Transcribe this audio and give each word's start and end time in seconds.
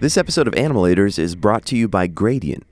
This 0.00 0.16
episode 0.16 0.46
of 0.46 0.54
Animalators 0.54 1.18
is 1.18 1.34
brought 1.34 1.64
to 1.66 1.76
you 1.76 1.88
by 1.88 2.06
Gradient. 2.06 2.64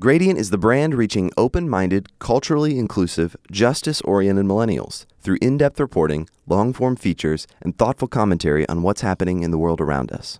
Gradient 0.00 0.38
is 0.38 0.48
the 0.48 0.56
brand 0.56 0.94
reaching 0.94 1.30
open 1.36 1.68
minded, 1.68 2.08
culturally 2.18 2.78
inclusive, 2.78 3.36
justice 3.52 4.00
oriented 4.00 4.46
millennials 4.46 5.04
through 5.20 5.36
in 5.42 5.58
depth 5.58 5.78
reporting, 5.78 6.26
long 6.46 6.72
form 6.72 6.96
features, 6.96 7.46
and 7.60 7.76
thoughtful 7.76 8.08
commentary 8.08 8.66
on 8.66 8.80
what's 8.80 9.02
happening 9.02 9.42
in 9.42 9.50
the 9.50 9.58
world 9.58 9.78
around 9.78 10.10
us. 10.10 10.38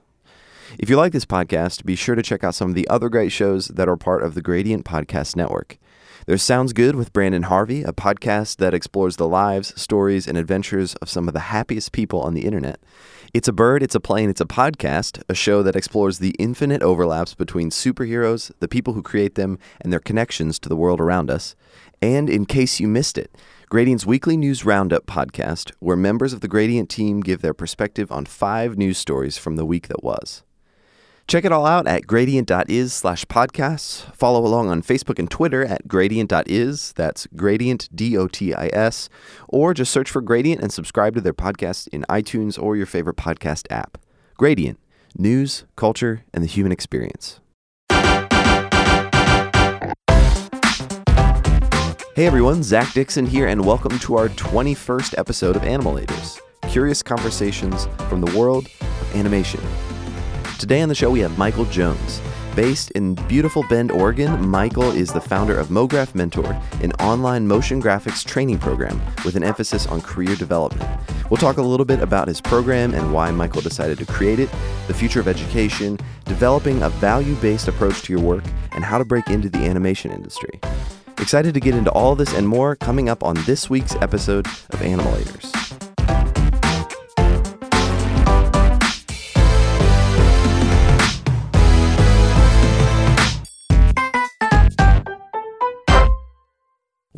If 0.79 0.89
you 0.89 0.97
like 0.97 1.13
this 1.13 1.27
podcast, 1.27 1.85
be 1.85 1.95
sure 1.95 2.15
to 2.15 2.23
check 2.23 2.43
out 2.43 2.55
some 2.55 2.71
of 2.71 2.75
the 2.75 2.89
other 2.89 3.11
great 3.11 3.33
shows 3.33 3.69
that 3.69 3.87
are 3.87 3.99
part 3.99 4.23
of 4.23 4.33
the 4.33 4.41
Gradient 4.41 4.87
Podcast 4.87 5.37
Network. 5.37 5.77
There's 6.27 6.43
Sounds 6.43 6.73
Good 6.73 6.97
with 6.97 7.13
Brandon 7.13 7.45
Harvey, 7.45 7.83
a 7.83 7.93
podcast 7.93 8.57
that 8.57 8.73
explores 8.73 9.17
the 9.17 9.29
lives, 9.29 9.79
stories, 9.81 10.27
and 10.27 10.39
adventures 10.39 10.95
of 10.97 11.11
some 11.11 11.29
of 11.29 11.35
the 11.35 11.41
happiest 11.41 11.93
people 11.93 12.23
on 12.23 12.33
the 12.33 12.47
internet. 12.47 12.81
It's 13.33 13.47
a 13.47 13.53
Bird, 13.53 13.85
It's 13.85 13.95
a 13.95 14.01
Plane, 14.01 14.29
It's 14.29 14.41
a 14.41 14.45
Podcast, 14.45 15.23
a 15.29 15.37
show 15.37 15.63
that 15.63 15.77
explores 15.77 16.19
the 16.19 16.35
infinite 16.41 16.83
overlaps 16.83 17.33
between 17.33 17.71
superheroes, 17.71 18.51
the 18.59 18.67
people 18.67 18.95
who 18.95 19.03
create 19.03 19.37
them, 19.37 19.57
and 19.81 19.93
their 19.93 20.01
connections 20.01 20.59
to 20.59 20.69
the 20.69 20.75
world 20.75 21.01
around 21.01 21.31
us. 21.31 21.55
And 22.03 22.29
in 22.29 22.45
case 22.45 22.81
you 22.81 22.89
missed 22.89 23.17
it, 23.17 23.31
Gradient's 23.69 24.05
weekly 24.05 24.37
news 24.37 24.65
roundup 24.65 25.07
podcast, 25.07 25.71
where 25.79 25.97
members 25.97 26.33
of 26.33 26.41
the 26.41 26.49
Gradient 26.49 26.89
team 26.89 27.21
give 27.21 27.41
their 27.41 27.55
perspective 27.55 28.11
on 28.11 28.27
five 28.27 28.77
news 28.77 28.99
stories 28.99 29.39
from 29.39 29.55
the 29.55 29.65
week 29.65 29.87
that 29.87 30.03
was. 30.03 30.43
Check 31.31 31.45
it 31.45 31.53
all 31.53 31.65
out 31.65 31.87
at 31.87 32.09
gradient.is 32.09 32.93
slash 32.93 33.25
podcasts. 33.27 34.13
Follow 34.17 34.45
along 34.45 34.69
on 34.69 34.83
Facebook 34.83 35.21
and 35.21 35.31
Twitter 35.31 35.65
at 35.65 35.87
gradient.is. 35.87 36.93
That's 36.95 37.29
gradient, 37.37 37.89
D 37.95 38.17
O 38.17 38.27
T 38.27 38.53
I 38.53 38.69
S. 38.73 39.09
Or 39.49 39.73
just 39.73 39.93
search 39.93 40.11
for 40.11 40.23
Gradient 40.23 40.61
and 40.61 40.73
subscribe 40.73 41.15
to 41.15 41.21
their 41.21 41.33
podcast 41.33 41.87
in 41.93 42.05
iTunes 42.11 42.61
or 42.61 42.75
your 42.75 42.85
favorite 42.85 43.17
podcast 43.17 43.71
app. 43.71 43.97
Gradient, 44.39 44.81
news, 45.17 45.67
culture, 45.77 46.25
and 46.35 46.43
the 46.43 46.49
human 46.49 46.73
experience. 46.73 47.39
Hey 52.17 52.27
everyone, 52.27 52.65
Zach 52.65 52.93
Dixon 52.93 53.27
here, 53.27 53.47
and 53.47 53.65
welcome 53.65 54.01
to 54.01 54.17
our 54.17 54.31
21st 54.31 55.17
episode 55.17 55.55
of 55.55 55.63
Animalators 55.63 56.41
curious 56.71 57.03
conversations 57.03 57.89
from 58.09 58.21
the 58.21 58.39
world 58.39 58.67
of 58.67 59.17
animation. 59.17 59.61
Today 60.61 60.83
on 60.83 60.91
the 60.91 60.95
show, 60.95 61.09
we 61.09 61.21
have 61.21 61.39
Michael 61.39 61.65
Jones. 61.65 62.21
Based 62.55 62.91
in 62.91 63.15
beautiful 63.15 63.65
Bend, 63.71 63.91
Oregon, 63.91 64.47
Michael 64.47 64.91
is 64.91 65.11
the 65.11 65.21
founder 65.21 65.59
of 65.59 65.69
MoGraph 65.69 66.15
Mentor, 66.15 66.53
an 66.83 66.93
online 67.01 67.49
motion 67.49 67.81
graphics 67.81 68.23
training 68.23 68.59
program 68.59 69.01
with 69.25 69.37
an 69.37 69.43
emphasis 69.43 69.87
on 69.87 70.03
career 70.03 70.37
development. 70.37 70.87
We'll 71.31 71.39
talk 71.39 71.57
a 71.57 71.63
little 71.63 71.87
bit 71.87 72.01
about 72.01 72.29
his 72.29 72.43
program 72.43 72.93
and 72.93 73.11
why 73.11 73.31
Michael 73.31 73.63
decided 73.63 73.97
to 74.01 74.05
create 74.05 74.39
it, 74.39 74.51
the 74.87 74.93
future 74.93 75.19
of 75.19 75.29
education, 75.29 75.99
developing 76.27 76.83
a 76.83 76.91
value 76.91 77.37
based 77.37 77.67
approach 77.67 78.03
to 78.03 78.13
your 78.13 78.21
work, 78.21 78.45
and 78.73 78.85
how 78.85 78.99
to 78.99 79.05
break 79.07 79.29
into 79.29 79.49
the 79.49 79.61
animation 79.61 80.13
industry. 80.13 80.61
Excited 81.17 81.55
to 81.55 81.61
get 81.61 81.75
into 81.75 81.91
all 81.93 82.15
this 82.15 82.35
and 82.35 82.47
more 82.47 82.77
coming 82.77 83.09
up 83.09 83.25
on 83.25 83.35
this 83.47 83.71
week's 83.71 83.95
episode 84.03 84.47
of 84.47 84.81
Animalators. 84.81 85.80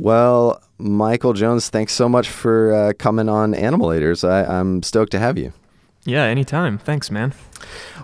Well, 0.03 0.61
Michael 0.79 1.33
Jones, 1.33 1.69
thanks 1.69 1.93
so 1.93 2.09
much 2.09 2.29
for 2.29 2.75
uh, 2.75 2.93
coming 2.99 3.29
on 3.29 3.55
Animalators. 3.55 4.29
I, 4.29 4.45
I'm 4.45 4.83
stoked 4.83 5.13
to 5.13 5.21
have 5.21 5.39
you. 5.39 5.53
Yeah, 6.05 6.25
anytime. 6.25 6.77
Thanks, 6.77 7.09
man. 7.09 7.35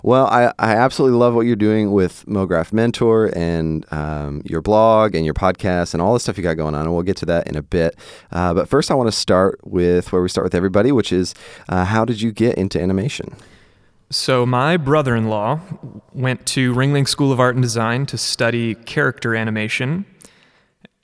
Well, 0.05 0.29
I, 0.29 0.53
I 0.61 0.77
absolutely 0.77 1.19
love 1.19 1.35
what 1.35 1.41
you're 1.41 1.57
doing 1.57 1.91
with 1.91 2.25
MoGraph 2.27 2.73
Mentor 2.73 3.33
and 3.35 3.85
um, 3.93 4.43
your 4.45 4.63
blog 4.63 5.17
and 5.17 5.25
your 5.25 5.35
podcast 5.35 5.93
and 5.93 6.01
all 6.01 6.15
the 6.15 6.21
stuff 6.21 6.37
you 6.37 6.45
got 6.45 6.57
going 6.57 6.77
on. 6.77 6.83
And 6.83 6.95
we'll 6.95 7.03
get 7.03 7.17
to 7.17 7.27
that 7.27 7.49
in 7.49 7.57
a 7.57 7.63
bit. 7.63 7.97
Uh, 8.31 8.55
but 8.55 8.69
first, 8.69 8.93
I 8.93 8.95
want 8.95 9.09
to 9.09 9.17
start 9.17 9.59
with 9.65 10.13
where 10.13 10.23
we 10.23 10.29
start 10.29 10.45
with 10.45 10.55
everybody, 10.55 10.93
which 10.93 11.11
is 11.11 11.35
uh, 11.69 11.85
how 11.85 12.05
did 12.05 12.23
you 12.23 12.31
get 12.31 12.57
into 12.57 12.81
animation? 12.81 13.35
So, 14.11 14.47
my 14.47 14.77
brother 14.77 15.17
in 15.17 15.29
law 15.29 15.61
went 16.13 16.47
to 16.47 16.73
Ringling 16.73 17.09
School 17.09 17.33
of 17.33 17.41
Art 17.41 17.57
and 17.57 17.63
Design 17.63 18.07
to 18.07 18.17
study 18.17 18.77
character 18.77 19.35
animation 19.35 20.07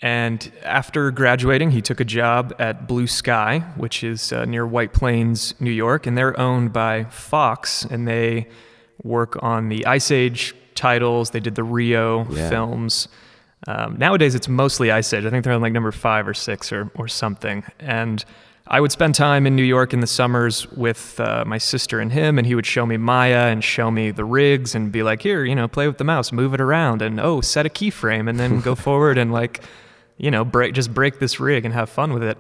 and 0.05 0.53
after 0.63 1.11
graduating, 1.11 1.71
he 1.71 1.81
took 1.81 1.99
a 1.99 2.05
job 2.05 2.55
at 2.59 2.87
Blue 2.87 3.07
Sky, 3.07 3.61
which 3.77 4.05
is 4.05 4.35
uh, 4.35 4.45
near 4.45 4.67
White 4.67 4.93
Plains, 4.93 5.55
New 5.61 5.71
York, 5.71 6.07
and 6.07 6.15
they're 6.15 6.39
owned 6.39 6.75
by 6.75 7.05
Fox, 7.05 7.87
and 7.87 8.07
they 8.07 8.47
work 9.03 9.43
on 9.43 9.71
the 9.71 9.87
Ice 9.87 10.11
Age 10.11 10.55
titles. 10.75 11.31
They 11.31 11.41
did 11.41 11.55
the 11.55 11.65
Rio 11.65 12.27
yeah. 12.29 12.51
films. 12.51 13.09
Um, 13.67 13.97
nowadays, 13.97 14.35
it's 14.35 14.47
mostly 14.47 14.91
Ice 14.91 15.11
Age. 15.11 15.25
I 15.25 15.31
think 15.31 15.43
they're 15.43 15.55
on 15.55 15.63
like 15.63 15.73
number 15.73 15.91
five 15.91 16.29
or 16.29 16.35
six 16.35 16.71
or 16.71 16.91
or 16.97 17.09
something. 17.09 17.65
And 17.81 18.23
I 18.67 18.83
would 18.83 18.93
spend 18.93 19.15
time 19.15 19.47
in 19.47 19.57
New 19.57 19.63
York 19.65 19.95
in 19.95 20.01
the 20.01 20.07
summers 20.07 20.71
with 20.73 21.19
uh, 21.19 21.45
my 21.47 21.57
sister 21.57 21.99
and 21.99 22.13
him, 22.13 22.37
and 22.37 22.47
he 22.47 22.55
would 22.55 22.67
show 22.67 22.85
me 22.85 22.99
Maya 22.99 23.47
and 23.47 23.65
show 23.65 23.91
me 23.91 24.11
the 24.11 24.27
rigs 24.27 24.75
and 24.75 24.93
be 24.93 25.03
like, 25.03 25.23
"Here, 25.23 25.47
you 25.47 25.55
know, 25.55 25.67
play 25.67 25.87
with 25.87 25.97
the 25.97 26.05
mouse, 26.05 26.31
move 26.31 26.53
it 26.53 26.61
around, 26.61 27.01
and 27.01 27.19
oh, 27.19 27.41
set 27.41 27.65
a 27.65 27.71
keyframe, 27.71 28.29
and 28.29 28.39
then 28.39 28.61
go 28.61 28.75
forward 28.87 29.17
and 29.17 29.33
like." 29.33 29.65
You 30.17 30.31
know, 30.31 30.45
break 30.45 30.75
just 30.75 30.93
break 30.93 31.19
this 31.19 31.41
rig 31.41 31.65
and 31.65 31.75
have 31.75 31.91
fun 31.91 32.13
with 32.13 32.23
it. 32.23 32.39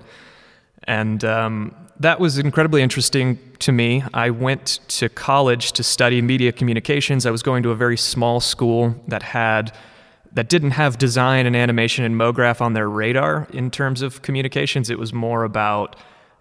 And 0.85 1.25
um, 1.25 1.75
that 2.01 2.21
was 2.21 2.39
incredibly 2.39 2.83
interesting 2.83 3.39
to 3.61 3.73
me. 3.73 4.03
I 4.13 4.31
went 4.31 4.81
to 4.89 5.09
college 5.09 5.73
to 5.73 5.83
study 5.83 6.21
media 6.21 6.53
communications. 6.53 7.27
I 7.27 7.31
was 7.31 7.43
going 7.43 7.63
to 7.63 7.71
a 7.71 7.75
very 7.75 7.97
small 7.97 8.41
school 8.41 8.95
that 9.09 9.23
had 9.23 9.75
that 10.33 10.49
didn't 10.49 10.73
have 10.73 10.99
design 10.99 11.47
and 11.47 11.55
animation 11.55 12.05
and 12.05 12.17
MoGraph 12.17 12.61
on 12.61 12.73
their 12.73 12.89
radar 12.89 13.47
in 13.53 13.71
terms 13.71 14.03
of 14.03 14.23
communications. 14.23 14.91
It 14.91 14.99
was 14.99 15.13
more 15.13 15.45
about 15.45 15.95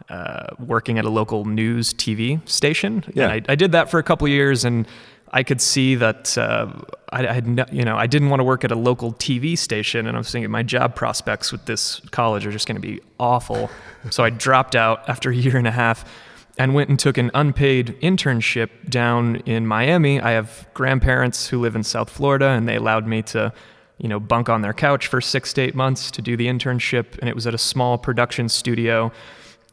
uh, 0.10 0.48
working 0.60 0.98
at 0.98 1.06
a 1.06 1.10
local 1.10 1.46
news 1.46 1.94
TV 1.94 2.48
station. 2.50 3.04
Yeah. 3.14 3.30
And 3.30 3.46
I, 3.48 3.52
I 3.52 3.56
did 3.56 3.72
that 3.74 3.92
for 3.92 4.00
a 4.00 4.04
couple 4.04 4.28
years 4.28 4.66
and 4.66 4.88
I 5.36 5.42
could 5.42 5.60
see 5.60 5.96
that 5.96 6.38
uh, 6.38 6.72
I, 7.12 7.28
I, 7.28 7.34
had, 7.34 7.48
no, 7.48 7.66
you 7.72 7.84
know, 7.84 7.98
I 7.98 8.06
didn't 8.06 8.30
want 8.30 8.40
to 8.40 8.44
work 8.44 8.64
at 8.64 8.72
a 8.72 8.76
local 8.76 9.14
TV 9.14 9.58
station, 9.58 10.06
and 10.06 10.16
I 10.16 10.20
was 10.20 10.32
thinking 10.32 10.50
my 10.52 10.62
job 10.62 10.96
prospects 10.96 11.52
with 11.52 11.66
this 11.66 12.00
college 12.12 12.46
are 12.46 12.52
just 12.52 12.68
going 12.68 12.80
to 12.80 12.88
be 12.88 13.02
awful. 13.20 13.72
so 14.12 14.24
I 14.24 14.30
dropped 14.30 14.76
out 14.76 15.10
after 15.10 15.32
a 15.32 15.36
year 15.36 15.58
and 15.58 15.68
a 15.68 15.72
half, 15.72 16.06
and 16.60 16.76
went 16.76 16.88
and 16.88 17.00
took 17.00 17.18
an 17.18 17.32
unpaid 17.34 17.98
internship 18.02 18.70
down 18.88 19.38
in 19.38 19.66
Miami. 19.66 20.22
I 20.22 20.32
have 20.32 20.68
grandparents 20.76 21.48
who 21.48 21.60
live 21.60 21.76
in 21.76 21.82
South 21.82 22.12
Florida, 22.12 22.50
and 22.50 22.70
they 22.70 22.76
allowed 22.76 23.08
me 23.08 23.24
to, 23.24 23.52
you 23.98 24.08
know, 24.08 24.20
bunk 24.20 24.50
on 24.50 24.62
their 24.62 24.74
couch 24.74 25.08
for 25.08 25.20
six 25.20 25.52
to 25.54 25.62
eight 25.62 25.74
months 25.74 26.12
to 26.12 26.22
do 26.22 26.38
the 26.38 26.46
internship, 26.46 27.18
and 27.18 27.28
it 27.28 27.34
was 27.34 27.48
at 27.48 27.56
a 27.56 27.58
small 27.58 27.98
production 27.98 28.50
studio, 28.50 29.12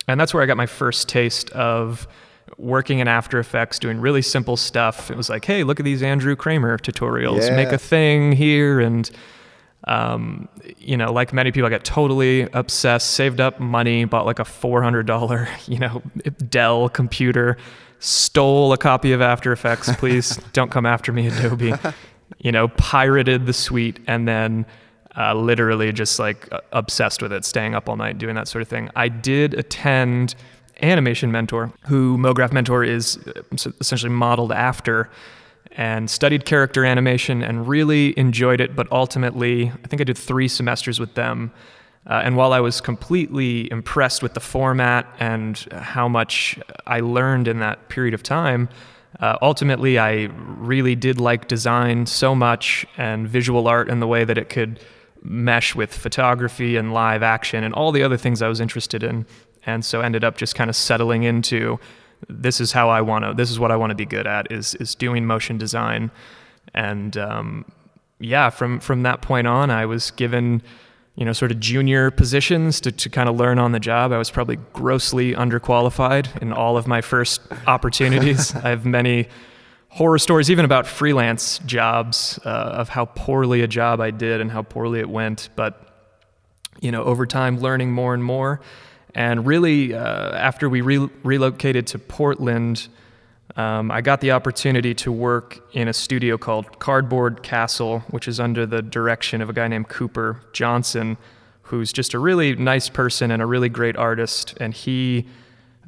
and 0.09 0.19
that's 0.19 0.33
where 0.33 0.43
I 0.43 0.47
got 0.47 0.57
my 0.57 0.65
first 0.65 1.07
taste 1.07 1.51
of 1.51 2.09
working 2.59 2.99
in 2.99 3.09
After 3.09 3.39
Effects, 3.39 3.79
doing 3.79 4.01
really 4.01 4.23
simple 4.23 4.57
stuff. 4.57 5.11
It 5.11 5.17
was 5.17 5.29
like, 5.29 5.45
hey, 5.45 5.65
look 5.65 5.81
at 5.81 5.85
these 5.85 6.03
Andrew 6.03 6.37
Kramer 6.37 6.79
tutorials. 6.79 7.49
Yeah. 7.49 7.57
Make 7.57 7.69
a 7.69 7.79
thing 7.79 8.33
here. 8.33 8.81
And, 8.81 9.11
um, 9.85 10.49
you 10.79 10.97
know, 10.97 11.13
like 11.13 11.33
many 11.33 11.53
people, 11.53 11.67
I 11.67 11.71
got 11.71 11.85
totally 11.85 12.43
obsessed, 12.53 13.11
saved 13.11 13.41
up 13.41 13.61
money, 13.61 14.05
bought 14.05 14.27
like 14.27 14.39
a 14.39 14.45
$400, 14.45 15.49
you 15.69 15.79
know, 15.79 16.03
Dell 16.49 16.89
computer, 16.89 17.57
stole 17.99 18.73
a 18.73 18.79
copy 18.79 19.13
of 19.13 19.21
After 19.21 19.53
Effects. 19.53 19.95
Please 19.99 20.37
don't 20.53 20.71
come 20.71 20.87
after 20.87 21.13
me, 21.13 21.29
Adobe. 21.29 21.73
You 22.39 22.53
know, 22.53 22.69
pirated 22.69 23.47
the 23.47 23.53
suite 23.53 24.01
and 24.07 24.27
then 24.27 24.65
uh, 25.17 25.35
literally 25.35 25.93
just 25.93 26.19
like 26.19 26.49
obsessed 26.73 27.23
with 27.23 27.33
it, 27.33 27.45
staying 27.45 27.75
up 27.75 27.89
all 27.89 27.97
night, 27.97 28.19
doing 28.19 28.35
that 28.37 28.49
sort 28.49 28.63
of 28.63 28.69
thing. 28.69 28.91
I 28.95 29.09
did 29.09 29.55
attend 29.55 30.35
animation 30.83 31.31
mentor, 31.33 31.73
who 31.87 32.17
MoGraph 32.19 32.53
Mentor 32.53 32.85
is 32.85 33.19
uh, 33.27 33.71
essentially 33.81 34.13
modeled 34.13 34.53
after, 34.53 35.11
and 35.73 36.11
studied 36.11 36.45
character 36.45 36.85
animation 36.85 37.43
and 37.43 37.69
really 37.69 38.19
enjoyed 38.19 38.61
it. 38.61 38.75
But 38.75 38.91
ultimately, 38.91 39.71
I 39.85 39.87
think 39.89 40.01
I 40.01 40.05
did 40.05 40.19
three 40.19 40.49
semesters 40.49 40.99
with 40.99 41.15
them. 41.15 41.53
Uh, 42.07 42.23
and 42.25 42.37
while 42.37 42.53
I 42.53 42.61
was 42.61 42.81
completely 42.81 43.71
impressed 43.71 44.23
with 44.23 44.35
the 44.35 44.41
format 44.41 45.07
and 45.19 45.59
how 45.73 46.09
much 46.09 46.59
I 46.87 47.01
learned 47.01 47.47
in 47.47 47.61
that 47.61 47.89
period 47.89 48.15
of 48.15 48.23
time, 48.23 48.69
uh, 49.21 49.37
ultimately 49.43 49.99
I 49.99 50.31
really 50.59 50.95
did 50.95 51.21
like 51.21 51.47
design 51.47 52.07
so 52.07 52.35
much 52.35 52.87
and 52.97 53.29
visual 53.29 53.69
art 53.69 53.91
and 53.91 54.01
the 54.01 54.07
way 54.07 54.25
that 54.25 54.39
it 54.39 54.49
could 54.49 54.81
mesh 55.23 55.75
with 55.75 55.93
photography 55.93 56.77
and 56.77 56.95
live 56.95 57.23
action 57.23 57.63
and 57.63 57.75
all 57.75 57.93
the 57.93 58.03
other 58.03 58.17
things 58.17 58.41
I 58.41 58.49
was 58.49 58.61
interested 58.61 59.03
in 59.03 59.27
and 59.67 59.85
so 59.85 60.01
ended 60.01 60.25
up 60.25 60.37
just 60.37 60.55
kind 60.55 60.71
of 60.71 60.77
settling 60.77 61.23
into 61.23 61.79
this 62.29 62.61
is 62.61 62.73
how 62.73 62.89
I 62.89 63.01
want 63.01 63.25
to 63.25 63.35
this 63.35 63.51
is 63.51 63.59
what 63.59 63.71
I 63.71 63.77
want 63.77 63.91
to 63.91 63.95
be 63.95 64.07
good 64.07 64.27
at 64.27 64.51
is 64.53 64.75
is 64.77 64.95
doing 64.95 65.27
motion 65.27 65.59
design. 65.59 66.11
And 66.75 67.17
um, 67.17 67.65
yeah 68.21 68.51
from 68.51 68.81
from 68.81 69.03
that 69.03 69.23
point 69.23 69.47
on 69.47 69.71
I 69.71 69.87
was 69.87 70.11
given 70.13 70.63
you 71.17 71.25
know 71.25 71.33
sort 71.33 71.51
of 71.51 71.61
junior 71.61 72.11
positions 72.11 72.81
to, 72.83 72.93
to 72.93 73.11
kind 73.11 73.29
of 73.29 73.37
learn 73.37 73.59
on 73.59 73.73
the 73.73 73.81
job. 73.81 74.13
I 74.13 74.19
was 74.19 74.31
probably 74.31 74.57
grossly 74.73 75.35
underqualified 75.35 76.41
in 76.41 76.53
all 76.53 76.77
of 76.77 76.87
my 76.87 77.01
first 77.01 77.41
opportunities. 77.67 78.55
I 78.55 78.71
have 78.71 78.87
many 78.87 79.29
horror 79.89 80.19
stories, 80.19 80.51
even 80.51 80.65
about 80.65 80.87
freelance 80.87 81.59
jobs, 81.67 82.39
uh, 82.45 82.49
of 82.49 82.89
how 82.89 83.07
poorly 83.07 83.61
a 83.61 83.67
job 83.67 84.01
I 84.01 84.13
did 84.13 84.41
and 84.41 84.51
how 84.51 84.63
poorly 84.63 85.01
it 85.01 85.11
went. 85.11 85.51
But 85.57 85.87
you 86.81 86.91
know, 86.93 87.03
over 87.05 87.27
time, 87.27 87.59
learning 87.59 87.93
more 87.93 88.15
and 88.15 88.25
more, 88.25 88.61
and 89.15 89.47
really, 89.47 89.95
uh, 89.95 90.33
after 90.37 90.69
we 90.69 90.81
re- 90.81 91.11
relocated 91.23 91.87
to 91.89 91.99
Portland, 91.99 92.89
um, 93.57 93.91
I 93.91 94.01
got 94.01 94.21
the 94.21 94.31
opportunity 94.31 94.95
to 94.95 95.11
work 95.11 95.61
in 95.73 95.89
a 95.89 95.93
studio 95.93 96.39
called 96.39 96.79
Cardboard 96.79 97.43
Castle, 97.43 98.01
which 98.11 98.29
is 98.29 98.39
under 98.39 98.67
the 98.67 98.83
direction 98.83 99.43
of 99.43 99.51
a 99.51 99.53
guy 99.53 99.69
named 99.69 99.89
Cooper 99.89 100.41
Johnson, 100.53 101.17
who's 101.63 101.93
just 101.93 102.15
a 102.15 102.19
really 102.19 102.55
nice 102.57 102.89
person 102.89 103.31
and 103.31 103.43
a 103.43 103.47
really 103.47 103.69
great 103.69 103.97
artist. 103.97 104.55
And 104.61 104.73
he 104.73 105.27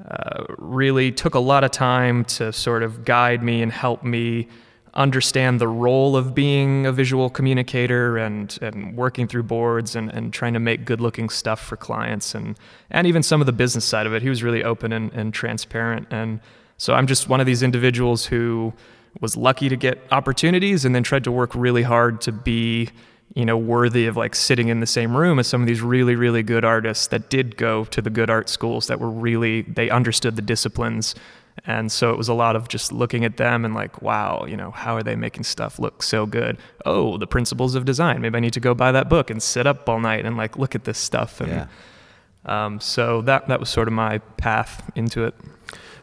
uh, 0.08 0.44
really 0.58 1.12
took 1.12 1.34
a 1.34 1.40
lot 1.40 1.64
of 1.64 1.70
time 1.70 2.24
to 2.24 2.52
sort 2.52 2.82
of 2.82 3.04
guide 3.04 3.42
me 3.42 3.62
and 3.62 3.70
help 3.70 4.02
me 4.02 4.48
understand 4.94 5.60
the 5.60 5.68
role 5.68 6.16
of 6.16 6.34
being 6.34 6.86
a 6.86 6.92
visual 6.92 7.30
communicator 7.30 8.18
and, 8.18 8.58
and 8.60 8.96
working 8.96 9.26
through 9.26 9.42
boards 9.42 9.96
and, 9.96 10.10
and 10.12 10.32
trying 10.32 10.52
to 10.52 10.60
make 10.60 10.84
good 10.84 11.00
looking 11.00 11.28
stuff 11.28 11.60
for 11.60 11.76
clients 11.76 12.34
and, 12.34 12.58
and 12.90 13.06
even 13.06 13.22
some 13.22 13.40
of 13.40 13.46
the 13.46 13.52
business 13.52 13.84
side 13.84 14.06
of 14.06 14.12
it. 14.12 14.22
He 14.22 14.28
was 14.28 14.42
really 14.42 14.62
open 14.62 14.92
and, 14.92 15.10
and 15.12 15.32
transparent. 15.32 16.08
And 16.10 16.40
so 16.76 16.94
I'm 16.94 17.06
just 17.06 17.28
one 17.28 17.40
of 17.40 17.46
these 17.46 17.62
individuals 17.62 18.26
who 18.26 18.72
was 19.20 19.36
lucky 19.36 19.68
to 19.68 19.76
get 19.76 19.98
opportunities 20.10 20.84
and 20.84 20.94
then 20.94 21.02
tried 21.02 21.24
to 21.24 21.32
work 21.32 21.54
really 21.54 21.82
hard 21.82 22.20
to 22.22 22.32
be 22.32 22.88
you 23.34 23.46
know 23.46 23.56
worthy 23.56 24.06
of 24.06 24.16
like 24.16 24.34
sitting 24.34 24.68
in 24.68 24.80
the 24.80 24.86
same 24.86 25.16
room 25.16 25.38
as 25.38 25.46
some 25.46 25.62
of 25.62 25.66
these 25.66 25.80
really 25.80 26.14
really 26.14 26.42
good 26.42 26.64
artists 26.64 27.06
that 27.06 27.30
did 27.30 27.56
go 27.56 27.84
to 27.86 28.02
the 28.02 28.10
good 28.10 28.28
art 28.28 28.48
schools 28.48 28.86
that 28.88 29.00
were 29.00 29.10
really 29.10 29.62
they 29.62 29.88
understood 29.88 30.36
the 30.36 30.42
disciplines 30.42 31.14
and 31.66 31.92
so 31.92 32.10
it 32.10 32.18
was 32.18 32.28
a 32.28 32.34
lot 32.34 32.56
of 32.56 32.68
just 32.68 32.92
looking 32.92 33.24
at 33.24 33.36
them 33.36 33.64
and 33.64 33.74
like, 33.74 34.02
wow, 34.02 34.44
you 34.48 34.56
know, 34.56 34.70
how 34.70 34.96
are 34.96 35.02
they 35.02 35.16
making 35.16 35.44
stuff 35.44 35.78
look 35.78 36.02
so 36.02 36.26
good? 36.26 36.58
Oh, 36.86 37.18
the 37.18 37.26
principles 37.26 37.74
of 37.74 37.84
design. 37.84 38.20
Maybe 38.20 38.36
I 38.36 38.40
need 38.40 38.52
to 38.54 38.60
go 38.60 38.74
buy 38.74 38.90
that 38.92 39.08
book 39.08 39.30
and 39.30 39.42
sit 39.42 39.66
up 39.66 39.88
all 39.88 40.00
night 40.00 40.24
and 40.24 40.36
like 40.36 40.56
look 40.58 40.74
at 40.74 40.84
this 40.84 40.98
stuff. 40.98 41.40
And 41.40 41.50
Yeah. 41.50 41.66
um, 42.46 42.80
so 42.80 43.20
that 43.22 43.48
that 43.48 43.60
was 43.60 43.68
sort 43.68 43.86
of 43.88 43.94
my 43.94 44.18
path 44.36 44.90
into 44.96 45.24
it. 45.24 45.34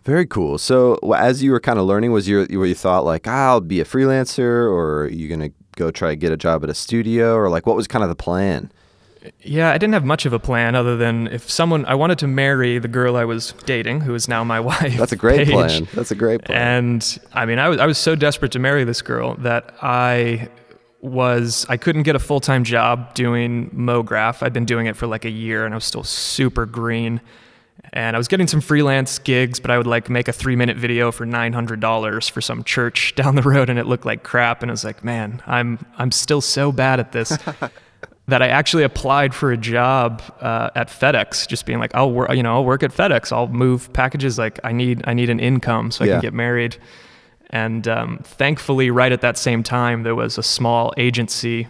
Very 0.05 0.25
cool. 0.25 0.57
So, 0.57 0.95
as 1.15 1.43
you 1.43 1.51
were 1.51 1.59
kind 1.59 1.77
of 1.77 1.85
learning, 1.85 2.11
was 2.13 2.27
your 2.27 2.45
where 2.45 2.65
you 2.65 2.73
thought 2.75 3.03
like, 3.03 3.27
ah, 3.27 3.47
I'll 3.49 3.61
be 3.61 3.81
a 3.81 3.85
freelancer, 3.85 4.39
or 4.71 5.01
are 5.03 5.09
you 5.09 5.27
gonna 5.27 5.49
go 5.75 5.91
try 5.91 6.09
to 6.11 6.15
get 6.15 6.31
a 6.31 6.37
job 6.37 6.63
at 6.63 6.69
a 6.69 6.73
studio, 6.73 7.35
or 7.35 7.49
like, 7.49 7.67
what 7.67 7.75
was 7.75 7.87
kind 7.87 8.01
of 8.03 8.09
the 8.09 8.15
plan? 8.15 8.71
Yeah, 9.41 9.69
I 9.71 9.77
didn't 9.77 9.93
have 9.93 10.05
much 10.05 10.25
of 10.25 10.33
a 10.33 10.39
plan 10.39 10.75
other 10.75 10.95
than 10.95 11.27
if 11.27 11.49
someone 11.49 11.85
I 11.85 11.95
wanted 11.95 12.19
to 12.19 12.27
marry 12.27 12.79
the 12.79 12.87
girl 12.87 13.15
I 13.17 13.25
was 13.25 13.53
dating, 13.65 14.01
who 14.01 14.15
is 14.15 14.27
now 14.27 14.43
my 14.43 14.59
wife. 14.71 14.97
That's 14.97 15.11
a 15.11 15.17
great 15.17 15.45
Paige. 15.45 15.53
plan. 15.53 15.87
That's 15.93 16.11
a 16.11 16.15
great 16.15 16.43
plan. 16.45 16.57
And 16.85 17.19
I 17.33 17.45
mean, 17.45 17.59
I 17.59 17.67
was 17.69 17.79
I 17.79 17.85
was 17.85 17.97
so 17.97 18.15
desperate 18.15 18.51
to 18.53 18.59
marry 18.59 18.83
this 18.83 19.01
girl 19.01 19.35
that 19.39 19.73
I 19.81 20.49
was 21.01 21.65
I 21.69 21.77
couldn't 21.77 22.03
get 22.03 22.15
a 22.15 22.19
full 22.19 22.39
time 22.39 22.63
job 22.63 23.13
doing 23.13 23.69
MoGraph. 23.71 24.41
I'd 24.43 24.53
been 24.53 24.65
doing 24.65 24.85
it 24.87 24.95
for 24.95 25.07
like 25.07 25.25
a 25.25 25.29
year, 25.29 25.65
and 25.65 25.73
I 25.73 25.77
was 25.77 25.85
still 25.85 26.03
super 26.03 26.65
green. 26.65 27.21
And 27.91 28.15
I 28.15 28.19
was 28.19 28.27
getting 28.27 28.45
some 28.47 28.61
freelance 28.61 29.17
gigs, 29.17 29.59
but 29.59 29.71
I 29.71 29.77
would 29.77 29.87
like 29.87 30.09
make 30.09 30.27
a 30.27 30.33
three 30.33 30.55
minute 30.55 30.77
video 30.77 31.11
for 31.11 31.25
nine 31.25 31.53
hundred 31.53 31.79
dollars 31.79 32.27
for 32.29 32.39
some 32.41 32.63
church 32.63 33.15
down 33.17 33.35
the 33.35 33.41
road, 33.41 33.69
and 33.69 33.79
it 33.79 33.85
looked 33.85 34.05
like 34.05 34.23
crap. 34.23 34.61
And 34.61 34.69
I 34.69 34.73
was 34.73 34.83
like, 34.85 35.03
man, 35.03 35.41
I'm 35.47 35.79
I'm 35.97 36.11
still 36.11 36.41
so 36.41 36.71
bad 36.71 36.99
at 36.99 37.11
this. 37.11 37.37
that 38.29 38.41
I 38.41 38.47
actually 38.47 38.83
applied 38.83 39.33
for 39.35 39.51
a 39.51 39.57
job 39.57 40.21
uh, 40.41 40.69
at 40.75 40.87
FedEx, 40.89 41.47
just 41.47 41.65
being 41.65 41.79
like, 41.79 41.93
I'll 41.95 42.11
work, 42.11 42.31
you 42.33 42.43
know, 42.43 42.53
I'll 42.55 42.65
work 42.65 42.83
at 42.83 42.91
FedEx. 42.91 43.31
I'll 43.31 43.47
move 43.47 43.91
packages. 43.93 44.37
Like 44.37 44.59
I 44.63 44.71
need, 44.71 45.01
I 45.05 45.13
need 45.13 45.29
an 45.29 45.39
income 45.39 45.91
so 45.91 46.03
I 46.03 46.07
Yeah. 46.07 46.13
can 46.13 46.21
get 46.21 46.33
married. 46.33 46.77
And 47.51 47.87
um, 47.87 48.19
thankfully, 48.23 48.91
right 48.91 49.11
at 49.11 49.21
that 49.21 49.37
same 49.37 49.63
time, 49.63 50.03
there 50.03 50.15
was 50.15 50.37
a 50.37 50.43
small 50.43 50.93
agency 50.97 51.67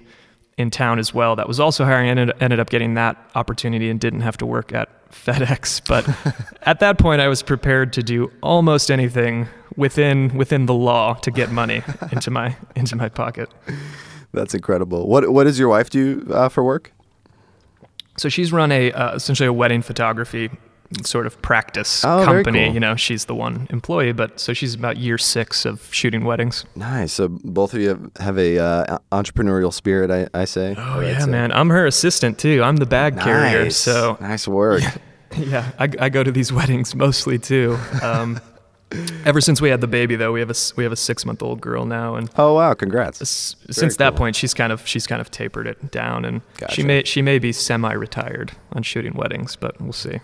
in 0.57 0.69
town 0.69 0.99
as 0.99 1.13
well 1.13 1.37
that 1.37 1.47
was 1.47 1.59
also 1.59 1.85
hiring. 1.85 2.09
and 2.09 2.19
ended, 2.19 2.35
ended 2.41 2.59
up 2.59 2.69
getting 2.69 2.95
that 2.95 3.15
opportunity 3.35 3.89
and 3.89 3.97
didn't 3.99 4.21
have 4.21 4.35
to 4.37 4.45
work 4.45 4.73
at 4.73 4.89
FedEx. 5.11 5.81
But 5.87 6.05
at 6.63 6.81
that 6.81 6.97
point, 6.97 7.21
I 7.21 7.29
was 7.29 7.41
prepared 7.41 7.93
to 7.93 8.03
do 8.03 8.29
almost 8.43 8.91
anything 8.91 9.47
within 9.77 10.35
within 10.35 10.65
the 10.65 10.73
law 10.73 11.13
to 11.13 11.31
get 11.31 11.49
money 11.51 11.81
into 12.11 12.29
my 12.29 12.57
into 12.75 12.97
my 12.97 13.07
pocket. 13.07 13.49
That's 14.33 14.53
incredible. 14.53 15.07
What 15.07 15.29
What 15.31 15.45
does 15.45 15.57
your 15.59 15.69
wife 15.69 15.89
do 15.89 16.25
uh, 16.31 16.49
for 16.49 16.63
work? 16.63 16.91
So 18.17 18.29
she's 18.29 18.51
run 18.51 18.71
a 18.71 18.91
uh, 18.91 19.15
essentially 19.15 19.47
a 19.47 19.53
wedding 19.53 19.81
photography 19.81 20.49
sort 21.03 21.27
of 21.27 21.39
practice 21.43 22.03
Oh, 22.03 22.25
company. 22.25 22.65
cool. 22.65 22.73
You 22.73 22.79
know, 22.79 22.95
she's 22.95 23.25
the 23.25 23.35
one 23.35 23.67
employee, 23.69 24.11
but 24.11 24.39
so 24.39 24.53
she's 24.53 24.73
about 24.73 24.97
year 24.97 25.17
six 25.19 25.63
of 25.63 25.87
shooting 25.93 26.23
weddings. 26.25 26.65
Nice. 26.75 27.13
So 27.13 27.27
both 27.27 27.75
of 27.75 27.79
you 27.79 28.11
have, 28.19 28.37
a 28.39 28.57
uh, 28.57 28.97
entrepreneurial 29.11 29.71
spirit. 29.71 30.09
I, 30.09 30.27
I 30.33 30.45
say. 30.45 30.75
Oh 30.77 30.99
yeah, 30.99 31.19
say. 31.19 31.29
man. 31.29 31.51
I'm 31.51 31.69
her 31.69 31.85
assistant 31.85 32.39
too. 32.39 32.63
I'm 32.63 32.77
the 32.77 32.87
bag 32.87 33.19
carrier. 33.19 33.69
So 33.69 34.17
nice 34.19 34.47
work. 34.47 34.81
yeah, 35.37 35.71
I, 35.77 35.89
I 35.99 36.09
go 36.09 36.23
to 36.23 36.31
these 36.31 36.51
weddings 36.59 36.95
mostly 36.95 37.37
too. 37.37 37.77
Um, 38.01 38.39
ever 39.25 39.41
since 39.41 39.61
we 39.61 39.69
had 39.69 39.81
the 39.81 39.87
baby, 39.87 40.15
though, 40.15 40.31
we 40.31 40.39
have 40.39 40.49
a 40.49 40.55
we 40.75 40.83
have 40.83 40.91
a 40.93 40.95
six 40.97 41.25
month 41.25 41.41
old 41.43 41.61
girl 41.61 41.85
now, 41.85 42.15
and 42.15 42.29
Oh 42.37 42.55
wow! 42.55 42.73
Congrats. 42.73 43.21
s- 43.21 43.55
since 43.69 43.97
that 43.97 44.15
point, 44.15 44.35
she's 44.35 44.53
kind 44.53 44.71
of 44.71 44.85
she's 44.87 45.05
kind 45.07 45.21
of 45.21 45.29
tapered 45.31 45.67
it 45.67 45.91
down, 45.91 46.25
and 46.25 46.41
Gotcha. 46.57 46.73
she 46.75 46.83
may 46.83 47.03
she 47.03 47.21
may 47.21 47.39
be 47.39 47.51
semi 47.51 47.91
retired 47.93 48.51
on 48.73 48.83
shooting 48.83 49.13
weddings, 49.13 49.55
but 49.55 49.79
we'll 49.81 49.93
see. 49.93 50.19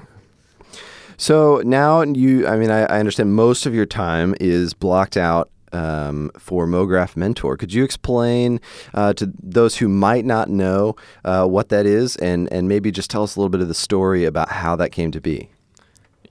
So 1.17 1.62
now 1.63 2.01
you, 2.01 2.45
I 2.47 2.57
mean, 2.57 2.69
I, 2.71 2.81
I 2.81 3.00
understand 3.00 3.33
most 3.35 3.65
of 3.65 3.73
your 3.73 3.85
time 3.85 4.35
is 4.41 4.73
blocked 4.73 5.15
out 5.15 5.50
um, 5.71 6.29
for 6.38 6.68
MoGraph 6.68 7.15
Mentor. 7.15 7.56
Could 7.56 7.71
you 7.73 7.85
explain 7.85 8.59
uh, 8.94 9.13
to 9.13 9.31
those 9.41 9.77
who 9.77 9.88
might 9.88 10.25
not 10.25 10.50
know 10.50 10.95
uh, 11.23 11.45
what 11.45 11.69
that 11.69 11.85
is, 11.85 12.15
and 12.18 12.51
and 12.51 12.68
maybe 12.68 12.91
just 12.91 13.09
tell 13.09 13.23
us 13.23 13.35
a 13.35 13.39
little 13.39 13.50
bit 13.50 13.61
of 13.61 13.68
the 13.68 13.73
story 13.73 14.25
about 14.25 14.50
how 14.51 14.75
that 14.75 14.91
came 14.91 15.11
to 15.11 15.21
be? 15.21 15.50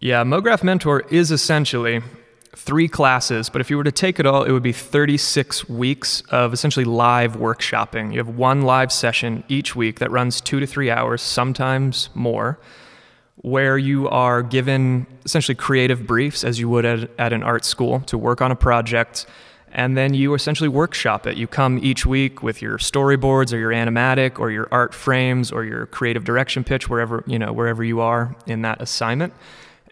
Yeah, 0.00 0.22
MoGraph 0.22 0.62
Mentor 0.62 1.00
is 1.10 1.30
essentially 1.30 2.02
three 2.56 2.88
classes, 2.88 3.48
but 3.48 3.60
if 3.60 3.70
you 3.70 3.76
were 3.76 3.84
to 3.84 3.92
take 3.92 4.18
it 4.20 4.26
all, 4.26 4.44
it 4.44 4.52
would 4.52 4.62
be 4.62 4.72
36 4.72 5.68
weeks 5.68 6.22
of 6.30 6.52
essentially 6.52 6.84
live 6.84 7.36
workshopping. 7.36 8.12
You 8.12 8.18
have 8.18 8.28
one 8.28 8.62
live 8.62 8.92
session 8.92 9.44
each 9.48 9.74
week 9.74 9.98
that 9.98 10.10
runs 10.10 10.40
two 10.40 10.60
to 10.60 10.66
three 10.66 10.90
hours, 10.90 11.22
sometimes 11.22 12.08
more, 12.14 12.58
where 13.36 13.76
you 13.76 14.08
are 14.08 14.42
given 14.42 15.06
essentially 15.24 15.54
creative 15.54 16.06
briefs 16.06 16.44
as 16.44 16.58
you 16.58 16.68
would 16.68 16.84
at, 16.84 17.10
at 17.18 17.32
an 17.32 17.42
art 17.42 17.64
school 17.64 18.00
to 18.00 18.16
work 18.16 18.40
on 18.40 18.50
a 18.50 18.56
project. 18.56 19.26
And 19.72 19.96
then 19.96 20.14
you 20.14 20.34
essentially 20.34 20.68
workshop 20.68 21.26
it. 21.26 21.36
You 21.36 21.48
come 21.48 21.78
each 21.82 22.06
week 22.06 22.42
with 22.42 22.62
your 22.62 22.78
storyboards 22.78 23.52
or 23.52 23.58
your 23.58 23.72
animatic 23.72 24.38
or 24.38 24.50
your 24.50 24.68
art 24.70 24.94
frames 24.94 25.50
or 25.50 25.64
your 25.64 25.86
creative 25.86 26.24
direction 26.24 26.62
pitch, 26.62 26.88
wherever, 26.88 27.24
you 27.26 27.38
know, 27.38 27.52
wherever 27.52 27.82
you 27.82 28.00
are 28.00 28.34
in 28.46 28.62
that 28.62 28.80
assignment 28.80 29.34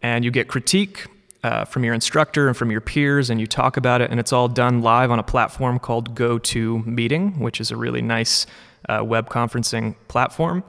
and 0.02 0.24
you 0.24 0.30
get 0.30 0.48
critique 0.48 1.06
uh, 1.42 1.64
from 1.64 1.84
your 1.84 1.94
instructor 1.94 2.48
and 2.48 2.56
from 2.56 2.70
your 2.70 2.80
peers, 2.80 3.30
and 3.30 3.40
you 3.40 3.46
talk 3.46 3.76
about 3.76 4.00
it, 4.00 4.10
and 4.10 4.20
it's 4.20 4.32
all 4.32 4.48
done 4.48 4.80
live 4.80 5.10
on 5.10 5.18
a 5.18 5.22
platform 5.22 5.78
called 5.78 6.14
GoToMeeting, 6.14 7.38
which 7.38 7.60
is 7.60 7.70
a 7.70 7.76
really 7.76 8.02
nice 8.02 8.46
uh, 8.88 9.02
web 9.04 9.28
conferencing 9.28 9.94
platform. 10.08 10.62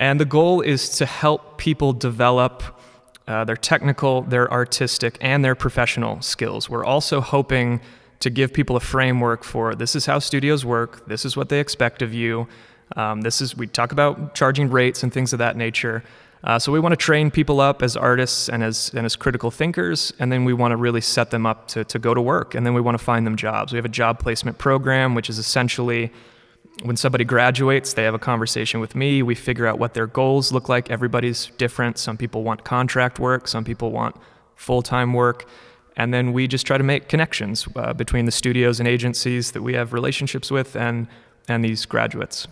And 0.00 0.18
the 0.18 0.24
goal 0.24 0.60
is 0.60 0.88
to 0.98 1.06
help 1.06 1.58
people 1.58 1.92
develop 1.92 2.62
uh, 3.26 3.44
their 3.44 3.56
technical, 3.56 4.22
their 4.22 4.50
artistic, 4.52 5.16
and 5.20 5.44
their 5.44 5.54
professional 5.54 6.20
skills. 6.20 6.68
We're 6.68 6.84
also 6.84 7.20
hoping 7.20 7.80
to 8.20 8.30
give 8.30 8.52
people 8.52 8.76
a 8.76 8.80
framework 8.80 9.44
for 9.44 9.74
this 9.74 9.94
is 9.94 10.06
how 10.06 10.18
studios 10.18 10.64
work, 10.64 11.06
this 11.06 11.24
is 11.24 11.36
what 11.36 11.48
they 11.48 11.60
expect 11.60 12.02
of 12.02 12.12
you. 12.12 12.48
Um, 12.96 13.22
this 13.22 13.40
is 13.40 13.56
we 13.56 13.66
talk 13.66 13.92
about 13.92 14.34
charging 14.34 14.70
rates 14.70 15.02
and 15.02 15.12
things 15.12 15.32
of 15.32 15.38
that 15.38 15.56
nature. 15.56 16.02
Uh, 16.44 16.58
so 16.58 16.70
we 16.70 16.78
want 16.78 16.92
to 16.92 16.96
train 16.96 17.30
people 17.30 17.58
up 17.58 17.82
as 17.82 17.96
artists 17.96 18.50
and 18.50 18.62
as 18.62 18.90
and 18.94 19.06
as 19.06 19.16
critical 19.16 19.50
thinkers, 19.50 20.12
and 20.18 20.30
then 20.30 20.44
we 20.44 20.52
want 20.52 20.72
to 20.72 20.76
really 20.76 21.00
set 21.00 21.30
them 21.30 21.46
up 21.46 21.66
to 21.68 21.84
to 21.84 21.98
go 21.98 22.12
to 22.12 22.20
work, 22.20 22.54
and 22.54 22.66
then 22.66 22.74
we 22.74 22.82
want 22.82 22.96
to 22.98 23.02
find 23.02 23.26
them 23.26 23.34
jobs. 23.34 23.72
We 23.72 23.76
have 23.76 23.86
a 23.86 23.96
job 24.02 24.18
placement 24.18 24.58
program, 24.58 25.14
which 25.14 25.30
is 25.30 25.38
essentially 25.38 26.12
when 26.82 26.96
somebody 26.96 27.24
graduates, 27.24 27.94
they 27.94 28.02
have 28.02 28.14
a 28.14 28.18
conversation 28.18 28.80
with 28.80 28.94
me. 28.94 29.22
We 29.22 29.34
figure 29.34 29.66
out 29.66 29.78
what 29.78 29.94
their 29.94 30.06
goals 30.06 30.52
look 30.52 30.68
like. 30.68 30.90
Everybody's 30.90 31.46
different. 31.56 31.98
Some 31.98 32.16
people 32.16 32.42
want 32.42 32.64
contract 32.64 33.18
work, 33.18 33.48
some 33.48 33.64
people 33.64 33.90
want 33.90 34.16
full 34.56 34.82
time 34.82 35.12
work. 35.12 35.46
And 35.96 36.12
then 36.12 36.32
we 36.32 36.48
just 36.48 36.66
try 36.66 36.76
to 36.76 36.82
make 36.84 37.08
connections 37.08 37.68
uh, 37.76 37.92
between 37.92 38.24
the 38.24 38.32
studios 38.32 38.80
and 38.80 38.88
agencies 38.88 39.52
that 39.52 39.62
we 39.62 39.74
have 39.74 39.92
relationships 39.92 40.50
with 40.50 40.74
and, 40.74 41.06
and 41.46 41.64
these 41.64 41.86
graduates. 41.86 42.48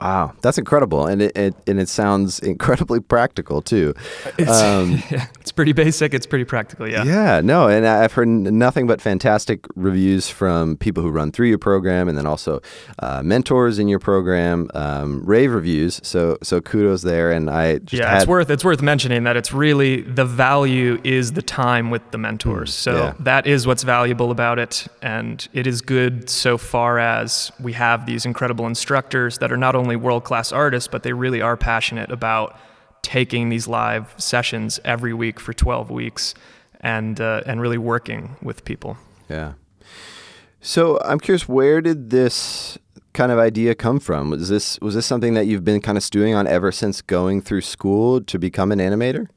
Wow, 0.00 0.34
that's 0.42 0.58
incredible, 0.58 1.06
and 1.06 1.22
it, 1.22 1.36
it 1.36 1.54
and 1.66 1.80
it 1.80 1.88
sounds 1.88 2.38
incredibly 2.52 3.00
practical 3.00 3.62
too. 3.62 3.94
It's, 4.38 4.50
um, 4.50 5.02
yeah, 5.10 5.26
it's 5.40 5.52
pretty 5.52 5.72
basic. 5.72 6.12
It's 6.12 6.26
pretty 6.26 6.44
practical. 6.44 6.88
Yeah. 6.88 7.04
Yeah. 7.04 7.40
No, 7.40 7.68
and 7.68 7.86
I've 7.86 8.12
heard 8.12 8.28
nothing 8.28 8.86
but 8.86 9.00
fantastic 9.00 9.64
reviews 9.74 10.28
from 10.28 10.76
people 10.76 11.02
who 11.02 11.10
run 11.10 11.32
through 11.32 11.48
your 11.48 11.58
program, 11.58 12.08
and 12.08 12.18
then 12.18 12.26
also 12.26 12.60
uh, 12.98 13.22
mentors 13.22 13.78
in 13.78 13.88
your 13.88 13.98
program. 13.98 14.70
Um, 14.74 15.24
rave 15.24 15.52
reviews. 15.52 16.00
So 16.02 16.36
so 16.42 16.60
kudos 16.60 17.02
there. 17.02 17.32
And 17.32 17.48
I 17.48 17.80
yeah, 17.90 18.10
had, 18.10 18.18
it's 18.18 18.26
worth 18.26 18.50
it's 18.50 18.64
worth 18.64 18.82
mentioning 18.82 19.24
that 19.24 19.36
it's 19.36 19.52
really 19.52 20.02
the 20.02 20.24
value 20.24 21.00
is 21.04 21.32
the 21.32 21.42
time 21.42 21.90
with 21.90 22.02
the 22.10 22.18
mentors. 22.18 22.70
Mm, 22.70 22.74
so 22.74 22.96
yeah. 22.96 23.14
that 23.20 23.46
is 23.46 23.66
what's 23.66 23.82
valuable 23.82 24.30
about 24.30 24.58
it, 24.58 24.86
and 25.00 25.46
it 25.52 25.66
is 25.66 25.80
good 25.80 26.28
so 26.28 26.58
far 26.58 26.98
as 26.98 27.50
we 27.60 27.72
have 27.72 28.06
these 28.06 28.26
incredible 28.26 28.66
instructors 28.66 29.38
that 29.38 29.50
are 29.50 29.56
not 29.56 29.74
only 29.74 29.85
only 29.86 29.94
world 29.94 30.24
class 30.24 30.50
artists, 30.50 30.88
but 30.88 31.04
they 31.04 31.12
really 31.12 31.40
are 31.40 31.56
passionate 31.56 32.10
about 32.10 32.58
taking 33.02 33.50
these 33.50 33.68
live 33.68 34.12
sessions 34.16 34.80
every 34.84 35.14
week 35.14 35.38
for 35.38 35.52
12 35.52 35.92
weeks 35.92 36.34
and 36.80 37.20
uh, 37.20 37.42
and 37.46 37.60
really 37.60 37.78
working 37.78 38.36
with 38.42 38.64
people. 38.64 38.96
Yeah. 39.28 39.52
So 40.60 40.98
I'm 41.04 41.20
curious, 41.20 41.48
where 41.48 41.80
did 41.80 42.10
this 42.10 42.78
kind 43.12 43.30
of 43.30 43.38
idea 43.38 43.76
come 43.76 44.00
from? 44.00 44.30
Was 44.30 44.48
this 44.48 44.80
was 44.80 44.96
this 44.96 45.06
something 45.06 45.34
that 45.34 45.46
you've 45.46 45.64
been 45.64 45.80
kind 45.80 45.96
of 45.96 46.02
stewing 46.02 46.34
on 46.34 46.48
ever 46.48 46.72
since 46.72 47.00
going 47.00 47.40
through 47.40 47.60
school 47.60 48.20
to 48.22 48.38
become 48.40 48.72
an 48.72 48.80
animator? 48.80 49.28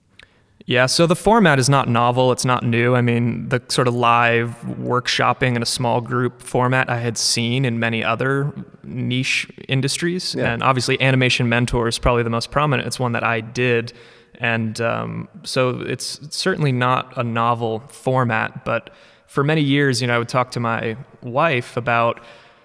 Yeah, 0.69 0.85
so 0.85 1.07
the 1.07 1.15
format 1.15 1.57
is 1.57 1.67
not 1.67 1.89
novel, 1.89 2.31
it's 2.31 2.45
not 2.45 2.63
new. 2.63 2.95
I 2.95 3.01
mean, 3.01 3.49
the 3.49 3.59
sort 3.69 3.87
of 3.87 3.95
live 3.95 4.55
workshopping 4.61 5.55
in 5.55 5.63
a 5.63 5.65
small 5.65 5.99
group 5.99 6.43
format 6.43 6.91
I 6.91 6.99
had 6.99 7.17
seen 7.17 7.65
in 7.65 7.79
many 7.79 8.03
other 8.03 8.53
niche 8.83 9.47
industries. 9.67 10.35
Yeah. 10.35 10.53
And 10.53 10.61
obviously, 10.61 11.01
Animation 11.01 11.49
Mentor 11.49 11.87
is 11.87 11.97
probably 11.97 12.21
the 12.21 12.29
most 12.29 12.51
prominent. 12.51 12.85
It's 12.85 12.99
one 12.99 13.13
that 13.13 13.23
I 13.23 13.41
did. 13.41 13.93
And 14.35 14.79
um, 14.79 15.27
so 15.43 15.81
it's 15.81 16.19
certainly 16.29 16.71
not 16.71 17.17
a 17.17 17.23
novel 17.23 17.79
format, 17.89 18.63
but 18.63 18.91
for 19.25 19.43
many 19.43 19.61
years, 19.61 20.01
you 20.01 20.07
know, 20.07 20.13
I 20.13 20.19
would 20.19 20.29
talk 20.29 20.51
to 20.51 20.59
my 20.59 20.97
wife 21.23 21.77
about 21.77 22.19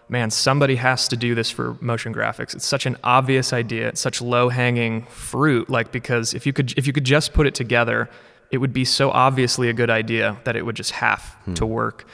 man, 0.09 0.31
somebody 0.31 0.77
has 0.77 1.09
to 1.09 1.17
do 1.17 1.35
this 1.35 1.51
for 1.51 1.77
motion 1.81 2.15
graphics. 2.15 2.55
It's 2.55 2.67
such 2.67 2.87
an 2.87 2.97
obvious 3.03 3.53
idea. 3.53 3.89
It's 3.89 4.01
such 4.01 4.21
low-hanging 4.21 5.07
fruit. 5.07 5.71
Like 5.71 5.93
because 5.93 6.35
if 6.35 6.47
you 6.47 6.53
could 6.53 6.77
if 6.77 6.87
you 6.87 6.93
could 6.93 7.05
just 7.05 7.33
put 7.33 7.47
it 7.47 7.55
together, 7.55 8.09
it 8.51 8.59
would 8.59 8.73
be 8.73 8.85
so 8.85 9.11
obviously 9.11 9.69
a 9.69 9.73
good 9.73 9.91
idea 9.91 10.37
that 10.45 10.57
it 10.57 10.65
would 10.65 10.77
just 10.77 10.93
have 10.93 11.23
hmm. 11.45 11.55
to 11.55 11.67
work. 11.67 12.07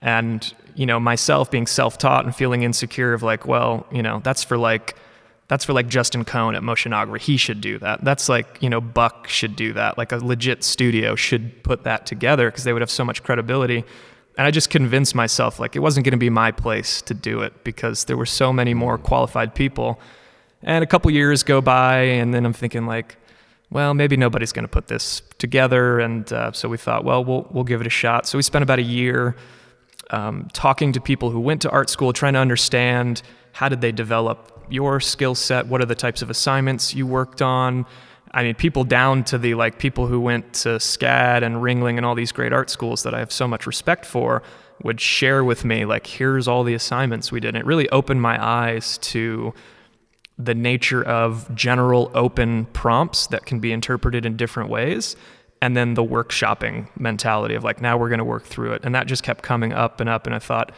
And 0.00 0.54
you 0.74 0.84
know, 0.86 1.00
myself 1.00 1.50
being 1.50 1.66
self-taught 1.66 2.24
and 2.24 2.34
feeling 2.34 2.62
insecure 2.62 3.14
of 3.14 3.22
like, 3.22 3.46
well, 3.46 3.86
you 3.90 4.02
know, 4.02 4.20
that's 4.22 4.44
for 4.44 4.58
like 4.58 4.96
that's 5.48 5.64
for 5.64 5.72
like 5.72 5.88
Justin 5.88 6.24
Cone 6.24 6.54
at 6.54 6.62
Motionographer. 6.62 7.20
He 7.20 7.36
should 7.36 7.60
do 7.60 7.78
that. 7.78 8.02
That's 8.02 8.28
like, 8.28 8.58
you 8.60 8.68
know, 8.68 8.80
Buck 8.80 9.28
should 9.28 9.54
do 9.54 9.72
that. 9.74 9.96
Like 9.96 10.10
a 10.10 10.16
legit 10.16 10.64
studio 10.64 11.14
should 11.14 11.62
put 11.62 11.84
that 11.84 12.04
together 12.04 12.50
because 12.50 12.64
they 12.64 12.72
would 12.72 12.82
have 12.82 12.90
so 12.90 13.04
much 13.04 13.22
credibility 13.22 13.84
and 14.36 14.46
I 14.46 14.50
just 14.50 14.70
convinced 14.70 15.14
myself 15.14 15.58
like 15.58 15.76
it 15.76 15.78
wasn't 15.80 16.04
going 16.04 16.12
to 16.12 16.18
be 16.18 16.30
my 16.30 16.52
place 16.52 17.00
to 17.02 17.14
do 17.14 17.40
it 17.40 17.64
because 17.64 18.04
there 18.04 18.16
were 18.16 18.26
so 18.26 18.52
many 18.52 18.74
more 18.74 18.98
qualified 18.98 19.54
people. 19.54 19.98
And 20.62 20.82
a 20.82 20.86
couple 20.86 21.10
years 21.10 21.42
go 21.42 21.60
by, 21.60 22.00
and 22.00 22.34
then 22.34 22.44
I'm 22.44 22.52
thinking 22.52 22.86
like, 22.86 23.16
well, 23.70 23.94
maybe 23.94 24.16
nobody's 24.16 24.52
going 24.52 24.64
to 24.64 24.68
put 24.68 24.88
this 24.88 25.22
together. 25.38 26.00
And 26.00 26.30
uh, 26.32 26.52
so 26.52 26.68
we 26.68 26.76
thought, 26.76 27.04
well, 27.04 27.24
we'll 27.24 27.46
we'll 27.50 27.64
give 27.64 27.80
it 27.80 27.86
a 27.86 27.90
shot. 27.90 28.26
So 28.26 28.38
we 28.38 28.42
spent 28.42 28.62
about 28.62 28.78
a 28.78 28.82
year 28.82 29.36
um, 30.10 30.48
talking 30.52 30.92
to 30.92 31.00
people 31.00 31.30
who 31.30 31.40
went 31.40 31.62
to 31.62 31.70
art 31.70 31.90
school, 31.90 32.12
trying 32.12 32.34
to 32.34 32.38
understand 32.38 33.22
how 33.52 33.68
did 33.68 33.80
they 33.80 33.92
develop 33.92 34.66
your 34.68 35.00
skill 35.00 35.34
set, 35.34 35.66
what 35.66 35.80
are 35.80 35.86
the 35.86 35.94
types 35.94 36.22
of 36.22 36.30
assignments 36.30 36.94
you 36.94 37.06
worked 37.06 37.40
on, 37.40 37.86
I 38.32 38.42
mean, 38.42 38.54
people 38.54 38.84
down 38.84 39.24
to 39.24 39.38
the 39.38 39.54
like 39.54 39.78
people 39.78 40.06
who 40.06 40.20
went 40.20 40.52
to 40.54 40.78
SCAD 40.78 41.42
and 41.42 41.56
Ringling 41.56 41.96
and 41.96 42.04
all 42.04 42.14
these 42.14 42.32
great 42.32 42.52
art 42.52 42.70
schools 42.70 43.02
that 43.04 43.14
I 43.14 43.18
have 43.18 43.32
so 43.32 43.48
much 43.48 43.66
respect 43.66 44.04
for 44.04 44.42
would 44.82 45.00
share 45.00 45.42
with 45.42 45.64
me 45.64 45.84
like, 45.84 46.06
here's 46.06 46.46
all 46.46 46.62
the 46.64 46.74
assignments 46.74 47.32
we 47.32 47.40
did. 47.40 47.48
And 47.48 47.58
it 47.58 47.64
really 47.64 47.88
opened 47.90 48.20
my 48.20 48.42
eyes 48.44 48.98
to 48.98 49.54
the 50.38 50.54
nature 50.54 51.02
of 51.02 51.52
general 51.54 52.10
open 52.14 52.66
prompts 52.66 53.26
that 53.28 53.46
can 53.46 53.58
be 53.58 53.72
interpreted 53.72 54.26
in 54.26 54.36
different 54.36 54.68
ways. 54.68 55.16
And 55.62 55.74
then 55.74 55.94
the 55.94 56.04
workshopping 56.04 56.88
mentality 56.98 57.54
of 57.54 57.64
like, 57.64 57.80
now 57.80 57.96
we're 57.96 58.10
going 58.10 58.18
to 58.18 58.24
work 58.24 58.44
through 58.44 58.72
it. 58.72 58.82
And 58.84 58.94
that 58.94 59.06
just 59.06 59.22
kept 59.22 59.42
coming 59.42 59.72
up 59.72 60.00
and 60.00 60.10
up. 60.10 60.26
And 60.26 60.34
I 60.34 60.38
thought, 60.38 60.72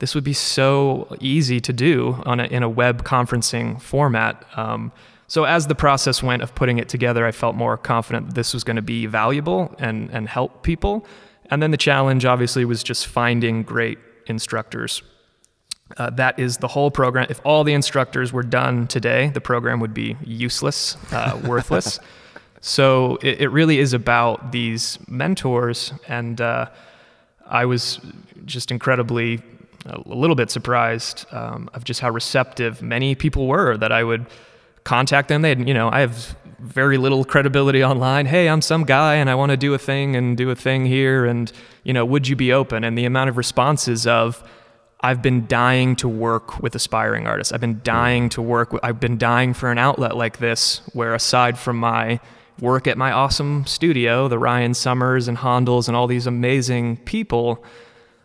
this 0.00 0.14
would 0.14 0.24
be 0.24 0.32
so 0.32 1.16
easy 1.20 1.60
to 1.60 1.72
do 1.72 2.20
on 2.26 2.40
a, 2.40 2.44
in 2.44 2.64
a 2.64 2.68
web 2.68 3.04
conferencing 3.04 3.80
format. 3.80 4.44
Um, 4.56 4.90
so 5.26 5.44
as 5.44 5.66
the 5.66 5.74
process 5.74 6.22
went 6.22 6.42
of 6.42 6.54
putting 6.54 6.78
it 6.78 6.88
together, 6.88 7.26
I 7.26 7.32
felt 7.32 7.56
more 7.56 7.76
confident 7.76 8.28
that 8.28 8.34
this 8.34 8.52
was 8.52 8.64
going 8.64 8.76
to 8.76 8.82
be 8.82 9.06
valuable 9.06 9.74
and, 9.78 10.10
and 10.10 10.28
help 10.28 10.62
people. 10.62 11.06
And 11.50 11.62
then 11.62 11.70
the 11.70 11.76
challenge 11.76 12.24
obviously 12.24 12.64
was 12.64 12.82
just 12.82 13.06
finding 13.06 13.62
great 13.62 13.98
instructors. 14.26 15.02
Uh, 15.96 16.10
that 16.10 16.38
is 16.38 16.58
the 16.58 16.68
whole 16.68 16.90
program. 16.90 17.26
If 17.28 17.40
all 17.44 17.62
the 17.64 17.74
instructors 17.74 18.32
were 18.32 18.42
done 18.42 18.86
today, 18.86 19.28
the 19.28 19.40
program 19.40 19.80
would 19.80 19.94
be 19.94 20.16
useless, 20.24 20.96
uh, 21.12 21.40
worthless. 21.46 22.00
So 22.60 23.16
it, 23.22 23.42
it, 23.42 23.48
really 23.48 23.78
is 23.78 23.92
about 23.92 24.50
these 24.50 24.98
mentors. 25.06 25.92
And 26.08 26.40
uh, 26.40 26.70
I 27.46 27.66
was 27.66 28.00
just 28.46 28.70
incredibly, 28.70 29.42
a 29.84 30.00
little 30.06 30.36
bit 30.36 30.50
surprised 30.50 31.26
um, 31.30 31.68
of 31.74 31.84
just 31.84 32.00
how 32.00 32.08
receptive 32.10 32.80
many 32.80 33.14
people 33.14 33.46
were 33.46 33.76
that 33.76 33.92
I 33.92 34.02
would 34.02 34.26
contact 34.84 35.28
them. 35.28 35.42
They 35.42 35.50
had, 35.50 35.66
you 35.66 35.74
know, 35.74 35.90
I 35.90 36.00
have 36.00 36.36
very 36.60 36.96
little 36.96 37.24
credibility 37.24 37.84
online. 37.84 38.26
Hey, 38.26 38.48
I'm 38.48 38.62
some 38.62 38.84
guy 38.84 39.16
and 39.16 39.28
I 39.28 39.34
want 39.34 39.50
to 39.50 39.56
do 39.56 39.74
a 39.74 39.78
thing 39.78 40.16
and 40.16 40.36
do 40.36 40.50
a 40.50 40.54
thing 40.54 40.86
here. 40.86 41.26
And, 41.26 41.52
you 41.82 41.92
know, 41.92 42.04
would 42.04 42.28
you 42.28 42.36
be 42.36 42.52
open? 42.52 42.84
And 42.84 42.96
the 42.96 43.04
amount 43.04 43.30
of 43.30 43.36
responses 43.36 44.06
of, 44.06 44.42
I've 45.00 45.20
been 45.20 45.46
dying 45.46 45.96
to 45.96 46.08
work 46.08 46.62
with 46.62 46.74
aspiring 46.74 47.26
artists. 47.26 47.52
I've 47.52 47.60
been 47.60 47.82
dying 47.84 48.30
to 48.30 48.40
work. 48.40 48.72
With, 48.72 48.82
I've 48.82 49.00
been 49.00 49.18
dying 49.18 49.52
for 49.52 49.70
an 49.70 49.76
outlet 49.76 50.16
like 50.16 50.38
this, 50.38 50.80
where 50.94 51.14
aside 51.14 51.58
from 51.58 51.76
my 51.76 52.20
work 52.58 52.86
at 52.86 52.96
my 52.96 53.12
awesome 53.12 53.66
studio, 53.66 54.28
the 54.28 54.38
Ryan 54.38 54.72
Summers 54.72 55.28
and 55.28 55.36
Hondels 55.36 55.88
and 55.88 55.96
all 55.96 56.06
these 56.06 56.26
amazing 56.26 56.96
people, 56.98 57.62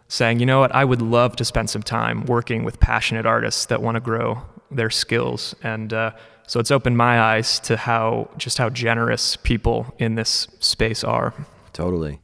saying, 0.08 0.40
you 0.40 0.46
know 0.46 0.62
what, 0.62 0.74
I 0.74 0.86
would 0.86 1.02
love 1.02 1.36
to 1.36 1.44
spend 1.44 1.70
some 1.70 1.84
time 1.84 2.26
working 2.26 2.64
with 2.64 2.80
passionate 2.80 3.26
artists 3.26 3.66
that 3.66 3.82
want 3.82 3.96
to 3.96 4.00
grow 4.00 4.42
their 4.72 4.90
skills. 4.90 5.56
And 5.62 5.92
uh, 5.92 6.12
so 6.50 6.60
it's 6.60 6.72
opened 6.72 6.98
my 6.98 7.22
eyes 7.22 7.60
to 7.60 7.78
how 7.78 8.28
just 8.36 8.58
how 8.58 8.72
generous 8.72 9.36
people 9.36 9.94
in 10.00 10.16
this 10.16 10.48
space 10.60 11.04
are. 11.04 11.32
Totally. 11.74 12.22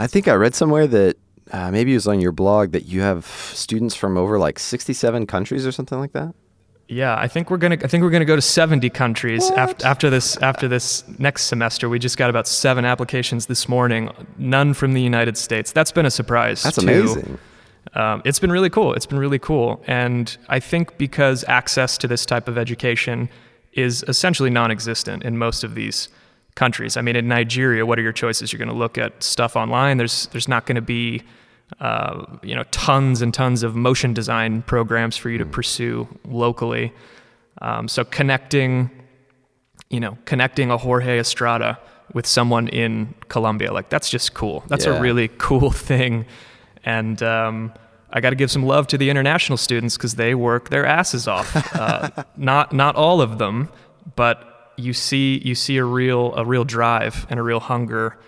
I 0.00 0.08
think 0.08 0.26
I 0.26 0.34
read 0.34 0.56
somewhere 0.56 0.88
that 0.88 1.16
uh, 1.52 1.70
maybe 1.70 1.92
it 1.92 1.94
was 1.94 2.08
on 2.08 2.20
your 2.20 2.32
blog 2.32 2.72
that 2.72 2.86
you 2.86 3.02
have 3.02 3.24
students 3.24 3.94
from 3.94 4.16
over 4.16 4.36
like 4.36 4.58
67 4.58 5.28
countries 5.28 5.64
or 5.64 5.70
something 5.70 5.96
like 5.96 6.10
that. 6.10 6.34
Yeah, 6.88 7.16
I 7.16 7.28
think 7.28 7.52
we're 7.52 7.56
gonna. 7.56 7.78
I 7.84 7.86
think 7.86 8.02
we're 8.02 8.10
gonna 8.10 8.24
go 8.24 8.34
to 8.34 8.42
70 8.42 8.90
countries 8.90 9.48
after, 9.52 9.86
after 9.86 10.10
this. 10.10 10.36
After 10.38 10.66
this 10.66 11.04
next 11.20 11.44
semester, 11.44 11.88
we 11.88 12.00
just 12.00 12.18
got 12.18 12.30
about 12.30 12.48
seven 12.48 12.84
applications 12.84 13.46
this 13.46 13.68
morning. 13.68 14.10
None 14.38 14.74
from 14.74 14.92
the 14.92 15.00
United 15.00 15.36
States. 15.38 15.70
That's 15.70 15.92
been 15.92 16.04
a 16.04 16.10
surprise. 16.10 16.64
That's 16.64 16.78
too. 16.78 16.82
amazing. 16.82 17.38
Um, 17.94 18.22
it's 18.24 18.40
been 18.40 18.50
really 18.50 18.70
cool. 18.70 18.92
It's 18.94 19.06
been 19.06 19.20
really 19.20 19.38
cool, 19.38 19.82
and 19.86 20.36
I 20.48 20.58
think 20.58 20.98
because 20.98 21.44
access 21.46 21.96
to 21.98 22.08
this 22.08 22.26
type 22.26 22.48
of 22.48 22.58
education 22.58 23.28
is 23.72 24.04
essentially 24.08 24.50
non-existent 24.50 25.22
in 25.24 25.38
most 25.38 25.64
of 25.64 25.74
these 25.74 26.08
countries. 26.54 26.96
I 26.96 27.02
mean, 27.02 27.16
in 27.16 27.28
Nigeria, 27.28 27.86
what 27.86 27.98
are 27.98 28.02
your 28.02 28.12
choices? 28.12 28.52
You're 28.52 28.58
going 28.58 28.68
to 28.68 28.74
look 28.74 28.98
at 28.98 29.22
stuff 29.22 29.56
online. 29.56 29.96
There's 29.96 30.26
there's 30.28 30.48
not 30.48 30.66
going 30.66 30.76
to 30.76 30.82
be 30.82 31.22
uh, 31.80 32.24
you 32.42 32.54
know 32.54 32.64
tons 32.70 33.22
and 33.22 33.32
tons 33.32 33.62
of 33.62 33.74
motion 33.74 34.12
design 34.12 34.62
programs 34.62 35.16
for 35.16 35.30
you 35.30 35.38
to 35.38 35.46
pursue 35.46 36.06
locally. 36.26 36.92
Um, 37.60 37.88
so 37.88 38.04
connecting, 38.04 38.90
you 39.90 40.00
know, 40.00 40.18
connecting 40.24 40.70
a 40.70 40.76
Jorge 40.76 41.18
Estrada 41.18 41.78
with 42.12 42.26
someone 42.26 42.68
in 42.68 43.14
Colombia, 43.28 43.72
like 43.72 43.88
that's 43.88 44.10
just 44.10 44.34
cool. 44.34 44.64
That's 44.68 44.84
yeah. 44.84 44.96
a 44.96 45.00
really 45.00 45.28
cool 45.38 45.70
thing, 45.90 46.26
and 46.84 47.22
um, 47.22 47.72
I 48.12 48.20
got 48.20 48.30
to 48.30 48.36
give 48.36 48.50
some 48.50 48.64
love 48.64 48.86
to 48.88 48.98
the 48.98 49.08
international 49.10 49.56
students 49.56 49.96
because 49.96 50.16
they 50.16 50.34
work 50.34 50.68
their 50.68 50.86
asses 50.86 51.26
off. 51.26 51.52
Uh, 51.82 52.24
not 52.36 52.72
not 52.72 52.94
all 52.96 53.20
of 53.20 53.38
them, 53.38 53.68
but 54.14 54.72
you 54.76 54.92
see 54.92 55.40
you 55.44 55.54
see 55.54 55.78
a 55.78 55.84
real 55.84 56.34
a 56.34 56.44
real 56.44 56.64
drive 56.64 57.26
and 57.30 57.40
a 57.40 57.42
real 57.42 57.60
hunger, 57.60 58.18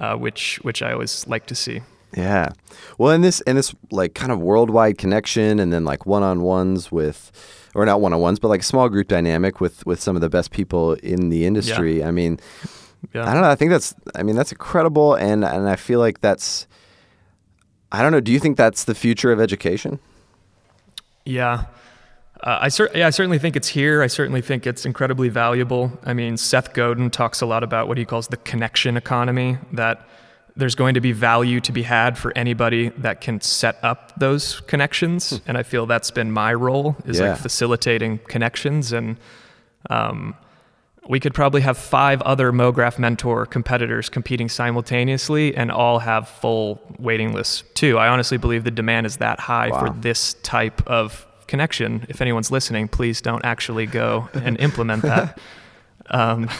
uh, 0.00 0.14
which 0.14 0.56
which 0.62 0.82
I 0.82 0.92
always 0.92 1.26
like 1.26 1.46
to 1.46 1.54
see. 1.54 1.80
Yeah, 2.16 2.50
well, 2.96 3.12
in 3.12 3.20
this 3.20 3.40
in 3.42 3.56
this 3.56 3.74
like 3.90 4.14
kind 4.14 4.32
of 4.32 4.40
worldwide 4.40 4.98
connection, 4.98 5.60
and 5.60 5.72
then 5.72 5.84
like 5.84 6.06
one 6.06 6.22
on 6.22 6.42
ones 6.42 6.90
with, 6.90 7.30
or 7.74 7.84
not 7.84 8.00
one 8.00 8.12
on 8.12 8.20
ones, 8.20 8.38
but 8.38 8.48
like 8.48 8.62
small 8.62 8.88
group 8.88 9.08
dynamic 9.08 9.60
with 9.60 9.84
with 9.86 10.00
some 10.00 10.16
of 10.16 10.22
the 10.22 10.30
best 10.30 10.50
people 10.50 10.94
in 10.94 11.28
the 11.28 11.44
industry. 11.44 11.98
Yeah. 12.00 12.08
I 12.08 12.10
mean, 12.10 12.40
yeah. 13.14 13.28
I 13.28 13.32
don't 13.32 13.42
know. 13.42 13.50
I 13.50 13.56
think 13.56 13.70
that's 13.70 13.94
I 14.14 14.22
mean 14.22 14.36
that's 14.36 14.52
incredible, 14.52 15.14
and 15.14 15.44
and 15.44 15.68
I 15.68 15.76
feel 15.76 15.98
like 15.98 16.20
that's 16.20 16.66
I 17.90 18.02
don't 18.02 18.12
know. 18.12 18.20
Do 18.20 18.32
you 18.32 18.38
think 18.38 18.56
that's 18.56 18.84
the 18.84 18.94
future 18.94 19.32
of 19.32 19.40
education? 19.40 19.98
Yeah. 21.24 21.66
Uh, 22.42 22.58
I, 22.62 22.68
cer- 22.68 22.90
yeah, 22.94 23.06
I 23.06 23.10
certainly 23.10 23.38
think 23.38 23.56
it's 23.56 23.68
here. 23.68 24.02
I 24.02 24.06
certainly 24.06 24.40
think 24.40 24.66
it's 24.66 24.86
incredibly 24.86 25.28
valuable. 25.28 25.98
I 26.04 26.12
mean, 26.14 26.36
Seth 26.36 26.72
Godin 26.72 27.10
talks 27.10 27.40
a 27.40 27.46
lot 27.46 27.62
about 27.64 27.88
what 27.88 27.98
he 27.98 28.04
calls 28.04 28.28
the 28.28 28.36
connection 28.36 28.96
economy, 28.96 29.58
that 29.72 30.06
there's 30.54 30.74
going 30.74 30.94
to 30.94 31.00
be 31.00 31.12
value 31.12 31.60
to 31.60 31.72
be 31.72 31.82
had 31.82 32.18
for 32.18 32.32
anybody 32.36 32.90
that 32.90 33.20
can 33.20 33.40
set 33.40 33.78
up 33.82 34.12
those 34.18 34.60
connections. 34.60 35.30
Hmm. 35.30 35.36
And 35.48 35.58
I 35.58 35.62
feel 35.62 35.86
that's 35.86 36.10
been 36.10 36.30
my 36.30 36.54
role 36.54 36.96
is 37.06 37.18
yeah. 37.18 37.30
like 37.30 37.38
facilitating 37.38 38.18
connections. 38.28 38.92
And 38.92 39.16
um, 39.90 40.36
we 41.08 41.18
could 41.18 41.32
probably 41.32 41.62
have 41.62 41.78
five 41.78 42.20
other 42.22 42.52
MoGraph 42.52 42.98
Mentor 42.98 43.46
competitors 43.46 44.10
competing 44.10 44.50
simultaneously 44.50 45.56
and 45.56 45.72
all 45.72 45.98
have 46.00 46.28
full 46.28 46.80
waiting 46.98 47.32
lists 47.32 47.64
too. 47.72 47.96
I 47.98 48.08
honestly 48.08 48.36
believe 48.36 48.64
the 48.64 48.70
demand 48.70 49.06
is 49.06 49.16
that 49.16 49.40
high 49.40 49.70
wow. 49.70 49.86
for 49.86 50.00
this 50.00 50.34
type 50.42 50.86
of 50.86 51.26
connection. 51.46 52.04
If 52.10 52.20
anyone's 52.20 52.50
listening, 52.50 52.88
please 52.88 53.22
don't 53.22 53.42
actually 53.42 53.86
go 53.86 54.28
and 54.34 54.60
implement 54.60 55.02
that. 55.02 55.40
Um, 56.10 56.50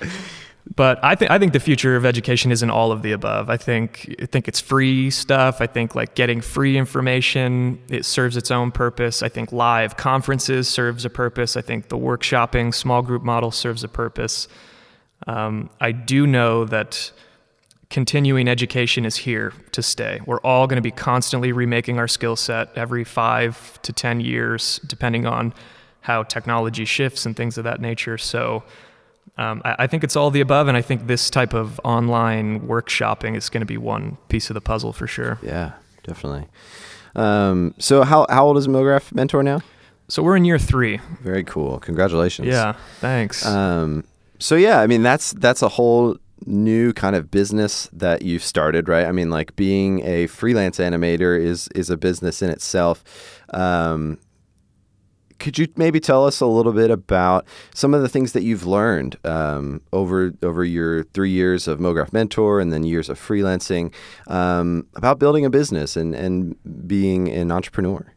but 0.76 1.02
I 1.04 1.14
think 1.14 1.30
I 1.30 1.38
think 1.38 1.52
the 1.52 1.60
future 1.60 1.94
of 1.94 2.06
education 2.06 2.50
isn't 2.50 2.70
all 2.70 2.90
of 2.90 3.02
the 3.02 3.12
above. 3.12 3.50
I 3.50 3.56
think 3.56 4.14
I 4.20 4.26
think 4.26 4.48
it's 4.48 4.60
free 4.60 5.10
stuff. 5.10 5.60
I 5.60 5.66
think 5.66 5.94
like 5.94 6.14
getting 6.14 6.40
free 6.40 6.78
information 6.78 7.78
it 7.88 8.04
serves 8.04 8.36
its 8.36 8.50
own 8.50 8.72
purpose. 8.72 9.22
I 9.22 9.28
think 9.28 9.52
live 9.52 9.96
conferences 9.96 10.68
serves 10.68 11.04
a 11.04 11.10
purpose. 11.10 11.56
I 11.56 11.60
think 11.60 11.88
the 11.88 11.98
workshopping 11.98 12.74
small 12.74 13.02
group 13.02 13.22
model 13.22 13.50
serves 13.50 13.84
a 13.84 13.88
purpose. 13.88 14.48
Um, 15.26 15.70
I 15.80 15.92
do 15.92 16.26
know 16.26 16.64
that 16.64 17.12
continuing 17.90 18.48
education 18.48 19.04
is 19.04 19.16
here 19.16 19.52
to 19.72 19.82
stay. 19.82 20.20
We're 20.26 20.40
all 20.40 20.66
going 20.66 20.76
to 20.76 20.82
be 20.82 20.90
constantly 20.90 21.52
remaking 21.52 21.98
our 21.98 22.08
skill 22.08 22.36
set 22.36 22.76
every 22.76 23.04
five 23.04 23.80
to 23.82 23.92
10 23.92 24.20
years, 24.20 24.80
depending 24.86 25.26
on 25.26 25.54
how 26.00 26.22
technology 26.22 26.84
shifts 26.84 27.24
and 27.24 27.36
things 27.36 27.56
of 27.56 27.64
that 27.64 27.80
nature. 27.80 28.18
So 28.18 28.64
um, 29.36 29.62
I, 29.64 29.76
I, 29.80 29.86
think 29.86 30.04
it's 30.04 30.16
all 30.16 30.30
the 30.30 30.40
above, 30.40 30.68
and 30.68 30.76
I 30.76 30.82
think 30.82 31.06
this 31.06 31.28
type 31.30 31.54
of 31.54 31.80
online 31.84 32.68
workshopping 32.68 33.36
is 33.36 33.48
going 33.48 33.62
to 33.62 33.66
be 33.66 33.78
one 33.78 34.16
piece 34.28 34.50
of 34.50 34.54
the 34.54 34.60
puzzle 34.60 34.92
for 34.92 35.06
sure. 35.06 35.38
Yeah, 35.42 35.72
definitely. 36.04 36.46
Um, 37.16 37.74
so, 37.78 38.02
how, 38.04 38.26
how 38.28 38.46
old 38.46 38.56
is 38.58 38.68
MoGraph 38.68 39.12
Mentor 39.12 39.42
now? 39.42 39.60
So, 40.08 40.22
we're 40.22 40.36
in 40.36 40.44
year 40.44 40.58
three. 40.58 41.00
Very 41.20 41.44
cool. 41.44 41.80
Congratulations. 41.80 42.48
Yeah, 42.48 42.74
thanks. 43.00 43.44
Um, 43.44 44.04
so 44.38 44.56
yeah, 44.56 44.80
I 44.80 44.86
mean 44.86 45.02
that's 45.02 45.32
that's 45.32 45.62
a 45.62 45.68
whole 45.68 46.18
new 46.46 46.92
kind 46.92 47.16
of 47.16 47.30
business 47.30 47.88
that 47.92 48.22
you've 48.22 48.42
started, 48.42 48.88
right? 48.88 49.06
I 49.06 49.12
mean, 49.12 49.30
like 49.30 49.56
being 49.56 50.04
a 50.04 50.26
freelance 50.26 50.78
animator 50.78 51.40
is 51.40 51.68
is 51.68 51.90
a 51.90 51.96
business 51.96 52.42
in 52.42 52.50
itself. 52.50 53.04
Um, 53.54 54.18
could 55.44 55.58
you 55.58 55.68
maybe 55.76 56.00
tell 56.00 56.26
us 56.26 56.40
a 56.40 56.46
little 56.46 56.72
bit 56.72 56.90
about 56.90 57.46
some 57.74 57.92
of 57.92 58.00
the 58.00 58.08
things 58.08 58.32
that 58.32 58.42
you've 58.42 58.64
learned 58.64 59.18
um, 59.26 59.82
over 59.92 60.32
over 60.42 60.64
your 60.64 61.04
three 61.04 61.30
years 61.30 61.68
of 61.68 61.78
MoGraph 61.78 62.14
Mentor 62.14 62.60
and 62.60 62.72
then 62.72 62.82
years 62.82 63.10
of 63.10 63.20
freelancing 63.20 63.92
um, 64.26 64.86
about 64.96 65.18
building 65.18 65.44
a 65.44 65.50
business 65.50 65.98
and 65.98 66.14
and 66.14 66.56
being 66.88 67.28
an 67.28 67.52
entrepreneur? 67.52 68.10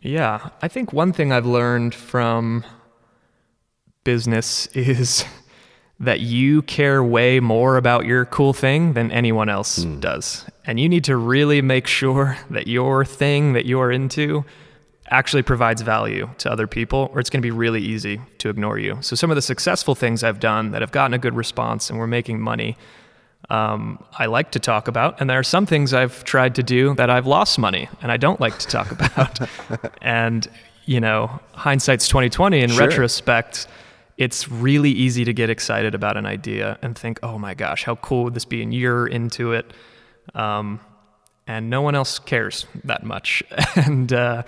Yeah, 0.00 0.50
I 0.62 0.68
think 0.68 0.92
one 0.92 1.12
thing 1.12 1.32
I've 1.32 1.44
learned 1.44 1.92
from 1.92 2.64
business 4.04 4.66
is 4.74 5.24
that 5.98 6.20
you 6.20 6.62
care 6.62 7.02
way 7.02 7.40
more 7.40 7.76
about 7.76 8.04
your 8.04 8.26
cool 8.26 8.52
thing 8.52 8.92
than 8.92 9.10
anyone 9.10 9.48
else 9.48 9.84
mm. 9.84 10.00
does. 10.00 10.44
And 10.64 10.78
you 10.78 10.88
need 10.88 11.02
to 11.04 11.16
really 11.16 11.62
make 11.62 11.88
sure 11.88 12.38
that 12.50 12.68
your 12.68 13.04
thing 13.04 13.54
that 13.54 13.66
you're 13.66 13.90
into 13.90 14.44
actually 15.10 15.42
provides 15.42 15.82
value 15.82 16.28
to 16.38 16.50
other 16.50 16.66
people, 16.66 17.10
or 17.12 17.20
it's 17.20 17.30
going 17.30 17.40
to 17.40 17.46
be 17.46 17.50
really 17.50 17.80
easy 17.80 18.20
to 18.38 18.48
ignore 18.48 18.78
you. 18.78 18.98
So, 19.00 19.16
some 19.16 19.30
of 19.30 19.34
the 19.36 19.42
successful 19.42 19.94
things 19.94 20.24
I've 20.24 20.40
done 20.40 20.70
that 20.70 20.80
have 20.80 20.92
gotten 20.92 21.14
a 21.14 21.18
good 21.18 21.34
response 21.34 21.90
and 21.90 21.98
we're 21.98 22.06
making 22.06 22.40
money, 22.40 22.76
um, 23.50 24.02
I 24.18 24.26
like 24.26 24.52
to 24.52 24.58
talk 24.58 24.88
about. 24.88 25.20
And 25.20 25.28
there 25.28 25.38
are 25.38 25.44
some 25.44 25.66
things 25.66 25.92
I've 25.92 26.24
tried 26.24 26.54
to 26.54 26.62
do 26.62 26.94
that 26.94 27.10
I've 27.10 27.26
lost 27.26 27.58
money 27.58 27.88
and 28.00 28.10
I 28.10 28.16
don't 28.16 28.40
like 28.40 28.58
to 28.58 28.66
talk 28.66 28.90
about. 29.00 29.38
and, 30.00 30.48
you 30.86 31.00
know, 31.00 31.40
hindsight's 31.52 32.08
2020 32.08 32.60
in 32.60 32.70
sure. 32.70 32.86
retrospect 32.86 33.66
it's 34.16 34.48
really 34.48 34.90
easy 34.90 35.24
to 35.24 35.32
get 35.32 35.50
excited 35.50 35.94
about 35.94 36.16
an 36.16 36.26
idea 36.26 36.78
and 36.82 36.96
think, 36.96 37.18
oh 37.22 37.38
my 37.38 37.54
gosh, 37.54 37.84
how 37.84 37.96
cool 37.96 38.24
would 38.24 38.34
this 38.34 38.44
be? 38.44 38.62
And 38.62 38.72
you're 38.72 39.06
into 39.06 39.52
it. 39.52 39.72
Um, 40.34 40.80
and 41.46 41.68
no 41.68 41.82
one 41.82 41.94
else 41.94 42.18
cares 42.18 42.66
that 42.84 43.04
much. 43.04 43.42
and, 43.76 44.12
uh, 44.12 44.44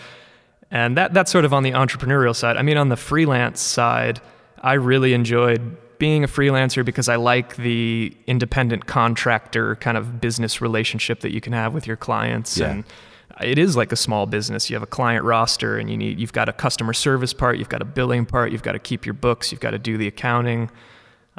and 0.70 0.96
that, 0.96 1.14
that's 1.14 1.30
sort 1.30 1.44
of 1.44 1.52
on 1.52 1.62
the 1.62 1.72
entrepreneurial 1.72 2.34
side. 2.34 2.56
I 2.56 2.62
mean, 2.62 2.76
on 2.76 2.88
the 2.88 2.96
freelance 2.96 3.60
side, 3.60 4.20
I 4.60 4.74
really 4.74 5.14
enjoyed 5.14 5.76
being 5.98 6.24
a 6.24 6.28
freelancer 6.28 6.84
because 6.84 7.08
I 7.08 7.16
like 7.16 7.56
the 7.56 8.14
independent 8.26 8.86
contractor 8.86 9.76
kind 9.76 9.96
of 9.96 10.20
business 10.20 10.60
relationship 10.60 11.20
that 11.20 11.32
you 11.32 11.40
can 11.40 11.52
have 11.52 11.72
with 11.72 11.86
your 11.86 11.96
clients. 11.96 12.58
Yeah. 12.58 12.70
And 12.70 12.84
it 13.40 13.58
is 13.58 13.76
like 13.76 13.92
a 13.92 13.96
small 13.96 14.26
business. 14.26 14.68
You 14.70 14.76
have 14.76 14.82
a 14.82 14.88
client 14.88 15.24
roster 15.24 15.78
and 15.78 15.90
you 15.90 15.96
need 15.96 16.18
you've 16.18 16.32
got 16.32 16.48
a 16.48 16.52
customer 16.52 16.92
service 16.92 17.32
part, 17.32 17.58
you've 17.58 17.68
got 17.68 17.82
a 17.82 17.86
billing 17.86 18.26
part, 18.26 18.52
you've 18.52 18.62
got 18.62 18.72
to 18.72 18.78
keep 18.78 19.06
your 19.06 19.14
books, 19.14 19.52
you've 19.52 19.60
got 19.60 19.70
to 19.70 19.78
do 19.78 19.96
the 19.96 20.06
accounting. 20.06 20.70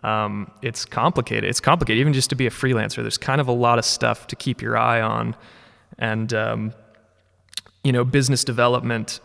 Um, 0.03 0.51
it's 0.61 0.85
complicated. 0.85 1.45
It's 1.49 1.59
complicated 1.59 1.99
even 1.99 2.13
just 2.13 2.29
to 2.29 2.35
be 2.35 2.45
a 2.45 2.51
freelancer. 2.51 2.97
There's 2.97 3.17
kind 3.17 3.41
of 3.41 3.47
a 3.47 3.51
lot 3.51 3.79
of 3.79 3.85
stuff 3.85 4.27
to 4.27 4.35
keep 4.35 4.61
your 4.61 4.77
eye 4.77 5.01
on, 5.01 5.35
and 5.97 6.31
um, 6.35 6.73
you 7.87 7.93
know, 7.93 8.03
business 8.03 8.43
development, 8.43 9.21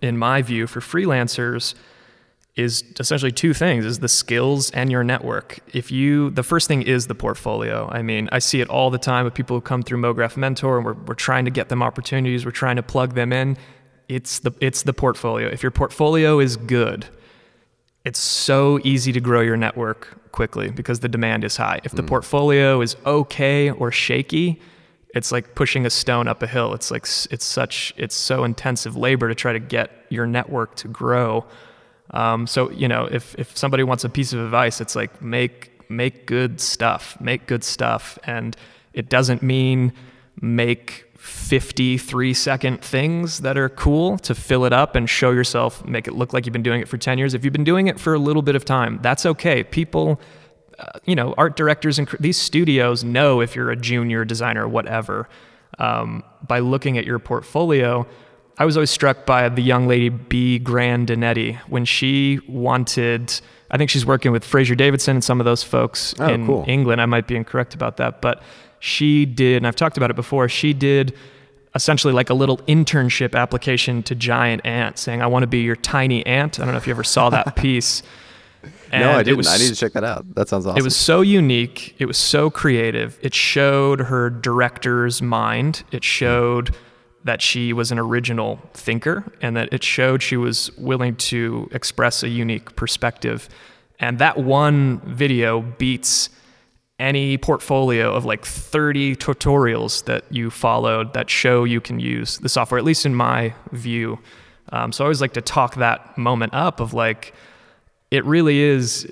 in 0.00 0.16
my 0.16 0.40
view, 0.40 0.66
for 0.66 0.80
freelancers 0.80 1.74
is 2.54 2.82
essentially 2.98 3.30
two 3.30 3.52
things 3.52 3.84
is 3.84 3.98
the 3.98 4.08
skills 4.08 4.70
and 4.70 4.90
your 4.90 5.04
network. 5.04 5.58
If 5.74 5.92
you 5.92 6.30
the 6.30 6.42
first 6.42 6.66
thing 6.66 6.80
is 6.80 7.06
the 7.06 7.14
portfolio. 7.14 7.86
I 7.92 8.00
mean 8.00 8.30
i 8.32 8.38
see 8.38 8.62
it 8.62 8.68
all 8.70 8.88
the 8.88 8.98
time 8.98 9.26
with 9.26 9.34
people 9.34 9.58
who 9.58 9.60
come 9.60 9.82
through 9.82 9.98
mograph 9.98 10.38
mentor 10.38 10.78
and 10.78 10.86
we're, 10.86 10.94
we're 10.94 11.12
trying 11.12 11.44
to 11.44 11.50
get 11.50 11.68
them 11.68 11.82
opportunities 11.82 12.46
we're 12.46 12.52
trying 12.52 12.76
to 12.76 12.82
plug 12.82 13.14
them 13.14 13.30
in. 13.30 13.58
It's 14.08 14.38
the 14.38 14.52
it's 14.62 14.84
the 14.84 14.94
portfolio. 14.94 15.48
If 15.48 15.62
your 15.62 15.70
portfolio 15.70 16.40
is 16.40 16.56
good 16.56 17.06
it's 18.06 18.20
so 18.20 18.80
easy 18.84 19.12
to 19.12 19.20
grow 19.20 19.42
your 19.42 19.58
network 19.58 20.32
quickly 20.32 20.70
because 20.70 21.00
the 21.00 21.08
demand 21.08 21.44
is 21.44 21.56
high. 21.58 21.80
If 21.84 21.92
the 21.92 22.04
mm. 22.04 22.08
portfolio 22.08 22.80
is 22.80 22.96
okay 23.04 23.70
or 23.70 23.92
shaky 23.92 24.62
it's 25.16 25.32
like 25.32 25.54
pushing 25.54 25.86
a 25.86 25.90
stone 25.90 26.28
up 26.28 26.42
a 26.42 26.46
hill 26.46 26.74
it's 26.74 26.90
like 26.90 27.02
it's 27.30 27.44
such 27.44 27.92
it's 27.96 28.14
so 28.14 28.44
intensive 28.44 28.94
labor 28.96 29.28
to 29.28 29.34
try 29.34 29.52
to 29.52 29.58
get 29.58 29.90
your 30.10 30.26
network 30.26 30.76
to 30.76 30.86
grow 30.88 31.44
um, 32.10 32.46
so 32.46 32.70
you 32.70 32.88
know, 32.88 33.06
if 33.10 33.34
if 33.36 33.56
somebody 33.56 33.82
wants 33.82 34.04
a 34.04 34.08
piece 34.08 34.32
of 34.32 34.40
advice, 34.40 34.80
it's 34.80 34.94
like 34.94 35.20
make 35.20 35.72
make 35.90 36.26
good 36.26 36.60
stuff, 36.60 37.20
make 37.20 37.46
good 37.46 37.64
stuff, 37.64 38.18
and 38.24 38.56
it 38.92 39.08
doesn't 39.08 39.42
mean 39.42 39.92
make 40.40 41.04
53 41.16 42.34
second 42.34 42.82
things 42.82 43.40
that 43.40 43.58
are 43.58 43.68
cool 43.68 44.18
to 44.18 44.34
fill 44.34 44.64
it 44.64 44.72
up 44.72 44.94
and 44.94 45.10
show 45.10 45.30
yourself, 45.30 45.84
make 45.84 46.06
it 46.06 46.14
look 46.14 46.32
like 46.32 46.46
you've 46.46 46.52
been 46.52 46.62
doing 46.62 46.80
it 46.80 46.88
for 46.88 46.98
10 46.98 47.18
years. 47.18 47.34
If 47.34 47.44
you've 47.44 47.52
been 47.52 47.64
doing 47.64 47.88
it 47.88 47.98
for 47.98 48.14
a 48.14 48.18
little 48.18 48.42
bit 48.42 48.54
of 48.54 48.64
time, 48.64 49.00
that's 49.02 49.26
okay. 49.26 49.64
People, 49.64 50.20
uh, 50.78 50.98
you 51.04 51.14
know, 51.14 51.34
art 51.38 51.56
directors 51.56 51.98
and 51.98 52.08
these 52.20 52.36
studios 52.36 53.04
know 53.04 53.40
if 53.40 53.56
you're 53.56 53.70
a 53.70 53.76
junior 53.76 54.24
designer 54.24 54.64
or 54.64 54.68
whatever 54.68 55.28
um, 55.78 56.22
by 56.46 56.58
looking 56.58 56.98
at 56.98 57.04
your 57.04 57.18
portfolio 57.18 58.06
I 58.58 58.64
was 58.64 58.76
always 58.76 58.90
struck 58.90 59.26
by 59.26 59.48
the 59.48 59.62
young 59.62 59.86
lady 59.86 60.08
Bee 60.08 60.58
Grandinetti 60.58 61.58
when 61.68 61.84
she 61.84 62.40
wanted. 62.48 63.38
I 63.70 63.76
think 63.76 63.90
she's 63.90 64.06
working 64.06 64.32
with 64.32 64.44
Fraser 64.44 64.74
Davidson 64.74 65.16
and 65.16 65.24
some 65.24 65.40
of 65.40 65.44
those 65.44 65.62
folks 65.62 66.14
oh, 66.18 66.26
in 66.26 66.46
cool. 66.46 66.64
England. 66.66 67.00
I 67.00 67.06
might 67.06 67.26
be 67.26 67.36
incorrect 67.36 67.74
about 67.74 67.98
that, 67.98 68.22
but 68.22 68.42
she 68.78 69.26
did, 69.26 69.58
and 69.58 69.66
I've 69.66 69.76
talked 69.76 69.96
about 69.96 70.10
it 70.10 70.16
before. 70.16 70.48
She 70.48 70.72
did 70.72 71.14
essentially 71.74 72.14
like 72.14 72.30
a 72.30 72.34
little 72.34 72.56
internship 72.58 73.34
application 73.38 74.02
to 74.04 74.14
Giant 74.14 74.64
Ant, 74.64 74.98
saying, 74.98 75.20
"I 75.20 75.26
want 75.26 75.42
to 75.42 75.46
be 75.46 75.60
your 75.60 75.76
tiny 75.76 76.24
ant." 76.24 76.58
I 76.58 76.64
don't 76.64 76.72
know 76.72 76.78
if 76.78 76.86
you 76.86 76.92
ever 76.92 77.04
saw 77.04 77.28
that 77.30 77.56
piece. 77.56 78.02
And 78.92 79.02
no, 79.02 79.12
I 79.12 79.22
didn't. 79.22 79.38
Was, 79.38 79.48
I 79.48 79.58
need 79.58 79.68
to 79.68 79.76
check 79.76 79.92
that 79.92 80.04
out. 80.04 80.34
That 80.34 80.48
sounds 80.48 80.66
awesome. 80.66 80.78
It 80.78 80.84
was 80.84 80.96
so 80.96 81.20
unique. 81.20 81.94
It 81.98 82.06
was 82.06 82.16
so 82.16 82.50
creative. 82.50 83.18
It 83.22 83.34
showed 83.34 84.00
her 84.00 84.30
director's 84.30 85.20
mind. 85.20 85.84
It 85.92 86.04
showed 86.04 86.74
that 87.24 87.42
she 87.42 87.72
was 87.72 87.90
an 87.90 87.98
original 87.98 88.60
thinker 88.72 89.24
and 89.42 89.56
that 89.56 89.68
it 89.72 89.82
showed 89.82 90.22
she 90.22 90.36
was 90.36 90.70
willing 90.78 91.16
to 91.16 91.68
express 91.72 92.22
a 92.22 92.28
unique 92.28 92.76
perspective. 92.76 93.48
And 93.98 94.18
that 94.20 94.38
one 94.38 95.00
video 95.00 95.60
beats 95.60 96.30
any 96.98 97.36
portfolio 97.36 98.14
of 98.14 98.24
like 98.24 98.44
30 98.44 99.16
tutorials 99.16 100.04
that 100.04 100.24
you 100.30 100.50
followed 100.50 101.12
that 101.14 101.28
show 101.28 101.64
you 101.64 101.80
can 101.80 101.98
use 101.98 102.38
the 102.38 102.48
software, 102.48 102.78
at 102.78 102.84
least 102.84 103.04
in 103.04 103.14
my 103.14 103.54
view. 103.72 104.18
Um, 104.70 104.92
so 104.92 105.04
I 105.04 105.06
always 105.06 105.20
like 105.20 105.34
to 105.34 105.42
talk 105.42 105.74
that 105.76 106.16
moment 106.16 106.54
up 106.54 106.80
of 106.80 106.94
like, 106.94 107.34
it 108.10 108.24
really 108.24 108.60
is 108.60 109.06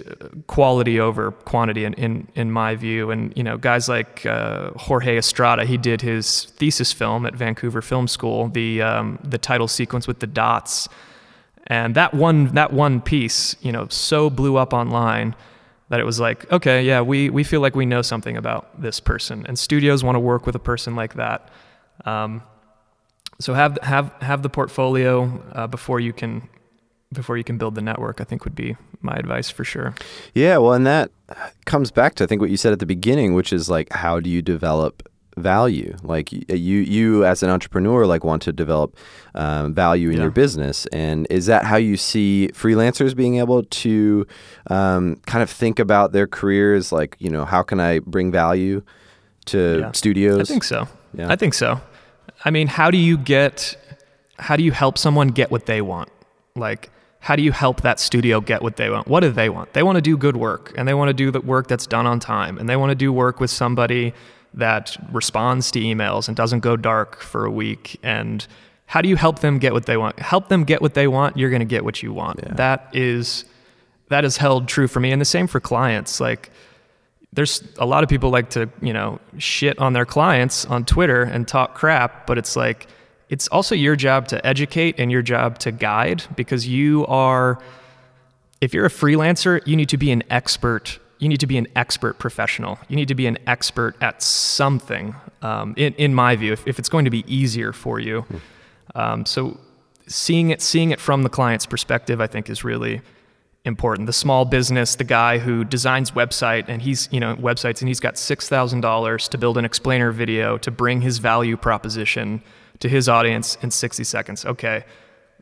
quality 0.47 1.01
over 1.01 1.33
quantity 1.33 1.85
in, 1.85 1.95
in, 1.95 2.29
in 2.35 2.51
my 2.51 2.77
view. 2.77 3.11
And, 3.11 3.33
you 3.37 3.43
know, 3.43 3.57
guys 3.59 3.89
like 3.89 4.25
uh, 4.25 4.71
Jorge 4.77 5.19
Estrada, 5.19 5.65
he 5.65 5.77
did 5.77 6.01
his 6.01 6.45
thesis 6.57 6.93
film 6.93 7.27
at 7.27 7.35
Vancouver 7.35 7.83
Film 7.83 8.07
School, 8.07 8.49
the, 8.49 8.83
um, 8.83 9.19
the 9.25 9.39
title 9.39 9.67
sequence 9.69 10.07
with 10.07 10.21
the 10.21 10.27
dots. 10.29 10.89
And 11.67 11.95
that 11.95 12.13
one 12.13 12.55
that 12.55 12.75
one 12.75 13.01
piece, 13.01 13.57
you 13.63 13.73
know, 13.73 13.89
so 13.89 14.29
blew 14.29 14.59
up 14.59 14.75
online 14.75 15.35
that 15.89 15.99
it 15.99 16.05
was 16.05 16.21
like, 16.21 16.51
okay, 16.53 16.83
yeah, 16.83 17.01
we 17.01 17.31
we 17.31 17.43
feel 17.43 17.63
like 17.63 17.75
we 17.75 17.87
know 17.87 18.03
something 18.03 18.37
about 18.37 18.81
this 18.81 19.01
person, 19.01 19.47
and 19.47 19.59
studios 19.59 20.05
want 20.05 20.17
to 20.17 20.21
work 20.21 20.45
with 20.45 20.55
a 20.55 20.59
person 20.59 20.95
like 20.95 21.15
that. 21.15 21.49
Um, 22.05 22.43
so 23.41 23.55
have 23.55 23.79
have 23.83 24.13
have 24.21 24.43
the 24.43 24.51
portfolio 24.51 25.43
uh, 25.53 25.67
before 25.67 26.01
you 26.01 26.13
can 26.13 26.49
before 27.15 27.37
you 27.37 27.45
can 27.45 27.59
build 27.59 27.75
the 27.75 27.83
network. 27.83 28.21
I 28.21 28.25
think 28.25 28.45
would 28.45 28.55
be 28.55 28.77
my 29.01 29.15
advice 29.15 29.51
for 29.51 29.65
sure. 29.65 29.95
Yeah, 30.35 30.59
well, 30.59 30.73
and 30.73 30.87
that 30.87 31.11
comes 31.65 31.91
back 31.91 32.15
to 32.17 32.25
I 32.25 32.27
think 32.27 32.41
what 32.41 32.51
you 32.51 32.57
said 32.57 32.73
at 32.73 32.79
the 32.79 32.87
beginning, 32.87 33.35
which 33.35 33.53
is 33.53 33.71
like, 33.71 33.93
how 33.93 34.21
do 34.21 34.29
you 34.29 34.43
develop 34.43 35.09
value 35.37 35.97
like 36.03 36.33
you 36.33 36.79
you 36.79 37.25
as 37.25 37.43
an 37.43 37.51
entrepreneur 37.51 38.07
like 38.07 38.23
want 38.23 38.41
to 38.43 38.53
develop 38.53 38.97
um, 39.35 39.75
value 39.75 40.11
in 40.11 40.17
yeah. 40.17 40.23
your 40.23 40.31
business 40.31 40.87
and 40.87 41.27
is 41.29 41.47
that 41.47 41.65
how 41.65 41.77
you 41.77 41.97
see 41.97 42.49
freelancers 42.53 43.17
being 43.17 43.39
able 43.39 43.65
to 43.65 44.27
um, 44.69 45.17
kind 45.27 45.43
of 45.43 45.51
think 45.51 45.79
about 45.79 46.13
their 46.13 46.27
careers 46.27 46.93
like 46.93 47.17
you 47.19 47.29
know 47.29 47.45
how 47.45 47.63
can 47.63 47.81
i 47.81 47.99
bring 48.01 48.31
value 48.31 48.81
to 49.45 49.81
yeah. 49.81 49.93
studios 49.93 50.41
i 50.41 50.45
think 50.45 50.63
so 50.63 50.87
yeah. 51.15 51.31
i 51.31 51.35
think 51.35 51.53
so 51.53 51.81
i 52.45 52.51
mean 52.51 52.69
how 52.69 52.91
do 52.91 52.99
you 52.99 53.19
get 53.19 53.77
how 54.39 54.55
do 54.55 54.63
you 54.63 54.71
help 54.71 54.97
someone 54.97 55.29
get 55.29 55.51
what 55.51 55.67
they 55.67 55.83
want 55.83 56.09
like 56.55 56.91
how 57.25 57.35
do 57.35 57.43
you 57.43 57.53
help 57.53 57.81
that 57.81 57.99
studio 57.99 58.39
get 58.39 58.61
what 58.61 58.77
they 58.77 58.91
want? 58.91 59.09
What 59.09 59.21
do 59.21 59.31
they 59.31 59.49
want? 59.49 59.73
They 59.73 59.83
want 59.83 59.97
to 59.97 60.03
do 60.03 60.15
good 60.15 60.37
work 60.37 60.75
and 60.77 60.87
they 60.87 60.93
want 60.93 61.09
to 61.09 61.15
do 61.15 61.31
the 61.31 61.41
work 61.41 61.69
that's 61.69 61.87
done 61.87 62.05
on 62.05 62.21
time 62.21 62.59
and 62.59 62.69
they 62.69 62.77
want 62.77 62.91
to 62.91 62.95
do 62.95 63.11
work 63.15 63.41
with 63.41 63.51
somebody 63.51 64.13
that 64.53 64.95
responds 65.11 65.71
to 65.71 65.81
emails 65.81 66.29
and 66.29 66.37
doesn't 66.37 66.61
go 66.61 66.77
dark 66.77 67.23
for 67.23 67.47
a 67.47 67.51
week 67.51 67.99
and 68.03 68.47
how 68.85 69.01
do 69.01 69.09
you 69.09 69.17
help 69.17 69.39
them 69.39 69.59
get 69.59 69.73
what 69.73 69.87
they 69.87 69.97
want? 69.97 70.19
Help 70.19 70.51
them 70.51 70.65
get 70.65 70.83
what 70.83 70.93
they 70.93 71.09
want 71.09 71.39
you're 71.39 71.49
going 71.49 71.61
to 71.61 71.65
get 71.65 71.83
what 71.83 72.03
you 72.03 72.13
want. 72.13 72.41
Yeah. 72.43 72.53
that 72.57 72.91
is 72.93 73.47
that 74.11 74.27
is 74.27 74.37
held 74.37 74.69
true 74.69 74.87
for 74.87 75.01
me 75.01 75.11
and 75.11 75.19
the 75.19 75.25
same 75.25 75.47
for 75.47 75.61
clients 75.61 76.21
like 76.21 76.51
there's 77.33 77.65
a 77.79 77.87
lot 77.87 78.05
of 78.05 78.11
people 78.11 78.29
like 78.29 78.51
to 78.51 78.69
you 78.83 78.93
know 78.93 79.19
shit 79.39 79.79
on 79.79 79.95
their 79.95 80.05
clients 80.05 80.67
on 80.67 80.85
twitter 80.85 81.23
and 81.23 81.49
talk 81.49 81.75
crap 81.75 82.27
but 82.27 82.37
it's 82.37 82.55
like 82.55 82.87
it's 83.35 83.49
also 83.49 83.75
your 83.75 83.97
job 83.97 84.29
to 84.29 84.47
educate 84.47 84.95
and 84.99 85.11
your 85.11 85.23
job 85.23 85.59
to 85.59 85.73
guide 85.73 86.23
because 86.37 86.69
you 86.69 87.05
are 87.07 87.59
if 88.61 88.73
you're 88.73 88.87
a 88.87 88.97
freelancer 89.03 89.61
you 89.67 89.77
need 89.77 89.89
to 89.89 89.99
be 89.99 90.11
an 90.11 90.23
expert 90.31 90.99
you 91.19 91.29
need 91.29 91.41
to 91.41 91.47
be 91.47 91.57
an 91.57 91.67
expert 91.75 92.19
professional. 92.19 92.79
You 92.89 92.97
need 92.97 93.09
to 93.09 93.15
be 93.15 93.27
an 93.27 93.39
expert 93.47 93.97
at 94.03 94.23
something, 94.23 95.15
um, 95.41 95.73
in, 95.77 95.95
in 95.95 96.15
my 96.15 96.37
view, 96.37 96.53
if, 96.53 96.67
if 96.67 96.79
it's 96.79 96.91
going 96.91 97.07
to 97.07 97.11
be 97.11 97.25
easier 97.33 97.73
for 97.73 97.99
you. 97.99 98.27
Um, 98.95 99.25
so 99.25 99.59
seeing 100.07 100.51
it, 100.51 100.61
seeing 100.61 100.91
it 100.91 101.01
from 101.01 101.23
the 101.23 101.31
client's 101.31 101.65
perspective, 101.65 102.21
I 102.21 102.27
think 102.27 102.51
is 102.51 102.63
really 102.63 103.01
important. 103.65 104.07
The 104.07 104.13
small 104.13 104.45
business, 104.45 104.97
the 104.97 105.05
guy 105.05 105.39
who 105.39 105.65
designs 105.65 106.11
website 106.11 106.67
and 106.69 106.83
he's, 106.83 107.09
you 107.11 107.21
know, 107.21 107.35
websites 107.37 107.81
and 107.81 107.89
he's 107.89 108.01
got 108.01 108.15
$6,000 108.15 109.29
to 109.31 109.39
build 109.39 109.57
an 109.57 109.65
explainer 109.65 110.13
video 110.13 110.59
to 110.59 110.71
bring 110.71 111.01
his 111.01 111.19
value 111.19 111.57
proposition 111.57 112.43
to 112.81 112.89
his 112.89 113.09
audience 113.09 113.57
in 113.63 113.71
60 113.71 114.05
seconds. 114.05 114.45
Okay 114.45 114.85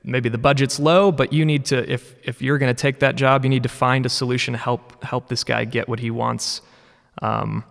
maybe 0.04 0.28
the 0.28 0.38
budget's 0.38 0.80
low, 0.80 1.12
but 1.12 1.32
you 1.32 1.44
need 1.44 1.64
to 1.66 1.90
if 1.90 2.14
if 2.22 2.42
you're 2.42 2.58
going 2.58 2.74
to 2.74 2.80
take 2.80 3.00
that 3.00 3.16
job, 3.16 3.44
you 3.44 3.48
need 3.48 3.62
to 3.62 3.68
find 3.68 4.06
a 4.06 4.08
solution 4.08 4.52
to 4.52 4.58
help 4.58 5.02
help 5.04 5.28
this 5.28 5.44
guy 5.44 5.64
get 5.64 5.88
what 5.88 6.00
he 6.00 6.10
wants. 6.10 6.62
Um, 7.20 7.64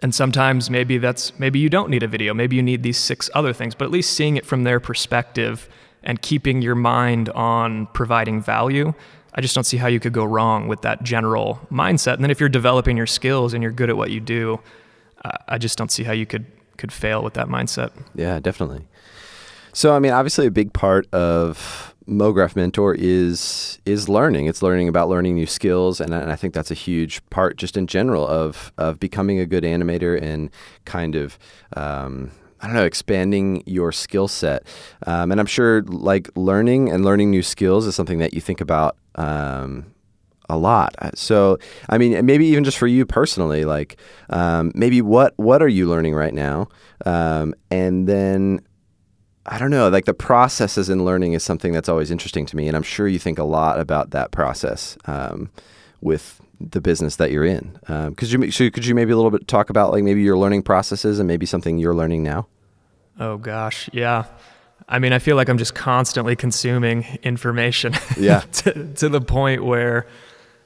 and 0.00 0.14
sometimes 0.14 0.70
maybe 0.70 0.98
that's 0.98 1.38
maybe 1.38 1.58
you 1.58 1.68
don't 1.68 1.90
need 1.90 2.02
a 2.02 2.08
video, 2.08 2.34
maybe 2.34 2.56
you 2.56 2.62
need 2.62 2.82
these 2.82 2.98
six 2.98 3.30
other 3.34 3.52
things, 3.52 3.74
but 3.74 3.84
at 3.84 3.90
least 3.90 4.12
seeing 4.14 4.36
it 4.36 4.46
from 4.46 4.64
their 4.64 4.80
perspective 4.80 5.68
and 6.02 6.20
keeping 6.20 6.62
your 6.62 6.74
mind 6.74 7.28
on 7.30 7.86
providing 7.88 8.40
value. 8.40 8.92
I 9.34 9.40
just 9.40 9.54
don't 9.54 9.64
see 9.64 9.78
how 9.78 9.86
you 9.86 9.98
could 9.98 10.12
go 10.12 10.24
wrong 10.24 10.68
with 10.68 10.82
that 10.82 11.02
general 11.04 11.60
mindset. 11.70 12.14
And 12.14 12.22
then 12.22 12.30
if 12.30 12.38
you're 12.38 12.50
developing 12.50 12.96
your 12.96 13.06
skills 13.06 13.54
and 13.54 13.62
you're 13.62 13.72
good 13.72 13.88
at 13.88 13.96
what 13.96 14.10
you 14.10 14.20
do, 14.20 14.60
I 15.48 15.56
just 15.56 15.78
don't 15.78 15.90
see 15.90 16.02
how 16.02 16.12
you 16.12 16.26
could 16.26 16.44
could 16.82 16.92
fail 16.92 17.22
with 17.22 17.34
that 17.34 17.46
mindset. 17.46 17.92
Yeah, 18.12 18.40
definitely. 18.40 18.88
So, 19.72 19.94
I 19.94 20.00
mean, 20.00 20.10
obviously, 20.12 20.46
a 20.48 20.50
big 20.50 20.72
part 20.72 21.06
of 21.14 21.94
MoGraph 22.08 22.56
Mentor 22.56 22.92
is 22.98 23.78
is 23.86 24.08
learning. 24.08 24.46
It's 24.46 24.62
learning 24.62 24.88
about 24.88 25.08
learning 25.08 25.36
new 25.36 25.46
skills, 25.46 26.00
and, 26.00 26.12
and 26.12 26.30
I 26.32 26.34
think 26.34 26.54
that's 26.54 26.72
a 26.72 26.74
huge 26.74 27.24
part, 27.30 27.56
just 27.56 27.76
in 27.76 27.86
general, 27.86 28.26
of 28.26 28.72
of 28.76 28.98
becoming 28.98 29.38
a 29.38 29.46
good 29.46 29.62
animator 29.62 30.20
and 30.20 30.50
kind 30.84 31.14
of. 31.14 31.38
Um, 31.76 32.32
I 32.60 32.66
don't 32.66 32.76
know, 32.76 32.84
expanding 32.84 33.64
your 33.66 33.90
skill 33.90 34.28
set. 34.28 34.62
Um, 35.04 35.32
and 35.32 35.40
I'm 35.40 35.46
sure 35.46 35.82
like 35.82 36.30
learning 36.36 36.90
and 36.92 37.04
learning 37.04 37.32
new 37.32 37.42
skills 37.42 37.86
is 37.86 37.96
something 37.96 38.20
that 38.20 38.34
you 38.34 38.40
think 38.40 38.60
about 38.60 38.96
um, 39.16 39.86
a 40.48 40.56
lot. 40.56 40.94
So, 41.14 41.58
I 41.88 41.98
mean, 41.98 42.24
maybe 42.26 42.46
even 42.46 42.64
just 42.64 42.78
for 42.78 42.86
you 42.86 43.06
personally, 43.06 43.64
like 43.64 43.98
um, 44.30 44.72
maybe 44.74 45.00
what 45.02 45.34
what 45.36 45.62
are 45.62 45.68
you 45.68 45.88
learning 45.88 46.14
right 46.14 46.34
now, 46.34 46.68
um, 47.06 47.54
and 47.70 48.08
then 48.08 48.60
I 49.46 49.58
don't 49.58 49.70
know, 49.70 49.88
like 49.88 50.04
the 50.04 50.14
processes 50.14 50.88
in 50.88 51.04
learning 51.04 51.32
is 51.32 51.42
something 51.42 51.72
that's 51.72 51.88
always 51.88 52.10
interesting 52.10 52.46
to 52.46 52.56
me, 52.56 52.68
and 52.68 52.76
I'm 52.76 52.82
sure 52.82 53.08
you 53.08 53.18
think 53.18 53.38
a 53.38 53.44
lot 53.44 53.80
about 53.80 54.10
that 54.10 54.30
process 54.30 54.96
um, 55.06 55.50
with 56.00 56.40
the 56.60 56.80
business 56.80 57.16
that 57.16 57.32
you're 57.32 57.44
in. 57.44 57.76
Um, 57.88 58.14
could 58.14 58.30
you 58.30 58.50
so 58.50 58.70
could 58.70 58.86
you 58.86 58.94
maybe 58.94 59.12
a 59.12 59.16
little 59.16 59.30
bit 59.30 59.48
talk 59.48 59.70
about 59.70 59.90
like 59.90 60.04
maybe 60.04 60.22
your 60.22 60.38
learning 60.38 60.62
processes 60.62 61.18
and 61.18 61.26
maybe 61.26 61.46
something 61.46 61.78
you're 61.78 61.94
learning 61.94 62.22
now? 62.22 62.46
Oh 63.18 63.36
gosh, 63.36 63.90
yeah. 63.92 64.24
I 64.88 64.98
mean, 64.98 65.12
I 65.12 65.18
feel 65.18 65.36
like 65.36 65.48
I'm 65.48 65.58
just 65.58 65.74
constantly 65.74 66.36
consuming 66.36 67.06
information. 67.22 67.94
Yeah. 68.18 68.40
to, 68.52 68.92
to 68.94 69.08
the 69.08 69.20
point 69.20 69.64
where, 69.64 70.06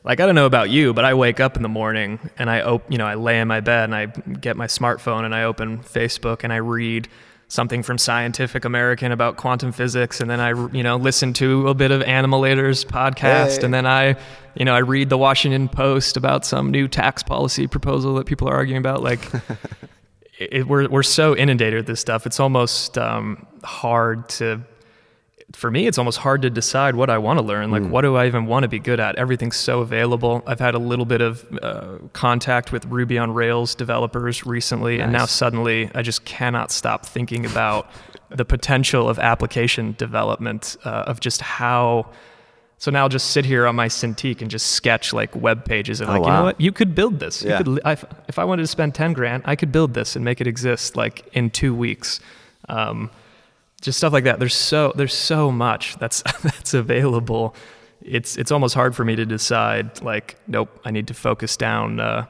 like, 0.07 0.21
I 0.21 0.27
don't 0.27 0.37
know 0.37 0.47
about 0.47 0.71
you, 0.71 0.95
but 0.95 1.05
I 1.05 1.15
wake 1.15 1.41
up 1.41 1.57
in 1.57 1.63
the 1.63 1.69
morning 1.69 2.21
and 2.39 2.49
I 2.49 2.63
op- 2.63 2.91
you 2.91 2.97
know, 2.97 3.07
I 3.07 3.15
lay 3.15 3.41
in 3.41 3.49
my 3.49 3.59
bed 3.59 3.85
and 3.85 3.95
I 3.95 4.07
get 4.07 4.57
my 4.57 4.69
smartphone 4.69 5.25
and 5.25 5.35
I 5.35 5.43
open 5.43 5.81
Facebook 5.81 6.45
and 6.45 6.53
I 6.53 6.57
read 6.57 7.09
something 7.49 7.83
from 7.83 7.99
Scientific 7.99 8.65
American 8.65 9.13
about 9.13 9.37
quantum 9.37 9.73
physics, 9.73 10.21
and 10.21 10.31
then 10.31 10.41
I, 10.41 10.51
you 10.73 10.83
know, 10.83 10.97
listen 10.97 11.33
to 11.35 11.69
a 11.69 11.75
bit 11.75 11.91
of 11.91 12.03
Animalators 12.03 12.85
podcast, 12.85 13.59
hey. 13.59 13.65
and 13.65 13.75
then 13.75 13.87
I, 13.87 14.17
you 14.55 14.65
know, 14.65 14.75
I 14.75 14.79
read 14.79 15.11
the 15.11 15.19
Washington 15.19 15.69
Post 15.69 16.17
about 16.17 16.45
some 16.45 16.71
new 16.71 16.89
tax 16.89 17.23
policy 17.23 17.67
proposal 17.67 18.15
that 18.17 18.27
people 18.27 18.49
are 18.49 18.55
arguing 18.55 18.79
about. 18.79 19.03
Like, 19.03 19.29
it, 20.39 20.67
we're 20.67 20.89
we're 20.89 21.03
so 21.03 21.37
inundated 21.37 21.77
with 21.77 21.87
this 21.87 22.01
stuff. 22.01 22.27
It's 22.27 22.41
almost 22.41 22.99
um, 22.99 23.47
hard 23.63 24.29
to 24.31 24.63
for 25.53 25.71
me, 25.71 25.87
it's 25.87 25.97
almost 25.97 26.19
hard 26.19 26.43
to 26.43 26.51
decide 26.51 26.97
what 26.97 27.09
I 27.09 27.19
want 27.19 27.39
to 27.39 27.45
learn. 27.45 27.71
Like, 27.71 27.83
mm. 27.83 27.91
what 27.91 28.03
do 28.03 28.17
I 28.17 28.27
even 28.27 28.47
want 28.47 28.65
to 28.65 28.69
be 28.69 28.81
good 28.81 28.99
at? 28.99 29.17
Everything's 29.17 29.57
so 29.57 29.81
available. 29.81 30.43
I've 30.47 30.59
had 30.59 30.75
a 30.75 30.79
little 30.79 31.05
bit 31.05 31.21
of 31.21 31.47
uh, 31.63 31.99
contact 32.13 32.73
with 32.73 32.85
Ruby 32.87 33.17
on 33.17 33.33
Rails 33.33 33.75
developers 33.75 34.45
recently, 34.45 34.99
nice. 34.99 35.05
and 35.05 35.13
now 35.13 35.27
suddenly 35.27 35.91
I 35.95 36.03
just 36.03 36.25
cannot 36.25 36.73
stop 36.73 37.07
thinking 37.07 37.47
about 37.47 37.89
the 38.29 38.45
potential 38.45 39.09
of 39.09 39.21
application 39.21 39.95
development, 39.99 40.77
uh, 40.85 41.05
of 41.07 41.21
just 41.21 41.41
how. 41.41 42.11
So 42.79 42.91
now 42.91 43.05
I'll 43.05 43.09
just 43.09 43.31
sit 43.31 43.47
here 43.47 43.67
on 43.67 43.75
my 43.75 43.89
Cintiq 43.89 44.43
and 44.43 44.51
just 44.51 44.73
sketch 44.73 45.15
like 45.15 45.35
web 45.35 45.65
pages 45.65 46.01
and 46.01 46.11
oh, 46.11 46.15
like, 46.15 46.23
wow. 46.23 46.27
you 46.27 46.33
know 46.35 46.45
what? 46.45 46.61
You 46.61 46.73
could 46.73 46.95
build 46.95 47.21
this. 47.21 47.43
Yeah. 47.43 47.63
Could, 47.63 47.81
if 48.29 48.39
I 48.39 48.45
wanted 48.45 48.65
to 48.65 48.67
spend 48.67 48.95
10 48.95 49.15
grand, 49.15 49.45
I 49.47 49.57
could 49.57 49.73
build 49.73 49.95
this 49.95 50.15
and 50.15 50.25
make 50.25 50.43
it 50.43 50.47
exist 50.47 50.95
like 50.95 51.27
in 51.33 51.49
two 51.49 51.75
weeks. 51.75 52.21
Um, 52.69 53.11
just 53.81 53.99
stuff 53.99 54.13
like 54.13 54.25
that. 54.25 54.39
There's 54.39 54.55
so 54.55 54.93
there's 54.97 55.15
so 55.15 55.51
much 55.51 55.97
that's 55.99 56.23
that's 56.43 56.75
available. 56.75 57.55
It's 58.03 58.37
it's 58.37 58.51
almost 58.51 58.75
hard 58.75 58.95
for 58.95 59.05
me 59.05 59.17
to 59.17 59.27
decide. 59.27 60.03
Like, 60.03 60.37
nope, 60.47 60.81
I 60.85 60.91
need 60.91 61.09
to 61.09 61.15
focus 61.15 61.57
down 61.57 62.01
uh, 62.01 62.27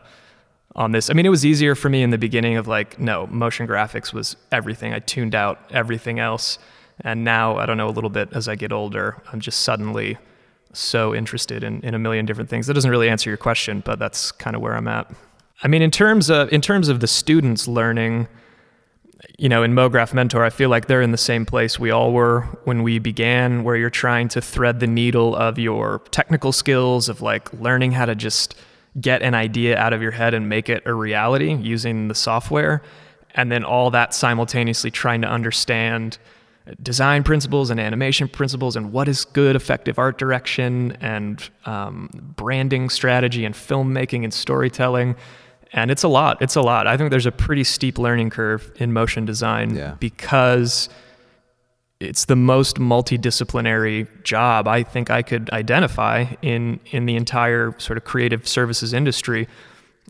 on 0.74 0.92
this. 0.92 1.10
I 1.10 1.14
mean, 1.14 1.26
it 1.26 1.30
was 1.30 1.44
easier 1.44 1.74
for 1.74 1.88
me 1.88 2.02
in 2.02 2.10
the 2.10 2.18
beginning 2.18 2.56
of 2.56 2.68
like, 2.68 2.98
no, 2.98 3.26
motion 3.28 3.66
graphics 3.66 4.12
was 4.12 4.36
everything. 4.52 4.92
I 4.92 5.00
tuned 5.00 5.34
out 5.34 5.58
everything 5.70 6.18
else, 6.18 6.58
and 7.00 7.24
now 7.24 7.56
I 7.56 7.66
don't 7.66 7.76
know 7.76 7.88
a 7.88 7.90
little 7.90 8.10
bit 8.10 8.28
as 8.32 8.48
I 8.48 8.54
get 8.54 8.72
older. 8.72 9.22
I'm 9.32 9.40
just 9.40 9.62
suddenly 9.62 10.18
so 10.72 11.14
interested 11.14 11.64
in, 11.64 11.80
in 11.80 11.94
a 11.94 11.98
million 11.98 12.26
different 12.26 12.50
things. 12.50 12.66
That 12.66 12.74
doesn't 12.74 12.90
really 12.90 13.08
answer 13.08 13.30
your 13.30 13.38
question, 13.38 13.82
but 13.84 13.98
that's 13.98 14.30
kind 14.30 14.54
of 14.54 14.62
where 14.62 14.74
I'm 14.74 14.88
at. 14.88 15.10
I 15.62 15.68
mean, 15.68 15.80
in 15.80 15.90
terms 15.90 16.28
of 16.28 16.52
in 16.52 16.60
terms 16.60 16.88
of 16.88 17.00
the 17.00 17.06
students 17.06 17.66
learning 17.66 18.28
you 19.38 19.48
know, 19.48 19.62
in 19.62 19.72
MoGraph 19.72 20.12
Mentor, 20.12 20.44
I 20.44 20.50
feel 20.50 20.68
like 20.68 20.86
they're 20.86 21.02
in 21.02 21.12
the 21.12 21.18
same 21.18 21.46
place 21.46 21.78
we 21.78 21.90
all 21.90 22.12
were 22.12 22.42
when 22.64 22.82
we 22.82 22.98
began, 22.98 23.64
where 23.64 23.76
you're 23.76 23.90
trying 23.90 24.28
to 24.28 24.40
thread 24.40 24.80
the 24.80 24.86
needle 24.86 25.34
of 25.34 25.58
your 25.58 26.00
technical 26.10 26.52
skills, 26.52 27.08
of 27.08 27.22
like 27.22 27.52
learning 27.54 27.92
how 27.92 28.04
to 28.04 28.14
just 28.14 28.54
get 29.00 29.22
an 29.22 29.34
idea 29.34 29.76
out 29.76 29.92
of 29.92 30.02
your 30.02 30.10
head 30.10 30.34
and 30.34 30.48
make 30.48 30.68
it 30.68 30.82
a 30.86 30.92
reality 30.92 31.54
using 31.54 32.08
the 32.08 32.14
software. 32.14 32.82
And 33.34 33.52
then 33.52 33.64
all 33.64 33.90
that 33.90 34.14
simultaneously 34.14 34.90
trying 34.90 35.22
to 35.22 35.28
understand 35.28 36.18
design 36.82 37.22
principles 37.22 37.70
and 37.70 37.78
animation 37.78 38.28
principles 38.28 38.74
and 38.74 38.92
what 38.92 39.08
is 39.08 39.24
good, 39.24 39.54
effective 39.54 39.98
art 39.98 40.18
direction 40.18 40.92
and 41.00 41.48
um, 41.64 42.10
branding 42.36 42.88
strategy 42.88 43.44
and 43.44 43.54
filmmaking 43.54 44.24
and 44.24 44.34
storytelling 44.34 45.14
and 45.76 45.90
it's 45.90 46.02
a 46.02 46.08
lot. 46.08 46.40
It's 46.40 46.56
a 46.56 46.62
lot. 46.62 46.86
I 46.86 46.96
think 46.96 47.10
there's 47.10 47.26
a 47.26 47.32
pretty 47.32 47.62
steep 47.62 47.98
learning 47.98 48.30
curve 48.30 48.72
in 48.76 48.92
motion 48.92 49.26
design 49.26 49.76
yeah. 49.76 49.94
because 50.00 50.88
it's 52.00 52.24
the 52.24 52.36
most 52.36 52.76
multidisciplinary 52.76 54.08
job 54.24 54.66
I 54.66 54.82
think 54.82 55.10
I 55.10 55.22
could 55.22 55.50
identify 55.50 56.26
in 56.42 56.80
in 56.86 57.06
the 57.06 57.14
entire 57.14 57.78
sort 57.78 57.98
of 57.98 58.04
creative 58.04 58.48
services 58.48 58.92
industry. 58.92 59.48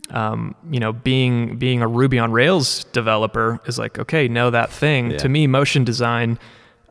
Um, 0.09 0.55
you 0.71 0.79
know, 0.79 0.93
being 0.93 1.57
being 1.57 1.81
a 1.81 1.87
Ruby 1.87 2.17
on 2.17 2.31
Rails 2.31 2.85
developer 2.85 3.59
is 3.65 3.77
like, 3.77 3.99
okay, 3.99 4.29
know 4.29 4.49
that 4.49 4.71
thing. 4.71 5.11
Yeah. 5.11 5.17
To 5.17 5.29
me, 5.29 5.47
motion 5.47 5.83
design, 5.83 6.39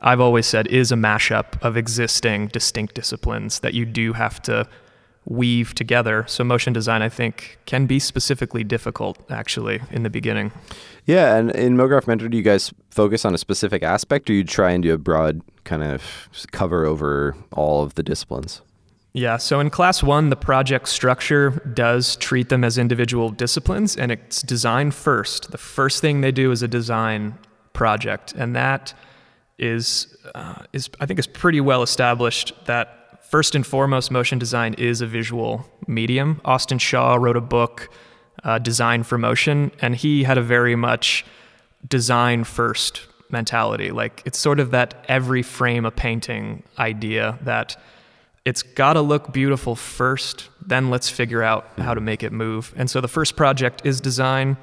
I've 0.01 0.21
always 0.21 0.45
said, 0.45 0.67
is 0.67 0.91
a 0.91 0.95
mashup 0.95 1.59
of 1.63 1.77
existing 1.77 2.47
distinct 2.47 2.93
disciplines 2.93 3.59
that 3.61 3.73
you 3.73 3.85
do 3.85 4.13
have 4.13 4.39
to 4.43 4.67
weave 5.29 5.75
together. 5.75 6.23
So 6.27 6.43
motion 6.43 6.73
design, 6.73 7.01
I 7.01 7.09
think, 7.09 7.59
can 7.65 7.85
be 7.85 7.99
specifically 7.99 8.63
difficult 8.63 9.19
actually 9.29 9.81
in 9.91 10.03
the 10.03 10.09
beginning. 10.09 10.51
Yeah, 11.05 11.35
and 11.35 11.51
in 11.51 11.77
MoGraph 11.77 12.07
Mentor, 12.07 12.29
do 12.29 12.37
you 12.37 12.43
guys 12.43 12.73
focus 12.89 13.25
on 13.25 13.33
a 13.33 13.37
specific 13.37 13.83
aspect, 13.83 14.29
or 14.29 14.33
you 14.33 14.43
try 14.43 14.71
and 14.71 14.83
do 14.83 14.93
a 14.93 14.97
broad 14.97 15.41
kind 15.63 15.83
of 15.83 16.27
cover 16.51 16.85
over 16.85 17.35
all 17.51 17.83
of 17.83 17.95
the 17.95 18.03
disciplines? 18.03 18.61
Yeah, 19.13 19.37
so 19.37 19.59
in 19.59 19.69
class 19.69 20.03
one, 20.03 20.29
the 20.29 20.35
project 20.35 20.87
structure 20.87 21.49
does 21.73 22.17
treat 22.17 22.49
them 22.49 22.63
as 22.63 22.77
individual 22.77 23.29
disciplines, 23.29 23.97
and 23.97 24.11
it's 24.11 24.41
design 24.41 24.91
first. 24.91 25.51
The 25.51 25.57
first 25.57 26.01
thing 26.01 26.21
they 26.21 26.31
do 26.31 26.51
is 26.51 26.61
a 26.61 26.67
design 26.67 27.37
project, 27.73 28.33
and 28.33 28.55
that 28.55 28.93
is 29.57 30.15
uh, 30.35 30.63
is 30.71 30.89
I 30.99 31.05
think 31.05 31.19
is 31.19 31.27
pretty 31.27 31.61
well 31.61 31.81
established 31.83 32.53
that 32.65 33.06
first 33.29 33.55
and 33.55 33.65
foremost, 33.65 34.11
motion 34.11 34.39
design 34.39 34.73
is 34.75 35.01
a 35.01 35.07
visual 35.07 35.65
medium. 35.87 36.41
Austin 36.45 36.77
Shaw 36.77 37.15
wrote 37.15 37.37
a 37.37 37.41
book, 37.41 37.89
uh, 38.43 38.59
Design 38.59 39.03
for 39.03 39.17
Motion, 39.17 39.71
and 39.81 39.95
he 39.95 40.23
had 40.23 40.37
a 40.37 40.41
very 40.41 40.75
much 40.75 41.25
design 41.87 42.43
first 42.43 43.07
mentality. 43.29 43.91
Like 43.91 44.21
it's 44.25 44.39
sort 44.39 44.59
of 44.59 44.71
that 44.71 45.05
every 45.07 45.43
frame 45.43 45.85
a 45.85 45.91
painting 45.91 46.63
idea 46.79 47.37
that 47.41 47.75
it's 48.45 48.63
got 48.63 48.93
to 48.93 49.01
look 49.01 49.33
beautiful 49.33 49.75
first, 49.75 50.49
then 50.65 50.89
let's 50.89 51.09
figure 51.09 51.43
out 51.43 51.67
how 51.77 51.93
to 51.93 51.99
make 51.99 52.23
it 52.23 52.31
move. 52.31 52.73
And 52.77 52.89
so 52.89 53.01
the 53.01 53.07
first 53.09 53.35
project 53.35 53.81
is 53.83 53.99
design. 53.99 54.55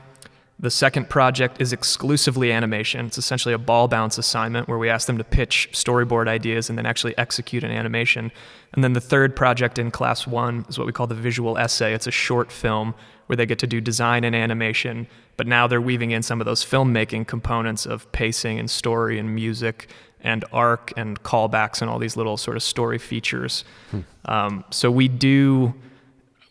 The 0.61 0.71
second 0.71 1.11
project 1.11 1.61
is 1.61 1.73
exclusively 1.73 2.53
animation. 2.53 3.07
It's 3.07 3.19
essentially 3.19 3.55
a 3.55 3.59
ball 3.59 3.89
bounce 3.89 4.19
assignment 4.19 4.69
where 4.69 4.79
we 4.79 4.89
ask 4.89 5.07
them 5.07 5.19
to 5.19 5.25
pitch 5.25 5.69
storyboard 5.73 6.29
ideas 6.29 6.69
and 6.69 6.79
then 6.79 6.87
actually 6.87 7.17
execute 7.19 7.65
an 7.65 7.73
animation. 7.73 8.31
And 8.73 8.85
then 8.85 8.93
the 8.93 9.01
third 9.01 9.35
project 9.35 9.79
in 9.79 9.91
class 9.91 10.27
one 10.27 10.65
is 10.69 10.79
what 10.79 10.87
we 10.87 10.93
call 10.93 11.09
the 11.09 11.15
visual 11.15 11.59
essay. 11.59 11.93
It's 11.93 12.07
a 12.07 12.13
short 12.13 12.53
film 12.53 12.95
where 13.27 13.37
they 13.37 13.47
get 13.47 13.59
to 13.61 13.67
do 13.67 13.81
design 13.81 14.23
and 14.23 14.35
animation, 14.35 15.09
but 15.37 15.47
now 15.47 15.67
they're 15.67 15.81
weaving 15.81 16.13
in 16.13 16.23
some 16.23 16.41
of 16.41 16.45
those 16.45 16.65
filmmaking 16.65 17.27
components 17.27 17.85
of 17.85 18.11
pacing 18.13 18.59
and 18.59 18.71
story 18.71 19.19
and 19.19 19.35
music 19.35 19.89
and 20.21 20.45
arc 20.53 20.93
and 20.97 21.23
callbacks 21.23 21.83
and 21.83 21.91
all 21.91 21.99
these 21.99 22.17
little 22.17 22.37
sort 22.37 22.57
of 22.57 22.63
story 22.63 22.99
features. 22.99 23.65
Hmm. 23.91 24.01
Um, 24.27 24.65
so 24.71 24.91
we 24.91 25.09
do 25.09 25.75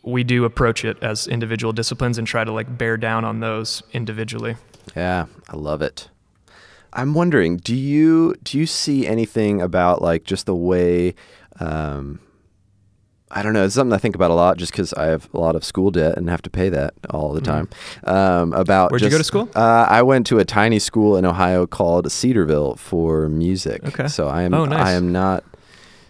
we 0.04 0.24
do 0.24 0.44
approach 0.44 0.84
it 0.84 0.96
as 1.02 1.26
individual 1.26 1.72
disciplines 1.72 2.18
and 2.18 2.26
try 2.26 2.44
to 2.44 2.52
like 2.52 2.78
bear 2.78 2.96
down 2.96 3.24
on 3.24 3.40
those 3.40 3.82
individually. 3.92 4.56
Yeah, 4.94 5.26
I 5.48 5.56
love 5.56 5.82
it. 5.82 6.08
I'm 6.92 7.14
wondering, 7.14 7.56
do 7.56 7.74
you 7.74 8.34
do 8.42 8.58
you 8.58 8.66
see 8.66 9.06
anything 9.06 9.60
about 9.60 10.00
like 10.00 10.24
just 10.24 10.46
the 10.46 10.54
way 10.54 11.14
um, 11.60 12.20
I 13.34 13.42
don't 13.42 13.52
know. 13.52 13.64
It's 13.64 13.74
something 13.74 13.92
I 13.92 13.98
think 13.98 14.14
about 14.14 14.30
a 14.30 14.34
lot, 14.34 14.58
just 14.58 14.70
because 14.70 14.94
I 14.94 15.06
have 15.06 15.28
a 15.34 15.40
lot 15.40 15.56
of 15.56 15.64
school 15.64 15.90
debt 15.90 16.16
and 16.16 16.30
have 16.30 16.42
to 16.42 16.50
pay 16.50 16.68
that 16.68 16.94
all 17.10 17.32
the 17.32 17.40
time. 17.40 17.68
Mm. 18.04 18.12
Um, 18.12 18.52
about 18.52 18.92
where'd 18.92 19.00
just, 19.00 19.10
you 19.10 19.14
go 19.14 19.18
to 19.18 19.24
school? 19.24 19.48
Uh, 19.56 19.86
I 19.88 20.02
went 20.02 20.26
to 20.28 20.38
a 20.38 20.44
tiny 20.44 20.78
school 20.78 21.16
in 21.16 21.24
Ohio 21.24 21.66
called 21.66 22.10
Cedarville 22.12 22.76
for 22.76 23.28
music. 23.28 23.84
Okay. 23.84 24.06
So 24.06 24.28
I 24.28 24.42
am 24.42 24.54
oh, 24.54 24.66
nice. 24.66 24.86
I 24.86 24.92
am 24.92 25.10
not 25.10 25.42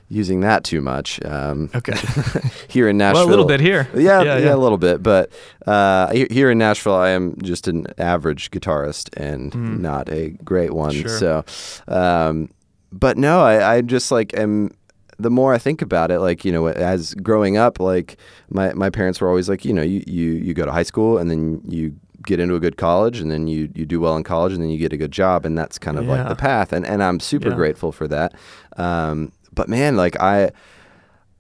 using 0.08 0.40
that 0.40 0.64
too 0.64 0.80
much. 0.80 1.24
Um, 1.24 1.70
okay. 1.74 1.94
here 2.68 2.88
in 2.88 2.98
Nashville, 2.98 3.22
well, 3.22 3.28
a 3.28 3.30
little 3.30 3.46
bit 3.46 3.60
here. 3.60 3.88
Yeah, 3.94 4.22
yeah, 4.22 4.38
yeah, 4.38 4.54
a 4.54 4.56
little 4.56 4.78
bit. 4.78 5.02
But 5.02 5.30
uh, 5.66 6.12
here 6.12 6.50
in 6.50 6.58
Nashville, 6.58 6.94
I 6.94 7.10
am 7.10 7.40
just 7.42 7.68
an 7.68 7.86
average 7.98 8.50
guitarist 8.50 9.10
and 9.16 9.52
mm. 9.52 9.80
not 9.80 10.08
a 10.10 10.30
great 10.44 10.72
one. 10.72 10.92
Sure. 10.92 11.08
So, 11.08 11.44
um, 11.88 12.50
but 12.92 13.18
no, 13.18 13.40
I, 13.40 13.76
I 13.76 13.80
just 13.80 14.10
like 14.10 14.34
am 14.34 14.70
the 15.18 15.30
more 15.30 15.54
I 15.54 15.58
think 15.58 15.82
about 15.82 16.10
it, 16.10 16.20
like 16.20 16.44
you 16.44 16.52
know, 16.52 16.68
as 16.68 17.14
growing 17.14 17.56
up, 17.56 17.80
like 17.80 18.18
my 18.50 18.72
my 18.74 18.90
parents 18.90 19.20
were 19.20 19.28
always 19.28 19.48
like, 19.48 19.64
you 19.64 19.72
know, 19.72 19.82
you 19.82 20.02
you 20.06 20.32
you 20.32 20.54
go 20.54 20.64
to 20.64 20.72
high 20.72 20.82
school 20.82 21.18
and 21.18 21.30
then 21.30 21.60
you 21.66 21.94
get 22.24 22.40
into 22.40 22.54
a 22.54 22.60
good 22.60 22.76
college 22.76 23.20
and 23.20 23.30
then 23.30 23.46
you 23.46 23.70
you 23.74 23.84
do 23.84 24.00
well 24.00 24.16
in 24.16 24.22
college 24.22 24.52
and 24.52 24.62
then 24.62 24.70
you 24.70 24.78
get 24.78 24.92
a 24.92 24.96
good 24.96 25.12
job 25.12 25.44
and 25.44 25.58
that's 25.58 25.78
kind 25.78 25.98
of 25.98 26.04
yeah. 26.04 26.12
like 26.12 26.28
the 26.28 26.36
path 26.36 26.72
and 26.72 26.86
and 26.86 27.02
I'm 27.02 27.20
super 27.20 27.50
yeah. 27.50 27.54
grateful 27.54 27.92
for 27.92 28.08
that. 28.08 28.34
Um, 28.76 29.32
but 29.54 29.68
man, 29.68 29.96
like 29.96 30.20
I. 30.20 30.50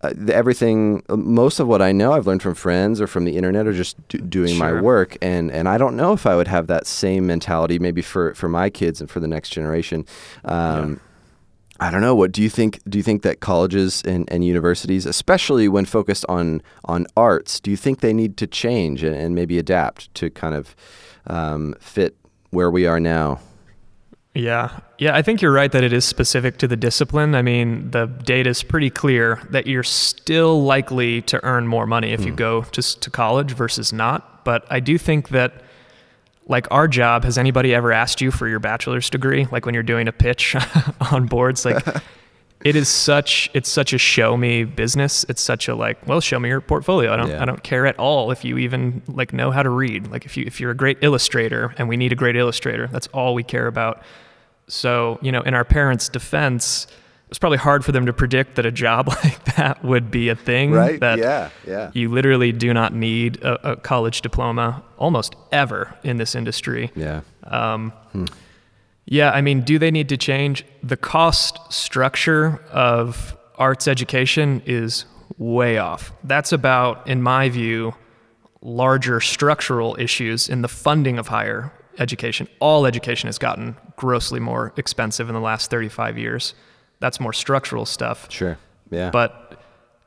Uh, 0.02 0.12
everything, 0.28 1.02
most 1.08 1.58
of 1.60 1.66
what 1.66 1.80
I 1.80 1.90
know, 1.90 2.12
I've 2.12 2.26
learned 2.26 2.42
from 2.42 2.54
friends 2.54 3.00
or 3.00 3.06
from 3.06 3.24
the 3.24 3.38
internet 3.38 3.66
or 3.66 3.72
just 3.72 3.96
do, 4.08 4.18
doing 4.18 4.54
sure. 4.54 4.74
my 4.74 4.78
work, 4.78 5.16
and 5.22 5.50
and 5.50 5.66
I 5.66 5.78
don't 5.78 5.96
know 5.96 6.12
if 6.12 6.26
I 6.26 6.36
would 6.36 6.48
have 6.48 6.66
that 6.66 6.86
same 6.86 7.26
mentality 7.26 7.78
maybe 7.78 8.02
for 8.02 8.34
for 8.34 8.46
my 8.46 8.68
kids 8.68 9.00
and 9.00 9.08
for 9.08 9.20
the 9.20 9.28
next 9.28 9.48
generation. 9.48 10.04
Um, 10.44 10.90
yeah 10.90 10.98
I 11.80 11.90
don't 11.90 12.00
know. 12.00 12.14
What 12.14 12.30
do 12.30 12.40
you 12.40 12.48
think? 12.48 12.80
Do 12.88 12.98
you 12.98 13.02
think 13.02 13.22
that 13.22 13.40
colleges 13.40 14.02
and, 14.02 14.30
and 14.30 14.44
universities, 14.44 15.06
especially 15.06 15.68
when 15.68 15.84
focused 15.84 16.24
on 16.28 16.62
on 16.84 17.06
arts, 17.16 17.58
do 17.58 17.70
you 17.70 17.76
think 17.76 18.00
they 18.00 18.12
need 18.12 18.36
to 18.36 18.46
change 18.46 19.02
and, 19.02 19.14
and 19.14 19.34
maybe 19.34 19.58
adapt 19.58 20.14
to 20.14 20.30
kind 20.30 20.54
of 20.54 20.76
um, 21.26 21.74
fit 21.80 22.16
where 22.50 22.70
we 22.70 22.86
are 22.86 23.00
now? 23.00 23.40
Yeah, 24.34 24.80
yeah. 24.98 25.14
I 25.14 25.22
think 25.22 25.40
you're 25.40 25.52
right 25.52 25.70
that 25.70 25.84
it 25.84 25.92
is 25.92 26.04
specific 26.04 26.58
to 26.58 26.66
the 26.66 26.76
discipline. 26.76 27.36
I 27.36 27.42
mean, 27.42 27.92
the 27.92 28.06
data 28.06 28.50
is 28.50 28.64
pretty 28.64 28.90
clear 28.90 29.40
that 29.50 29.68
you're 29.68 29.84
still 29.84 30.62
likely 30.62 31.22
to 31.22 31.42
earn 31.44 31.68
more 31.68 31.86
money 31.86 32.12
if 32.12 32.24
you 32.24 32.32
hmm. 32.32 32.36
go 32.36 32.62
to 32.62 32.82
to 32.82 33.10
college 33.10 33.52
versus 33.52 33.92
not. 33.92 34.44
But 34.44 34.66
I 34.70 34.80
do 34.80 34.98
think 34.98 35.28
that 35.28 35.62
like 36.46 36.66
our 36.70 36.88
job 36.88 37.24
has 37.24 37.38
anybody 37.38 37.74
ever 37.74 37.92
asked 37.92 38.20
you 38.20 38.30
for 38.30 38.48
your 38.48 38.58
bachelor's 38.58 39.08
degree 39.08 39.46
like 39.50 39.64
when 39.64 39.74
you're 39.74 39.82
doing 39.82 40.08
a 40.08 40.12
pitch 40.12 40.54
on 41.12 41.26
boards 41.26 41.64
like 41.64 41.82
it 42.62 42.76
is 42.76 42.88
such 42.88 43.50
it's 43.54 43.68
such 43.68 43.92
a 43.92 43.98
show 43.98 44.36
me 44.36 44.64
business 44.64 45.24
it's 45.28 45.42
such 45.42 45.68
a 45.68 45.74
like 45.74 46.06
well 46.06 46.20
show 46.20 46.38
me 46.38 46.48
your 46.48 46.60
portfolio 46.60 47.12
i 47.12 47.16
don't 47.16 47.28
yeah. 47.28 47.42
i 47.42 47.44
don't 47.44 47.62
care 47.62 47.86
at 47.86 47.98
all 47.98 48.30
if 48.30 48.44
you 48.44 48.56
even 48.58 49.02
like 49.08 49.32
know 49.32 49.50
how 49.50 49.62
to 49.62 49.70
read 49.70 50.06
like 50.08 50.24
if 50.24 50.36
you 50.36 50.44
if 50.46 50.60
you're 50.60 50.70
a 50.70 50.76
great 50.76 50.98
illustrator 51.02 51.74
and 51.78 51.88
we 51.88 51.96
need 51.96 52.12
a 52.12 52.16
great 52.16 52.36
illustrator 52.36 52.86
that's 52.88 53.06
all 53.08 53.34
we 53.34 53.42
care 53.42 53.66
about 53.66 54.02
so 54.66 55.18
you 55.20 55.30
know 55.30 55.42
in 55.42 55.54
our 55.54 55.64
parents 55.64 56.08
defense 56.08 56.86
it's 57.34 57.38
probably 57.40 57.58
hard 57.58 57.84
for 57.84 57.90
them 57.90 58.06
to 58.06 58.12
predict 58.12 58.54
that 58.54 58.64
a 58.64 58.70
job 58.70 59.08
like 59.24 59.56
that 59.56 59.82
would 59.82 60.08
be 60.08 60.28
a 60.28 60.36
thing. 60.36 60.70
Right. 60.70 61.00
That 61.00 61.18
yeah. 61.18 61.50
Yeah. 61.66 61.90
You 61.92 62.08
literally 62.08 62.52
do 62.52 62.72
not 62.72 62.94
need 62.94 63.42
a, 63.42 63.72
a 63.72 63.76
college 63.76 64.22
diploma 64.22 64.84
almost 64.98 65.34
ever 65.50 65.92
in 66.04 66.16
this 66.18 66.36
industry. 66.36 66.92
Yeah. 66.94 67.22
Um, 67.42 67.90
hmm. 68.12 68.26
Yeah. 69.06 69.30
I 69.30 69.40
mean, 69.40 69.62
do 69.62 69.78
they 69.78 69.90
need 69.90 70.08
to 70.08 70.16
change? 70.16 70.64
The 70.82 70.96
cost 70.96 71.58
structure 71.72 72.60
of 72.70 73.36
arts 73.56 73.86
education 73.86 74.62
is 74.66 75.04
way 75.38 75.78
off. 75.78 76.12
That's 76.24 76.52
about, 76.52 77.06
in 77.08 77.22
my 77.22 77.48
view, 77.48 77.94
larger 78.60 79.20
structural 79.20 79.96
issues 79.98 80.48
in 80.48 80.62
the 80.62 80.68
funding 80.68 81.18
of 81.18 81.28
higher 81.28 81.72
education. 81.98 82.48
All 82.60 82.86
education 82.86 83.28
has 83.28 83.38
gotten 83.38 83.76
grossly 83.96 84.40
more 84.40 84.72
expensive 84.76 85.28
in 85.28 85.34
the 85.34 85.40
last 85.40 85.70
35 85.70 86.18
years. 86.18 86.54
That's 87.00 87.20
more 87.20 87.32
structural 87.32 87.86
stuff. 87.86 88.30
Sure. 88.30 88.58
Yeah. 88.90 89.10
But 89.10 89.43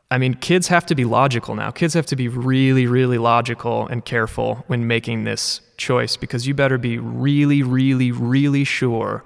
I 0.09 0.17
mean, 0.17 0.35
kids 0.35 0.69
have 0.69 0.85
to 0.85 0.95
be 0.95 1.03
logical 1.03 1.53
now. 1.55 1.71
Kids 1.71 1.93
have 1.93 2.05
to 2.07 2.15
be 2.15 2.29
really, 2.29 2.87
really 2.87 3.17
logical 3.17 3.87
and 3.87 4.05
careful 4.05 4.63
when 4.67 4.87
making 4.87 5.25
this 5.25 5.59
choice 5.75 6.15
because 6.15 6.47
you 6.47 6.53
better 6.53 6.77
be 6.77 6.97
really, 6.97 7.61
really, 7.61 8.11
really 8.11 8.63
sure 8.63 9.23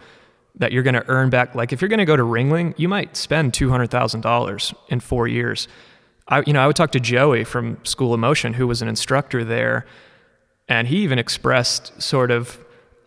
that 0.55 0.71
you're 0.71 0.83
going 0.83 0.95
to 0.95 1.07
earn 1.07 1.29
back. 1.29 1.53
Like, 1.53 1.71
if 1.71 1.81
you're 1.81 1.89
going 1.89 1.99
to 1.99 2.05
go 2.05 2.15
to 2.15 2.23
Ringling, 2.23 2.73
you 2.77 2.89
might 2.89 3.15
spend 3.15 3.53
$200,000 3.53 4.73
in 4.89 4.99
four 4.99 5.27
years. 5.27 5.67
I, 6.27 6.43
you 6.47 6.53
know, 6.53 6.61
I 6.61 6.67
would 6.67 6.75
talk 6.75 6.91
to 6.93 6.99
Joey 6.99 7.43
from 7.43 7.77
School 7.83 8.13
of 8.13 8.19
Motion, 8.19 8.53
who 8.53 8.67
was 8.67 8.81
an 8.81 8.87
instructor 8.87 9.43
there, 9.43 9.85
and 10.67 10.87
he 10.87 10.97
even 10.97 11.19
expressed 11.19 12.01
sort 12.01 12.31
of 12.31 12.57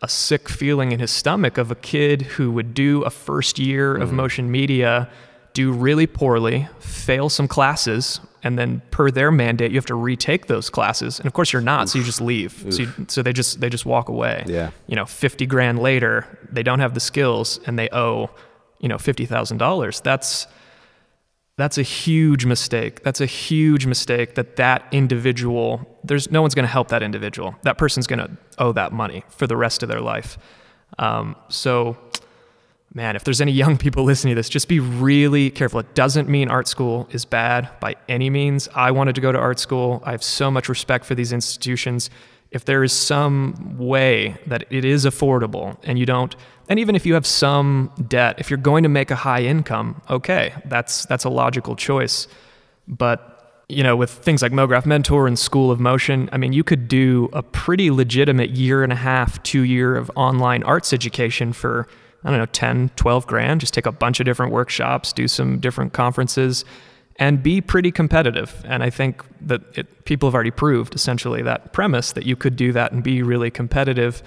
a 0.01 0.09
sick 0.09 0.49
feeling 0.49 0.93
in 0.93 1.01
his 1.01 1.11
stomach 1.11 1.59
of 1.59 1.71
a 1.71 1.75
kid 1.75 2.23
who 2.23 2.53
would 2.53 2.75
do 2.75 3.03
a 3.03 3.11
first 3.11 3.59
year 3.59 3.97
of 3.97 4.09
mm-hmm. 4.09 4.17
motion 4.17 4.51
media, 4.51 5.09
do 5.55 5.73
really 5.73 6.07
poorly, 6.07 6.69
fail 6.81 7.29
some 7.29 7.49
classes, 7.49 8.21
and 8.43 8.59
then 8.59 8.83
per 8.91 9.11
their 9.11 9.31
mandate, 9.31 9.71
you 9.71 9.79
have 9.79 9.87
to 9.87 9.95
retake 9.95 10.47
those 10.47 10.69
classes. 10.69 11.19
And 11.19 11.27
of 11.27 11.33
course, 11.33 11.53
you're 11.53 11.63
not, 11.63 11.85
Oof. 11.85 11.91
so 11.91 11.99
you 11.99 12.05
just 12.05 12.21
leave. 12.21 12.67
So, 12.71 12.83
you, 12.83 12.93
so 13.09 13.23
they 13.23 13.33
just 13.33 13.61
they 13.61 13.71
just 13.71 13.87
walk 13.87 14.09
away. 14.09 14.45
Yeah. 14.47 14.71
You 14.87 14.97
know, 14.97 15.07
fifty 15.07 15.47
grand 15.47 15.79
later, 15.79 16.27
they 16.53 16.63
don't 16.63 16.81
have 16.81 16.93
the 16.93 17.01
skills, 17.01 17.59
and 17.67 17.79
they 17.79 17.89
owe, 17.91 18.31
you 18.81 18.89
know, 18.89 18.99
fifty 18.99 19.25
thousand 19.25 19.59
dollars. 19.59 20.01
That's 20.01 20.47
that's 21.57 21.79
a 21.79 21.83
huge 21.83 22.45
mistake. 22.45 23.03
That's 23.05 23.21
a 23.21 23.27
huge 23.27 23.87
mistake 23.87 24.35
that 24.35 24.57
that 24.57 24.85
individual, 24.91 25.87
there's 26.03 26.31
no 26.31 26.43
one's 26.43 26.55
going 26.55 26.65
to 26.67 26.73
help 26.73 26.89
that 26.89 27.03
individual. 27.03 27.55
That 27.63 27.79
person's 27.79 28.09
going 28.09 28.19
to 28.19 28.31
owe 28.59 28.73
that 28.73 28.93
money 28.93 29.23
for 29.29 29.47
the 29.47 29.57
rest 29.57 29.85
of 29.85 29.89
their 29.89 30.01
life. 30.01 30.37
Um, 30.99 31.37
so, 31.49 31.97
man, 32.95 33.17
if 33.17 33.25
there's 33.25 33.41
any 33.41 33.53
young 33.53 33.77
people 33.77 34.05
listening 34.13 34.33
to 34.33 34.37
this, 34.37 34.49
just 34.49 34.69
be 34.69 34.81
really 34.81 35.51
careful. 35.51 35.81
It 35.81 35.95
doesn't 35.95 36.29
mean 36.29 36.49
art 36.49 36.69
school 36.69 37.09
is 37.11 37.25
bad 37.25 37.69
by 37.81 37.97
any 38.09 38.31
means. 38.31 38.69
I 38.75 38.93
wanted 38.93 39.17
to 39.17 39.21
go 39.21 39.33
to 39.33 39.39
art 39.39 39.59
school. 39.59 40.03
I 40.05 40.13
have 40.13 40.23
so 40.23 40.51
much 40.51 40.69
respect 40.69 41.05
for 41.05 41.15
these 41.15 41.33
institutions. 41.33 42.09
If 42.53 42.65
there 42.65 42.85
is 42.85 42.93
some 42.93 43.77
way 43.77 44.37
that 44.47 44.65
it 44.71 44.85
is 44.85 45.05
affordable 45.05 45.77
and 45.83 45.99
you 45.99 46.07
don't, 46.07 46.35
and 46.69 46.79
even 46.79 46.95
if 46.95 47.05
you 47.05 47.15
have 47.15 47.27
some 47.27 47.91
debt, 48.09 48.37
if 48.39 48.49
you're 48.49 48.57
going 48.57 48.85
to 48.85 48.89
make 48.89 49.11
a 49.11 49.17
high 49.17 49.43
income, 49.43 50.01
okay, 50.09 50.55
that's 50.67 51.05
that's 51.07 51.25
a 51.25 51.29
logical 51.29 51.77
choice. 51.77 52.29
But 52.87 53.65
you 53.69 53.83
know, 53.83 53.97
with 53.97 54.11
things 54.11 54.41
like 54.41 54.53
MoGraph 54.53 54.87
Mentor 54.87 55.27
and 55.27 55.39
School 55.39 55.71
of 55.71 55.81
Motion, 55.81 56.29
I 56.33 56.39
mean, 56.39 56.53
you 56.53 56.63
could 56.63 56.87
do 56.87 57.29
a 57.33 57.43
pretty 57.43 57.91
legitimate 57.91 58.51
year 58.51 58.83
and 58.83 58.93
a 58.93 58.97
half, 58.97 59.43
two 59.43 59.63
year 59.63 59.97
of 59.97 60.11
online 60.15 60.63
arts 60.63 60.93
education 60.93 61.53
for 61.53 61.89
I 62.25 62.31
don't 62.31 62.39
know, 62.39 62.47
10, 62.47 62.91
12 62.97 63.27
grand, 63.27 63.61
just 63.61 63.75
take 63.75 63.87
a 63.87 63.93
bunch 63.93 64.19
of 64.19 64.25
different 64.25 64.53
workshops, 64.53 65.13
do 65.13 65.29
some 65.29 65.59
different 65.61 65.93
conferences, 65.93 66.65
and 67.17 67.43
be 67.43 67.61
pretty 67.61 67.93
competitive. 67.93 68.65
And 68.67 68.83
I 68.83 68.91
think 68.91 69.23
that 69.43 69.61
it, 69.77 70.05
people 70.05 70.29
have 70.29 70.35
already 70.35 70.51
proved 70.51 70.95
essentially 70.95 71.43
that 71.43 71.73
premise 71.73 72.13
that 72.13 72.25
you 72.25 72.35
could 72.35 72.57
do 72.57 72.73
that 72.73 72.93
and 72.93 73.03
be 73.03 73.23
really 73.23 73.51
competitive. 73.51 74.23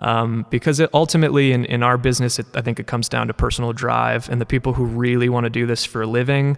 Um, 0.00 0.46
because 0.50 0.80
it 0.80 0.90
ultimately, 0.94 1.52
in, 1.52 1.64
in 1.66 1.82
our 1.82 1.98
business, 1.98 2.38
it, 2.38 2.46
I 2.54 2.62
think 2.62 2.80
it 2.80 2.86
comes 2.86 3.08
down 3.08 3.26
to 3.28 3.34
personal 3.34 3.72
drive 3.72 4.28
and 4.28 4.40
the 4.40 4.46
people 4.46 4.72
who 4.72 4.84
really 4.84 5.28
want 5.28 5.44
to 5.44 5.50
do 5.50 5.66
this 5.66 5.84
for 5.84 6.02
a 6.02 6.06
living. 6.06 6.56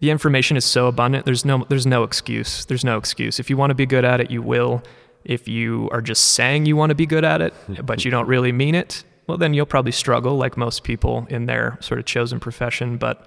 The 0.00 0.10
information 0.10 0.56
is 0.56 0.64
so 0.64 0.86
abundant. 0.86 1.26
There's 1.26 1.44
no, 1.44 1.64
there's 1.68 1.86
no 1.86 2.02
excuse. 2.02 2.64
There's 2.64 2.84
no 2.84 2.96
excuse. 2.96 3.38
If 3.38 3.50
you 3.50 3.56
want 3.56 3.70
to 3.70 3.74
be 3.74 3.86
good 3.86 4.04
at 4.04 4.20
it, 4.20 4.30
you 4.30 4.42
will. 4.42 4.82
If 5.24 5.48
you 5.48 5.88
are 5.92 6.00
just 6.00 6.32
saying 6.32 6.66
you 6.66 6.76
want 6.76 6.90
to 6.90 6.94
be 6.94 7.06
good 7.06 7.24
at 7.24 7.40
it, 7.40 7.54
but 7.84 8.04
you 8.04 8.10
don't 8.10 8.26
really 8.26 8.52
mean 8.52 8.74
it, 8.74 9.04
well, 9.28 9.36
then 9.36 9.52
you'll 9.52 9.66
probably 9.66 9.92
struggle 9.92 10.36
like 10.36 10.56
most 10.56 10.82
people 10.82 11.26
in 11.28 11.44
their 11.46 11.76
sort 11.80 12.00
of 12.00 12.06
chosen 12.06 12.40
profession. 12.40 12.96
But 12.96 13.24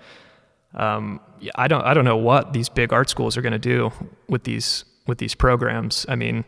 um, 0.73 1.21
I 1.55 1.67
don't 1.67 1.83
I 1.83 1.93
don't 1.93 2.05
know 2.05 2.17
what 2.17 2.53
these 2.53 2.67
big 2.67 2.91
art 2.91 3.09
schools 3.09 3.37
are 3.37 3.41
going 3.41 3.53
to 3.53 3.59
do 3.59 3.91
with 4.27 4.43
these 4.43 4.83
with 5.07 5.19
these 5.19 5.35
programs. 5.35 6.05
I 6.09 6.15
mean, 6.15 6.43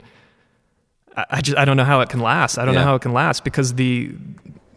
I, 1.16 1.26
I, 1.30 1.42
just 1.42 1.58
I 1.58 1.66
don't 1.66 1.78
know 1.78 1.86
how 1.86 2.02
it 2.02 2.10
can 2.10 2.20
last. 2.20 2.58
I 2.58 2.66
don't 2.66 2.74
yeah. 2.74 2.82
know 2.82 2.88
how 2.88 2.96
it 2.96 3.04
can 3.04 3.14
last 3.14 3.44
because 3.44 3.76
the 3.76 4.16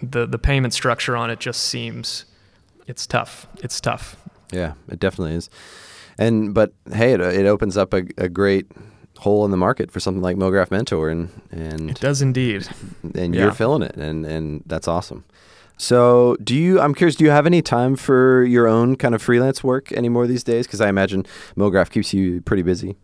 the 0.02 0.26
the 0.26 0.38
payment 0.38 0.74
structure 0.74 1.16
on 1.16 1.30
it 1.30 1.40
just 1.40 1.62
seems 1.62 2.26
it's 2.86 3.06
tough. 3.06 3.48
It's 3.62 3.80
tough. 3.80 4.16
Yeah, 4.52 4.74
it 4.88 5.00
definitely 5.00 5.36
is. 5.36 5.48
And 6.18 6.54
but 6.54 6.74
hey, 6.92 7.12
it, 7.12 7.20
it 7.20 7.46
opens 7.46 7.78
up 7.78 7.94
a, 7.94 8.04
a 8.18 8.28
great 8.28 8.66
hole 9.18 9.44
in 9.44 9.50
the 9.50 9.56
market 9.56 9.90
for 9.90 10.00
something 10.00 10.22
like 10.22 10.36
MoGraph 10.36 10.70
Mentor, 10.70 11.08
and 11.10 11.30
and 11.50 11.90
it 11.90 12.00
does 12.00 12.22
indeed. 12.22 12.68
And 13.14 13.34
yeah. 13.34 13.42
you're 13.42 13.52
filling 13.52 13.82
it, 13.82 13.96
and 13.96 14.24
and 14.26 14.62
that's 14.66 14.88
awesome. 14.88 15.24
So, 15.78 16.36
do 16.42 16.54
you? 16.54 16.80
I'm 16.80 16.94
curious. 16.94 17.16
Do 17.16 17.24
you 17.24 17.30
have 17.30 17.46
any 17.46 17.60
time 17.60 17.96
for 17.96 18.44
your 18.44 18.66
own 18.66 18.96
kind 18.96 19.14
of 19.14 19.20
freelance 19.20 19.62
work 19.62 19.92
anymore 19.92 20.26
these 20.26 20.42
days? 20.42 20.66
Because 20.66 20.80
I 20.80 20.88
imagine 20.88 21.26
MoGraph 21.56 21.90
keeps 21.90 22.14
you 22.14 22.40
pretty 22.42 22.62
busy. 22.62 22.96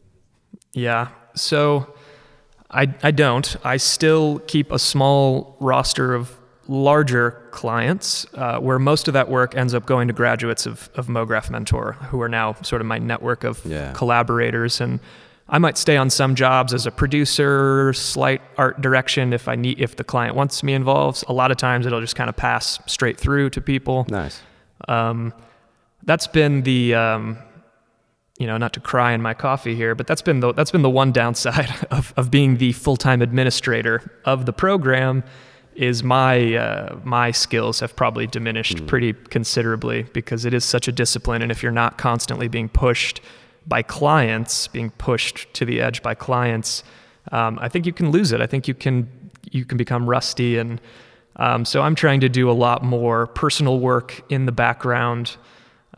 Yeah. 0.73 1.09
So, 1.35 1.93
I 2.71 2.95
I 3.03 3.11
don't. 3.11 3.57
I 3.63 3.77
still 3.77 4.39
keep 4.47 4.73
a 4.73 4.79
small 4.79 5.57
roster 5.61 6.15
of 6.15 6.39
larger 6.67 7.43
clients, 7.51 8.25
uh, 8.35 8.59
where 8.59 8.79
most 8.79 9.07
of 9.07 9.15
that 9.15 9.29
work 9.29 9.55
ends 9.55 9.75
up 9.75 9.85
going 9.85 10.09
to 10.09 10.15
graduates 10.15 10.65
of 10.65 10.89
of 10.95 11.09
MoGraph 11.09 11.51
Mentor, 11.51 11.93
who 12.11 12.23
are 12.23 12.29
now 12.29 12.55
sort 12.63 12.81
of 12.81 12.87
my 12.87 12.99
network 12.99 13.45
of 13.45 13.63
yeah. 13.67 13.93
collaborators 13.93 14.81
and 14.81 14.99
I 15.53 15.59
might 15.59 15.77
stay 15.77 15.99
on 15.99 16.09
some 16.09 16.35
jobs 16.35 16.73
as 16.73 16.87
a 16.87 16.91
producer, 16.91 17.93
slight 17.93 18.41
art 18.57 18.81
direction 18.81 19.35
if 19.35 19.49
I 19.49 19.55
need 19.55 19.79
if 19.79 19.97
the 19.97 20.03
client 20.03 20.35
wants 20.35 20.63
me 20.63 20.73
involved. 20.73 21.25
A 21.29 21.35
lot 21.35 21.51
of 21.51 21.59
times 21.59 21.85
it'll 21.85 22.01
just 22.01 22.17
kind 22.17 22.31
of 22.31 22.37
pass 22.37 22.81
straight 22.87 23.21
through 23.21 23.51
to 23.51 23.61
people. 23.61 24.07
Nice. 24.09 24.41
Um, 24.89 25.35
that's 26.05 26.27
been 26.27 26.63
the 26.63 26.95
um, 26.95 27.39
you 28.39 28.47
know 28.47 28.57
not 28.57 28.73
to 28.73 28.81
cry 28.81 29.13
in 29.13 29.21
my 29.21 29.35
coffee 29.35 29.75
here, 29.75 29.95
but 29.95 30.07
that's 30.07 30.23
been 30.23 30.41
the 30.41 30.55
that's 30.55 30.71
been 30.71 30.81
the 30.81 30.91
one 30.91 31.13
downside 31.13 31.71
of 31.91 32.15
of 32.17 32.31
being 32.31 32.57
the 32.57 32.73
full 32.73 32.97
time 32.97 33.21
administrator 33.21 34.11
of 34.25 34.47
the 34.47 34.55
program 34.55 35.23
is 35.75 36.03
my 36.03 36.55
uh, 36.55 36.99
my 37.05 37.31
skills 37.31 37.81
have 37.81 37.95
probably 37.95 38.27
diminished 38.27 38.79
mm. 38.79 38.87
pretty 38.87 39.13
considerably 39.13 40.05
because 40.15 40.47
it 40.47 40.55
is 40.55 40.65
such 40.65 40.89
a 40.89 40.93
discipline, 40.93 41.43
and 41.43 41.53
if 41.53 41.63
you're 41.63 41.73
not 41.73 41.99
constantly 41.99 42.49
being 42.49 42.71
pushed 42.71 43.21
by 43.67 43.83
clients, 43.83 44.69
being 44.69 44.91
pushed 44.91 45.53
to 45.55 45.65
the 45.65 45.81
edge 45.81 46.03
by 46.03 46.15
clients, 46.15 46.83
um, 47.31 47.59
I 47.61 47.69
think 47.69 47.87
you 47.87 47.93
can 47.93 48.11
lose 48.11 48.33
it. 48.33 48.41
I 48.41 48.47
think 48.47 48.67
you 48.67 48.75
can 48.75 49.09
you 49.51 49.65
can 49.65 49.79
become 49.79 50.09
rusty, 50.09 50.59
and 50.59 50.81
um, 51.37 51.65
so 51.65 51.83
I'm 51.83 51.95
trying 51.95 52.21
to 52.21 52.29
do 52.29 52.51
a 52.51 52.53
lot 52.53 52.83
more 52.83 53.27
personal 53.29 53.79
work 53.79 54.23
in 54.29 54.47
the 54.47 54.53
background 54.53 55.37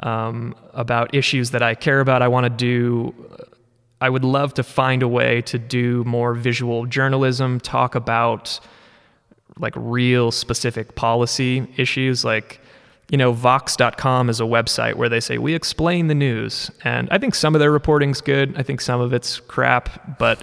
um, 0.00 0.54
about 0.72 1.14
issues 1.14 1.50
that 1.52 1.62
I 1.62 1.74
care 1.74 2.00
about. 2.00 2.22
I 2.22 2.28
want 2.28 2.44
to 2.44 2.50
do. 2.50 3.14
I 4.00 4.10
would 4.10 4.24
love 4.24 4.54
to 4.54 4.62
find 4.62 5.02
a 5.02 5.08
way 5.08 5.40
to 5.42 5.58
do 5.58 6.04
more 6.04 6.34
visual 6.34 6.84
journalism, 6.84 7.58
talk 7.60 7.94
about 7.94 8.60
like 9.58 9.72
real 9.76 10.30
specific 10.30 10.94
policy 10.94 11.66
issues, 11.76 12.24
like 12.24 12.60
you 13.10 13.18
know, 13.18 13.32
Vox.com 13.32 14.30
is 14.30 14.40
a 14.40 14.44
website 14.44 14.94
where 14.94 15.08
they 15.08 15.20
say, 15.20 15.38
we 15.38 15.54
explain 15.54 16.06
the 16.08 16.14
news. 16.14 16.70
And 16.84 17.08
I 17.10 17.18
think 17.18 17.34
some 17.34 17.54
of 17.54 17.58
their 17.58 17.70
reporting's 17.70 18.20
good. 18.20 18.56
I 18.56 18.62
think 18.62 18.80
some 18.80 19.00
of 19.00 19.12
it's 19.12 19.40
crap. 19.40 20.18
But 20.18 20.42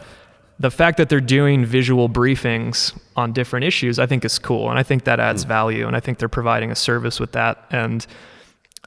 the 0.59 0.69
fact 0.69 0.97
that 0.97 1.09
they're 1.09 1.19
doing 1.19 1.65
visual 1.65 2.07
briefings 2.07 2.97
on 3.15 3.33
different 3.33 3.65
issues, 3.65 3.97
I 3.97 4.05
think 4.05 4.23
is 4.23 4.37
cool. 4.37 4.69
And 4.69 4.77
I 4.77 4.83
think 4.83 5.05
that 5.05 5.19
adds 5.19 5.43
hmm. 5.43 5.49
value. 5.49 5.87
And 5.87 5.95
I 5.95 5.99
think 5.99 6.19
they're 6.19 6.29
providing 6.29 6.71
a 6.71 6.75
service 6.75 7.19
with 7.19 7.31
that. 7.31 7.65
And 7.71 8.05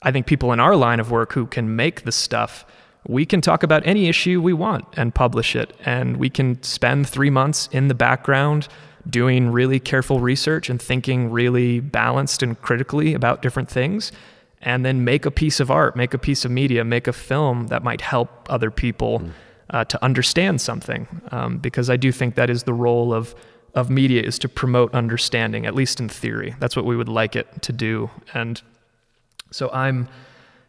I 0.02 0.12
think 0.12 0.26
people 0.26 0.52
in 0.52 0.60
our 0.60 0.76
line 0.76 1.00
of 1.00 1.10
work 1.10 1.32
who 1.32 1.46
can 1.46 1.74
make 1.74 2.04
the 2.04 2.12
stuff, 2.12 2.64
we 3.08 3.26
can 3.26 3.40
talk 3.40 3.62
about 3.62 3.84
any 3.84 4.08
issue 4.08 4.40
we 4.40 4.52
want 4.52 4.86
and 4.96 5.12
publish 5.14 5.56
it. 5.56 5.76
And 5.84 6.18
we 6.18 6.30
can 6.30 6.62
spend 6.62 7.08
three 7.08 7.30
months 7.30 7.68
in 7.72 7.88
the 7.88 7.94
background 7.94 8.68
doing 9.08 9.50
really 9.50 9.78
careful 9.78 10.20
research 10.20 10.70
and 10.70 10.80
thinking 10.80 11.30
really 11.30 11.80
balanced 11.80 12.42
and 12.42 12.60
critically 12.62 13.14
about 13.14 13.42
different 13.42 13.68
things 13.68 14.12
and 14.62 14.84
then 14.84 15.04
make 15.04 15.26
a 15.26 15.30
piece 15.30 15.60
of 15.60 15.70
art, 15.70 15.94
make 15.94 16.14
a 16.14 16.18
piece 16.18 16.44
of 16.44 16.50
media, 16.50 16.84
make 16.84 17.06
a 17.06 17.12
film 17.12 17.66
that 17.66 17.84
might 17.84 18.00
help 18.00 18.46
other 18.50 18.70
people 18.70 19.20
mm. 19.20 19.30
uh, 19.70 19.84
to 19.84 20.02
understand 20.02 20.60
something. 20.60 21.06
Um, 21.30 21.58
because 21.58 21.90
I 21.90 21.96
do 21.96 22.10
think 22.10 22.34
that 22.36 22.50
is 22.50 22.62
the 22.64 22.74
role 22.74 23.12
of 23.12 23.34
of 23.74 23.90
media 23.90 24.22
is 24.22 24.38
to 24.38 24.48
promote 24.48 24.94
understanding, 24.94 25.66
at 25.66 25.74
least 25.74 25.98
in 25.98 26.08
theory. 26.08 26.54
That's 26.60 26.76
what 26.76 26.84
we 26.84 26.96
would 26.96 27.08
like 27.08 27.34
it 27.34 27.48
to 27.62 27.72
do. 27.72 28.08
And 28.32 28.62
so 29.50 29.68
I'm 29.72 30.08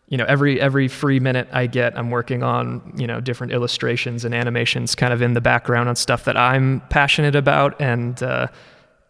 you 0.08 0.18
know 0.18 0.26
every 0.26 0.62
every 0.62 0.88
free 0.88 1.20
minute 1.20 1.48
I 1.52 1.68
get, 1.68 1.98
I'm 1.98 2.12
working 2.12 2.44
on 2.44 2.94
you 2.96 3.08
know 3.08 3.20
different 3.20 3.54
illustrations 3.54 4.24
and 4.24 4.36
animations, 4.36 4.96
kind 4.96 5.14
of 5.14 5.22
in 5.22 5.34
the 5.34 5.42
background 5.42 5.90
on 5.90 5.96
stuff 5.96 6.26
that 6.26 6.38
I'm 6.38 6.82
passionate 6.90 7.36
about, 7.36 7.80
and 7.82 8.22
uh, 8.22 8.48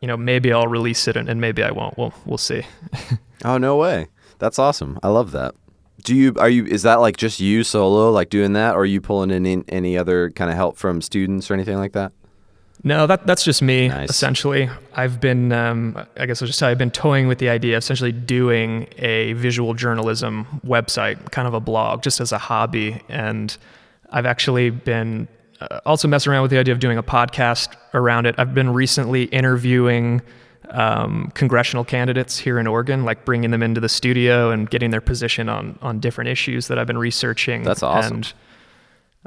you 0.01 0.07
know 0.07 0.17
maybe 0.17 0.53
I'll 0.53 0.67
release 0.67 1.07
it 1.07 1.17
and, 1.17 1.27
and 1.27 1.41
maybe 1.41 1.63
I 1.63 1.71
won't. 1.71 1.97
We'll 1.97 2.13
we'll 2.25 2.37
see. 2.37 2.63
oh 3.45 3.57
no 3.57 3.75
way! 3.75 4.07
That's 4.39 4.59
awesome. 4.59 4.99
I 5.03 5.09
love 5.09 5.31
that. 5.31 5.55
Do 6.03 6.15
you 6.15 6.33
are 6.37 6.49
you 6.49 6.65
is 6.65 6.83
that 6.83 6.95
like 6.95 7.17
just 7.17 7.39
you 7.39 7.63
solo 7.63 8.11
like 8.11 8.29
doing 8.29 8.53
that, 8.53 8.75
or 8.75 8.79
are 8.79 8.85
you 8.85 9.01
pulling 9.01 9.31
in 9.31 9.45
any, 9.45 9.63
any 9.67 9.97
other 9.97 10.29
kind 10.31 10.49
of 10.49 10.55
help 10.55 10.77
from 10.77 11.01
students 11.01 11.51
or 11.51 11.55
anything 11.55 11.77
like 11.77 11.93
that? 11.93 12.13
No, 12.87 13.07
that 13.07 13.25
that's 13.25 13.43
just 13.43 13.63
me. 13.63 13.87
Nice. 13.87 14.11
Essentially, 14.11 14.69
I've 14.93 15.19
been, 15.19 15.51
um, 15.51 15.97
I 16.17 16.27
guess 16.27 16.39
I'll 16.39 16.45
just 16.47 16.59
tell 16.59 16.69
you, 16.69 16.73
I've 16.73 16.77
been 16.77 16.91
toying 16.91 17.27
with 17.27 17.39
the 17.39 17.49
idea 17.49 17.77
of 17.77 17.81
essentially 17.81 18.11
doing 18.11 18.87
a 18.99 19.33
visual 19.33 19.73
journalism 19.73 20.61
website, 20.63 21.31
kind 21.31 21.47
of 21.47 21.55
a 21.55 21.59
blog, 21.59 22.03
just 22.03 22.21
as 22.21 22.31
a 22.31 22.37
hobby. 22.37 23.01
And 23.09 23.57
I've 24.11 24.27
actually 24.27 24.69
been 24.69 25.27
uh, 25.59 25.79
also 25.83 26.07
messing 26.07 26.31
around 26.31 26.43
with 26.43 26.51
the 26.51 26.59
idea 26.59 26.73
of 26.73 26.79
doing 26.79 26.99
a 26.99 27.03
podcast 27.03 27.75
around 27.95 28.27
it. 28.27 28.35
I've 28.37 28.53
been 28.53 28.71
recently 28.71 29.23
interviewing 29.23 30.21
um, 30.69 31.31
congressional 31.33 31.85
candidates 31.85 32.37
here 32.37 32.59
in 32.59 32.67
Oregon, 32.67 33.03
like 33.03 33.25
bringing 33.25 33.49
them 33.49 33.63
into 33.63 33.81
the 33.81 33.89
studio 33.89 34.51
and 34.51 34.69
getting 34.69 34.91
their 34.91 35.01
position 35.01 35.49
on 35.49 35.79
on 35.81 35.99
different 35.99 36.29
issues 36.29 36.67
that 36.67 36.77
I've 36.77 36.87
been 36.87 36.99
researching. 36.99 37.63
That's 37.63 37.81
awesome. 37.81 38.17
And, 38.17 38.33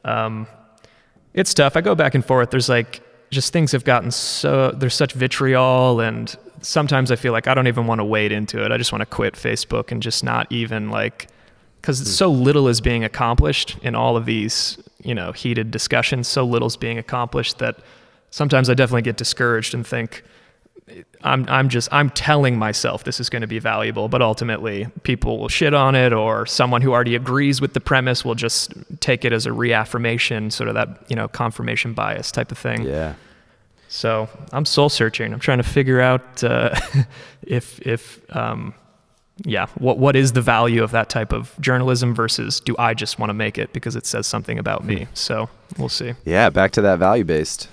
um, 0.04 0.46
it's 1.34 1.52
tough. 1.54 1.76
I 1.76 1.80
go 1.80 1.96
back 1.96 2.14
and 2.14 2.24
forth. 2.24 2.50
There's 2.50 2.68
like 2.68 3.02
just 3.30 3.52
things 3.52 3.72
have 3.72 3.84
gotten 3.84 4.10
so 4.10 4.70
there's 4.70 4.94
such 4.94 5.12
vitriol 5.12 6.00
and 6.00 6.36
sometimes 6.62 7.10
I 7.10 7.16
feel 7.16 7.32
like 7.32 7.46
I 7.46 7.54
don't 7.54 7.66
even 7.66 7.86
want 7.86 8.00
to 8.00 8.04
wade 8.04 8.32
into 8.32 8.64
it. 8.64 8.72
I 8.72 8.78
just 8.78 8.92
want 8.92 9.00
to 9.00 9.06
quit 9.06 9.34
Facebook 9.34 9.92
and 9.92 10.02
just 10.02 10.24
not 10.24 10.50
even 10.50 10.90
like 10.90 11.28
because 11.80 12.00
mm. 12.00 12.06
so 12.06 12.28
little 12.30 12.68
is 12.68 12.80
being 12.80 13.04
accomplished 13.04 13.76
in 13.82 13.94
all 13.94 14.16
of 14.16 14.26
these 14.26 14.78
you 15.02 15.14
know 15.14 15.32
heated 15.32 15.70
discussions. 15.70 16.28
So 16.28 16.44
little 16.44 16.68
is 16.68 16.76
being 16.76 16.98
accomplished 16.98 17.58
that 17.58 17.78
sometimes 18.30 18.68
I 18.68 18.74
definitely 18.74 19.02
get 19.02 19.16
discouraged 19.16 19.74
and 19.74 19.86
think 19.86 20.22
I'm 21.22 21.46
I'm 21.48 21.68
just 21.68 21.88
I'm 21.92 22.10
telling 22.10 22.58
myself 22.58 23.04
this 23.04 23.20
is 23.20 23.28
going 23.28 23.42
to 23.42 23.48
be 23.48 23.58
valuable, 23.58 24.08
but 24.08 24.22
ultimately 24.22 24.86
people 25.02 25.38
will 25.38 25.48
shit 25.48 25.74
on 25.74 25.94
it, 25.94 26.12
or 26.12 26.46
someone 26.46 26.82
who 26.82 26.92
already 26.92 27.14
agrees 27.14 27.60
with 27.60 27.74
the 27.74 27.80
premise 27.80 28.24
will 28.24 28.34
just 28.34 28.72
take 29.00 29.24
it 29.24 29.32
as 29.32 29.46
a 29.46 29.52
reaffirmation, 29.52 30.50
sort 30.50 30.68
of 30.68 30.74
that 30.74 31.04
you 31.08 31.16
know 31.16 31.28
confirmation 31.28 31.92
bias 31.92 32.30
type 32.30 32.52
of 32.52 32.58
thing. 32.58 32.82
Yeah. 32.82 33.14
So 33.88 34.28
I'm 34.52 34.64
soul 34.64 34.88
searching. 34.88 35.32
I'm 35.32 35.40
trying 35.40 35.58
to 35.58 35.64
figure 35.64 36.00
out 36.00 36.44
uh, 36.44 36.78
if 37.42 37.80
if 37.86 38.20
um, 38.36 38.74
yeah, 39.44 39.66
what 39.78 39.98
what 39.98 40.14
is 40.14 40.32
the 40.32 40.42
value 40.42 40.82
of 40.82 40.90
that 40.92 41.08
type 41.08 41.32
of 41.32 41.54
journalism 41.60 42.14
versus 42.14 42.60
do 42.60 42.76
I 42.78 42.94
just 42.94 43.18
want 43.18 43.30
to 43.30 43.34
make 43.34 43.58
it 43.58 43.72
because 43.72 43.96
it 43.96 44.06
says 44.06 44.26
something 44.26 44.58
about 44.58 44.84
me? 44.84 45.04
Hmm. 45.04 45.14
So 45.14 45.50
we'll 45.78 45.88
see. 45.88 46.14
Yeah, 46.24 46.50
back 46.50 46.72
to 46.72 46.82
that 46.82 46.98
value 46.98 47.24
based 47.24 47.68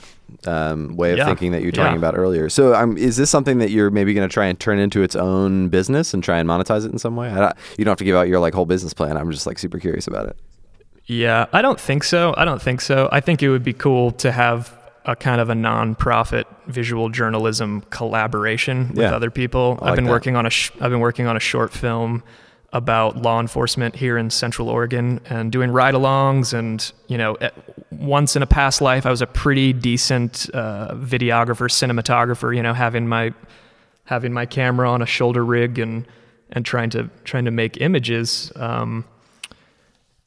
um, 0.46 0.96
way 0.96 1.12
of 1.12 1.18
Yeah, 1.18 1.26
thinking 1.26 1.52
that 1.52 1.62
you 1.62 1.68
were 1.68 1.72
talking 1.72 1.94
yeah. 1.94 1.98
about 1.98 2.18
earlier. 2.18 2.50
So, 2.50 2.74
um, 2.76 2.98
is 2.98 3.18
this 3.18 3.30
something 3.30 3.58
that 3.60 3.70
you're 3.72 3.90
maybe 3.92 4.14
going 4.14 4.28
to 4.28 4.34
try 4.34 4.46
and 4.46 4.60
turn 4.60 4.80
into 4.80 5.02
its 5.04 5.16
own 5.16 5.70
business 5.70 6.14
and 6.14 6.24
try 6.24 6.38
and 6.40 6.48
monetize 6.50 6.86
it 6.86 6.92
in 6.92 6.98
some 7.00 7.16
way? 7.16 7.30
I 7.30 7.40
don't, 7.40 7.54
you 7.78 7.86
don't 7.86 7.92
have 7.92 7.98
to 8.00 8.04
give 8.06 8.16
out 8.16 8.28
your 8.28 8.40
like 8.40 8.54
whole 8.54 8.66
business 8.66 8.94
plan. 8.94 9.18
I'm 9.18 9.32
just 9.32 9.46
like 9.48 9.58
super 9.60 9.80
curious 9.80 10.08
about 10.08 10.28
it. 10.28 10.38
Yeah, 11.06 11.46
I 11.54 11.62
don't 11.62 11.80
think 11.80 12.04
so. 12.04 12.34
I 12.38 12.46
don't 12.46 12.62
think 12.62 12.82
so. 12.82 13.10
I 13.12 13.20
think 13.20 13.44
it 13.44 13.50
would 13.50 13.64
be 13.64 13.74
cool 13.74 14.12
to 14.14 14.32
have 14.32 14.74
a 15.06 15.16
kind 15.16 15.40
of 15.40 15.50
a 15.50 15.56
non-profit 15.56 16.48
visual 16.66 17.10
journalism 17.10 17.82
collaboration 17.92 18.88
with 18.90 18.98
Yeah. 19.00 19.16
other 19.16 19.30
people. 19.30 19.78
I've 19.82 19.96
been 19.96 20.06
that. 20.06 20.10
working 20.12 20.36
on 20.36 20.48
a 20.48 20.50
sh- 20.50 20.72
I've 20.82 20.90
been 20.90 21.00
working 21.00 21.28
on 21.28 21.38
a 21.38 21.40
short 21.40 21.72
film 21.72 22.24
about 22.76 23.16
law 23.22 23.40
enforcement 23.40 23.96
here 23.96 24.18
in 24.18 24.30
Central 24.30 24.68
Oregon 24.68 25.22
and 25.30 25.50
doing 25.50 25.72
ride-alongs 25.72 26.54
and 26.54 26.92
you 27.08 27.18
know 27.18 27.38
once 27.90 28.36
in 28.36 28.42
a 28.42 28.46
past 28.46 28.82
life 28.82 29.06
I 29.06 29.10
was 29.10 29.22
a 29.22 29.28
pretty 29.28 29.72
decent 29.72 30.50
uh, 30.54 30.94
videographer, 30.96 31.70
cinematographer, 31.72 32.54
you 32.54 32.62
know, 32.62 32.74
having 32.74 33.08
my 33.08 33.34
having 34.04 34.34
my 34.34 34.46
camera 34.46 34.92
on 34.92 35.02
a 35.02 35.06
shoulder 35.06 35.44
rig 35.44 35.80
and 35.80 36.06
and 36.50 36.66
trying 36.66 36.90
to 36.90 37.10
trying 37.24 37.46
to 37.46 37.52
make 37.52 37.80
images 37.80 38.52
um, 38.58 39.06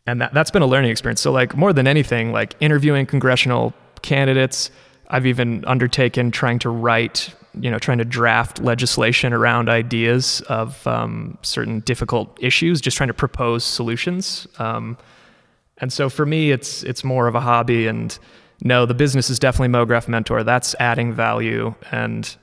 and 0.07 0.23
that, 0.23 0.33
that's 0.33 0.51
been 0.51 0.63
a 0.63 0.67
learning 0.67 0.91
experience. 0.91 1.21
So 1.21 1.31
like 1.31 1.55
more 1.55 1.75
than 1.75 1.87
anything 1.87 2.33
like 2.33 2.55
interviewing 2.61 3.05
congressional 3.05 3.75
candidates 4.01 4.71
i've 5.11 5.27
even 5.27 5.65
undertaken 5.67 6.31
trying 6.31 6.59
to 6.61 6.71
write 6.71 7.35
you 7.55 7.71
know 7.71 7.79
trying 7.79 7.99
to 7.99 8.05
draft 8.05 8.61
legislation 8.61 9.33
around 9.33 9.69
ideas 9.69 10.41
of 10.49 10.87
um, 10.87 11.39
certain 11.43 11.81
difficult 11.81 12.37
issues 12.41 12.81
just 12.81 12.97
trying 12.97 13.09
to 13.09 13.15
propose 13.15 13.65
solutions. 13.65 14.47
Um, 14.59 14.97
and 15.79 15.93
so 15.93 16.09
for 16.09 16.27
me 16.27 16.51
it's 16.51 16.83
it's 16.83 17.05
more 17.05 17.27
of 17.29 17.35
a 17.35 17.41
hobby 17.41 17.87
and 17.87 18.19
no 18.63 18.87
the 18.87 18.95
business 18.95 19.31
is 19.31 19.39
definitely 19.39 19.69
mograph 19.69 20.09
mentor. 20.09 20.43
That's 20.45 20.75
adding 20.81 21.13
value. 21.13 21.75
And 21.91 22.37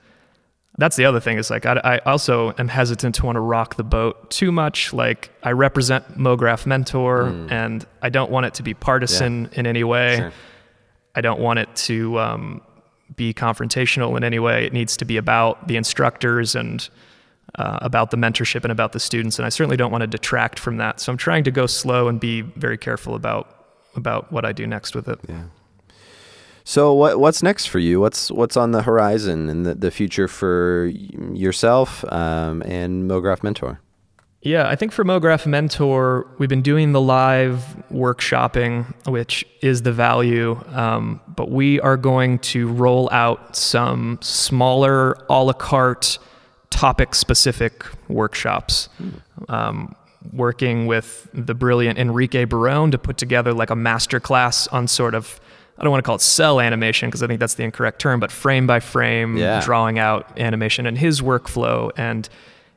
that's 0.78 0.98
the 0.98 1.06
other 1.06 1.20
thing 1.22 1.38
is 1.38 1.50
like 1.50 1.66
I, 1.66 1.80
I 1.84 1.98
also 2.00 2.54
am 2.58 2.68
hesitant 2.68 3.16
to 3.16 3.26
want 3.26 3.38
to 3.38 3.42
rock 3.42 3.76
the 3.76 3.84
boat 3.84 4.30
too 4.30 4.52
much. 4.52 4.94
Like 4.94 5.32
i 5.44 5.52
represent 5.52 6.18
mograph 6.18 6.66
mentor 6.66 7.28
and 7.50 7.86
i 8.02 8.10
don't 8.10 8.32
want 8.32 8.46
it 8.46 8.54
to 8.56 8.64
be 8.64 8.74
partisan 8.74 9.50
in 9.54 9.66
any 9.68 9.84
way. 9.84 10.18
Sure. 10.18 10.32
i 11.16 11.22
don't 11.22 11.40
want 11.40 11.60
it 11.60 11.74
to 11.76 12.20
um, 12.20 12.62
be 13.16 13.34
confrontational 13.34 14.16
in 14.18 14.24
any 14.24 14.40
way 14.40 14.66
it 14.66 14.74
needs 14.74 14.98
to 14.98 15.06
be 15.06 15.18
about 15.18 15.68
the 15.68 15.76
instructors 15.76 16.56
and 16.56 16.90
uh, 17.58 17.80
about 17.82 18.12
the 18.12 18.18
mentorship 18.18 18.64
and 18.64 18.72
about 18.72 18.92
the 18.92 19.00
students 19.00 19.40
and 19.40 19.46
i 19.46 19.50
certainly 19.50 19.78
don't 19.78 19.92
want 19.92 20.02
to 20.02 20.08
detract 20.08 20.60
from 20.60 20.78
that 20.78 21.00
so 21.00 21.12
i'm 21.12 21.18
trying 21.18 21.44
to 21.44 21.52
go 21.52 21.66
slow 21.66 22.08
and 22.08 22.20
be 22.20 22.42
very 22.42 22.78
careful 22.78 23.16
about 23.16 23.68
about 23.96 24.32
what 24.32 24.44
i 24.46 24.52
do 24.52 24.68
next 24.68 24.96
with 24.96 25.08
it 25.08 25.20
Yeah. 25.28 25.44
So 26.68 26.94
what 26.94 27.20
what's 27.20 27.44
next 27.44 27.68
for 27.68 27.78
you? 27.78 28.00
What's 28.00 28.32
what's 28.32 28.58
on 28.58 28.72
the 28.72 28.82
horizon 28.82 29.50
and 29.50 29.68
the, 29.68 29.76
the 29.76 29.92
future 29.92 30.28
for 30.28 30.88
yourself 30.88 32.04
um, 32.12 32.64
and 32.64 33.08
MoGraph 33.08 33.44
Mentor? 33.44 33.80
Yeah, 34.46 34.70
I 34.70 34.76
think 34.76 34.92
for 34.92 35.04
MoGraph 35.04 35.48
Mentor, 35.48 36.28
we've 36.38 36.48
been 36.50 36.62
doing 36.62 36.92
the 36.92 37.02
live 37.02 37.62
workshopping, 37.92 38.86
which 39.08 39.44
is 39.64 39.82
the 39.82 39.92
value. 39.92 40.64
Um, 40.72 41.20
but 41.28 41.50
we 41.50 41.80
are 41.80 41.98
going 41.98 42.38
to 42.54 42.68
roll 42.68 43.10
out 43.12 43.56
some 43.56 44.20
smaller, 44.22 45.18
a 45.32 45.44
la 45.44 45.54
carte, 45.54 46.20
topic 46.70 47.16
specific 47.16 47.86
workshops. 48.08 48.88
Um, 49.50 49.96
working 50.32 50.86
with 50.86 51.28
the 51.34 51.56
brilliant 51.56 51.98
Enrique 51.98 52.46
Barone 52.46 52.92
to 52.92 53.00
put 53.00 53.18
together 53.18 53.52
like 53.52 53.72
a 53.72 53.76
master 53.76 54.20
class 54.20 54.68
on 54.68 54.88
sort 54.88 55.16
of, 55.16 55.40
I 55.80 55.84
don't 55.84 55.92
want 55.92 56.04
to 56.04 56.06
call 56.06 56.18
it 56.18 56.22
cel 56.22 56.60
animation 56.60 57.10
because 57.10 57.24
I 57.24 57.28
think 57.28 57.40
that's 57.40 57.56
the 57.56 57.64
incorrect 57.64 57.98
term, 58.00 58.20
but 58.20 58.32
frame 58.32 58.68
by 58.68 58.80
frame 58.80 59.38
Yeah. 59.38 59.60
drawing 59.62 59.98
out 59.98 60.40
animation 60.40 60.86
and 60.86 60.98
his 61.00 61.22
workflow 61.22 61.90
and 61.98 62.30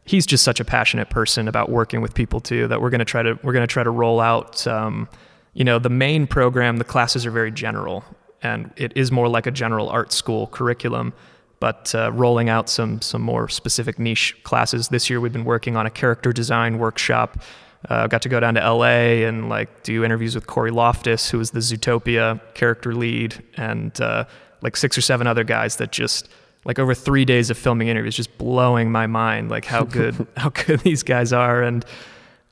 he's 0.08 0.26
just 0.26 0.42
such 0.42 0.60
a 0.60 0.64
passionate 0.64 1.10
person 1.10 1.48
about 1.48 1.70
working 1.70 2.00
with 2.00 2.14
people 2.14 2.40
too 2.40 2.66
that 2.68 2.80
we're 2.80 2.90
going 2.90 2.98
to 2.98 3.04
try 3.04 3.22
to 3.22 3.38
we're 3.42 3.52
going 3.52 3.66
to 3.66 3.72
try 3.72 3.82
to 3.82 3.90
roll 3.90 4.20
out 4.20 4.66
um, 4.66 5.08
you 5.54 5.64
know 5.64 5.78
the 5.78 5.90
main 5.90 6.26
program 6.26 6.78
the 6.78 6.84
classes 6.84 7.26
are 7.26 7.30
very 7.30 7.50
general 7.50 8.04
and 8.42 8.72
it 8.76 8.92
is 8.96 9.12
more 9.12 9.28
like 9.28 9.46
a 9.46 9.50
general 9.50 9.88
art 9.88 10.12
school 10.12 10.46
curriculum 10.48 11.12
but 11.60 11.92
uh, 11.94 12.12
rolling 12.12 12.48
out 12.48 12.68
some 12.68 13.00
some 13.00 13.20
more 13.20 13.48
specific 13.48 13.98
niche 13.98 14.36
classes. 14.44 14.88
This 14.88 15.10
year 15.10 15.20
we've 15.20 15.32
been 15.32 15.44
working 15.44 15.76
on 15.76 15.86
a 15.86 15.90
character 15.90 16.32
design 16.32 16.78
workshop 16.78 17.40
uh, 17.88 18.06
got 18.06 18.22
to 18.22 18.28
go 18.28 18.40
down 18.40 18.54
to 18.54 18.60
LA 18.60 19.24
and 19.26 19.48
like 19.48 19.82
do 19.82 20.04
interviews 20.04 20.34
with 20.34 20.46
Cory 20.46 20.70
Loftis, 20.70 21.30
who 21.30 21.38
is 21.38 21.52
the 21.52 21.60
Zootopia 21.60 22.40
character 22.54 22.94
lead, 22.94 23.42
and 23.56 23.98
uh, 24.00 24.24
like 24.62 24.76
six 24.76 24.98
or 24.98 25.00
seven 25.00 25.26
other 25.26 25.44
guys 25.44 25.76
that 25.76 25.92
just 25.92 26.28
like 26.64 26.78
over 26.78 26.94
three 26.94 27.24
days 27.24 27.50
of 27.50 27.58
filming 27.58 27.88
interviews, 27.88 28.16
just 28.16 28.36
blowing 28.38 28.92
my 28.92 29.06
mind, 29.06 29.50
like 29.50 29.64
how 29.64 29.84
good 29.98 30.26
how 30.36 30.50
good 30.50 30.80
these 30.80 31.02
guys 31.02 31.32
are, 31.32 31.62
and 31.62 31.84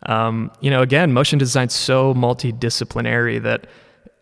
um, 0.04 0.50
you 0.60 0.70
know, 0.70 0.82
again, 0.82 1.12
motion 1.12 1.38
design's 1.38 1.74
so 1.74 2.14
multidisciplinary 2.14 3.42
that 3.42 3.66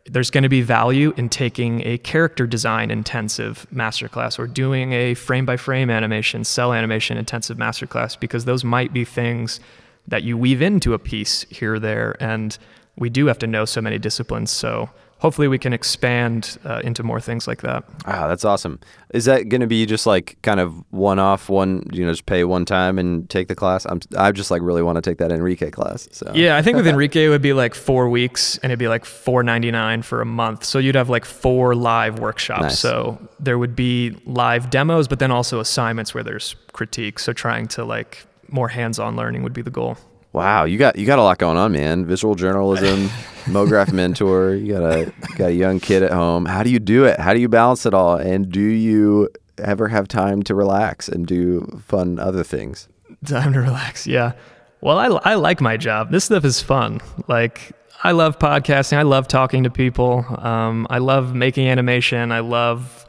there's 0.06 0.30
going 0.30 0.42
to 0.42 0.48
be 0.48 0.60
value 0.60 1.14
in 1.16 1.28
taking 1.28 1.86
a 1.86 1.96
character 1.98 2.46
design 2.46 2.90
intensive 2.90 3.66
masterclass 3.72 4.38
or 4.38 4.46
doing 4.46 4.92
a 4.92 5.14
frame 5.14 5.46
by 5.46 5.56
frame 5.56 5.88
animation, 5.90 6.44
cel 6.44 6.72
animation 6.72 7.16
intensive 7.16 7.56
masterclass 7.56 8.18
because 8.18 8.44
those 8.44 8.64
might 8.64 8.92
be 8.92 9.04
things 9.04 9.60
that 10.06 10.22
you 10.22 10.36
weave 10.36 10.60
into 10.60 10.92
a 10.92 10.98
piece 10.98 11.46
here 11.48 11.74
or 11.74 11.78
there. 11.78 12.16
And 12.20 12.56
we 12.96 13.08
do 13.08 13.26
have 13.26 13.38
to 13.38 13.46
know 13.46 13.64
so 13.64 13.80
many 13.80 13.98
disciplines. 13.98 14.50
So 14.50 14.90
hopefully 15.18 15.48
we 15.48 15.58
can 15.58 15.72
expand 15.72 16.58
uh, 16.64 16.80
into 16.84 17.02
more 17.02 17.20
things 17.20 17.46
like 17.48 17.62
that. 17.62 17.84
Ah, 18.04 18.28
that's 18.28 18.44
awesome. 18.44 18.78
Is 19.12 19.24
that 19.24 19.48
going 19.48 19.60
to 19.60 19.66
be 19.66 19.86
just 19.86 20.06
like 20.06 20.36
kind 20.42 20.60
of 20.60 20.84
one 20.90 21.18
off, 21.18 21.48
one 21.48 21.88
you 21.92 22.04
know, 22.04 22.12
just 22.12 22.26
pay 22.26 22.44
one 22.44 22.64
time 22.64 22.98
and 22.98 23.28
take 23.30 23.48
the 23.48 23.54
class? 23.54 23.86
I'm 23.86 24.00
I 24.16 24.32
just 24.32 24.50
like 24.50 24.62
really 24.62 24.82
want 24.82 24.96
to 24.96 25.02
take 25.02 25.18
that 25.18 25.32
Enrique 25.32 25.70
class. 25.70 26.08
So 26.12 26.30
Yeah, 26.34 26.56
I 26.56 26.62
think 26.62 26.76
with 26.76 26.86
Enrique 26.94 27.24
it 27.24 27.28
would 27.28 27.42
be 27.42 27.52
like 27.52 27.74
four 27.74 28.08
weeks 28.08 28.58
and 28.58 28.70
it'd 28.70 28.78
be 28.78 28.88
like 28.88 29.04
four 29.04 29.42
ninety 29.42 29.70
nine 29.70 30.02
for 30.02 30.20
a 30.20 30.26
month. 30.26 30.64
So 30.64 30.78
you'd 30.78 30.94
have 30.94 31.08
like 31.08 31.24
four 31.24 31.74
live 31.74 32.18
workshops. 32.18 32.62
Nice. 32.62 32.78
So 32.78 33.18
there 33.40 33.58
would 33.58 33.74
be 33.74 34.16
live 34.26 34.70
demos, 34.70 35.08
but 35.08 35.18
then 35.20 35.30
also 35.30 35.60
assignments 35.60 36.12
where 36.14 36.24
there's 36.24 36.56
critique. 36.72 37.18
So 37.18 37.32
trying 37.32 37.68
to 37.68 37.84
like 37.84 38.26
more 38.48 38.68
hands 38.68 38.98
on 38.98 39.16
learning 39.16 39.42
would 39.42 39.52
be 39.54 39.62
the 39.62 39.70
goal. 39.70 39.96
Wow, 40.34 40.64
you 40.64 40.78
got 40.78 40.98
you 40.98 41.06
got 41.06 41.20
a 41.20 41.22
lot 41.22 41.38
going 41.38 41.56
on, 41.56 41.70
man. 41.70 42.04
Visual 42.06 42.34
journalism, 42.34 43.08
MoGraph 43.44 43.92
mentor. 43.92 44.54
You 44.54 44.72
got 44.72 44.82
a 44.82 44.98
you 45.30 45.36
got 45.36 45.50
a 45.50 45.54
young 45.54 45.78
kid 45.78 46.02
at 46.02 46.10
home. 46.10 46.44
How 46.44 46.64
do 46.64 46.70
you 46.70 46.80
do 46.80 47.04
it? 47.04 47.20
How 47.20 47.32
do 47.32 47.38
you 47.38 47.48
balance 47.48 47.86
it 47.86 47.94
all? 47.94 48.16
And 48.16 48.50
do 48.50 48.60
you 48.60 49.28
ever 49.58 49.86
have 49.86 50.08
time 50.08 50.42
to 50.42 50.54
relax 50.56 51.08
and 51.08 51.24
do 51.24 51.80
fun 51.86 52.18
other 52.18 52.42
things? 52.42 52.88
Time 53.24 53.52
to 53.52 53.60
relax. 53.60 54.08
Yeah. 54.08 54.32
Well, 54.80 54.98
I, 54.98 55.06
I 55.06 55.34
like 55.36 55.60
my 55.60 55.76
job. 55.76 56.10
This 56.10 56.24
stuff 56.24 56.44
is 56.44 56.60
fun. 56.60 57.00
Like, 57.28 57.70
I 58.02 58.10
love 58.10 58.40
podcasting. 58.40 58.98
I 58.98 59.02
love 59.02 59.28
talking 59.28 59.62
to 59.62 59.70
people. 59.70 60.26
Um, 60.38 60.88
I 60.90 60.98
love 60.98 61.32
making 61.32 61.68
animation. 61.68 62.32
I 62.32 62.40
love, 62.40 63.06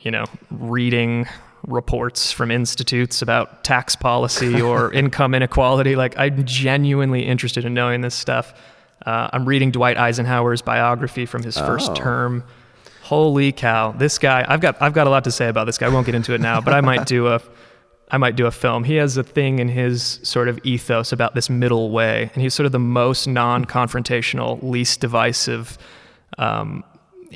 you 0.00 0.10
know, 0.10 0.24
reading 0.50 1.28
reports 1.66 2.30
from 2.32 2.50
institutes 2.50 3.22
about 3.22 3.64
tax 3.64 3.96
policy 3.96 4.60
or 4.60 4.92
income 5.02 5.34
inequality. 5.34 5.96
Like, 5.96 6.16
I'm 6.18 6.44
genuinely 6.44 7.26
interested 7.26 7.64
in 7.64 7.74
knowing 7.74 8.00
this 8.00 8.14
stuff. 8.14 8.54
Uh, 9.04 9.28
I'm 9.32 9.44
reading 9.44 9.70
Dwight 9.72 9.96
Eisenhower's 9.96 10.62
biography 10.62 11.26
from 11.26 11.42
his 11.42 11.56
first 11.58 11.90
Oh. 11.90 11.94
term. 11.94 12.44
Holy 13.02 13.52
cow! 13.52 13.92
This 13.92 14.18
guy, 14.18 14.44
I've 14.48 14.60
got, 14.60 14.80
I've 14.82 14.92
got 14.92 15.06
a 15.06 15.10
lot 15.10 15.24
to 15.24 15.30
say 15.30 15.48
about 15.48 15.66
this 15.66 15.78
guy. 15.78 15.86
I 15.86 15.90
won't 15.90 16.06
get 16.06 16.16
into 16.16 16.34
it 16.34 16.40
now, 16.40 16.60
but 16.60 16.74
I 16.74 16.80
might 16.80 17.06
do 17.06 17.28
a, 17.28 17.40
I 18.10 18.18
might 18.18 18.34
do 18.34 18.46
a 18.46 18.50
film. 18.50 18.82
He 18.82 18.96
has 18.96 19.16
a 19.16 19.22
thing 19.22 19.60
in 19.60 19.68
his 19.68 20.18
sort 20.24 20.48
of 20.48 20.58
ethos 20.64 21.12
about 21.12 21.36
this 21.36 21.48
middle 21.48 21.90
way, 21.92 22.30
and 22.34 22.42
he's 22.42 22.52
sort 22.52 22.66
of 22.66 22.72
the 22.72 22.80
most 22.80 23.28
non-confrontational, 23.28 24.60
least 24.62 25.00
divisive 25.00 25.78
um, 26.38 26.82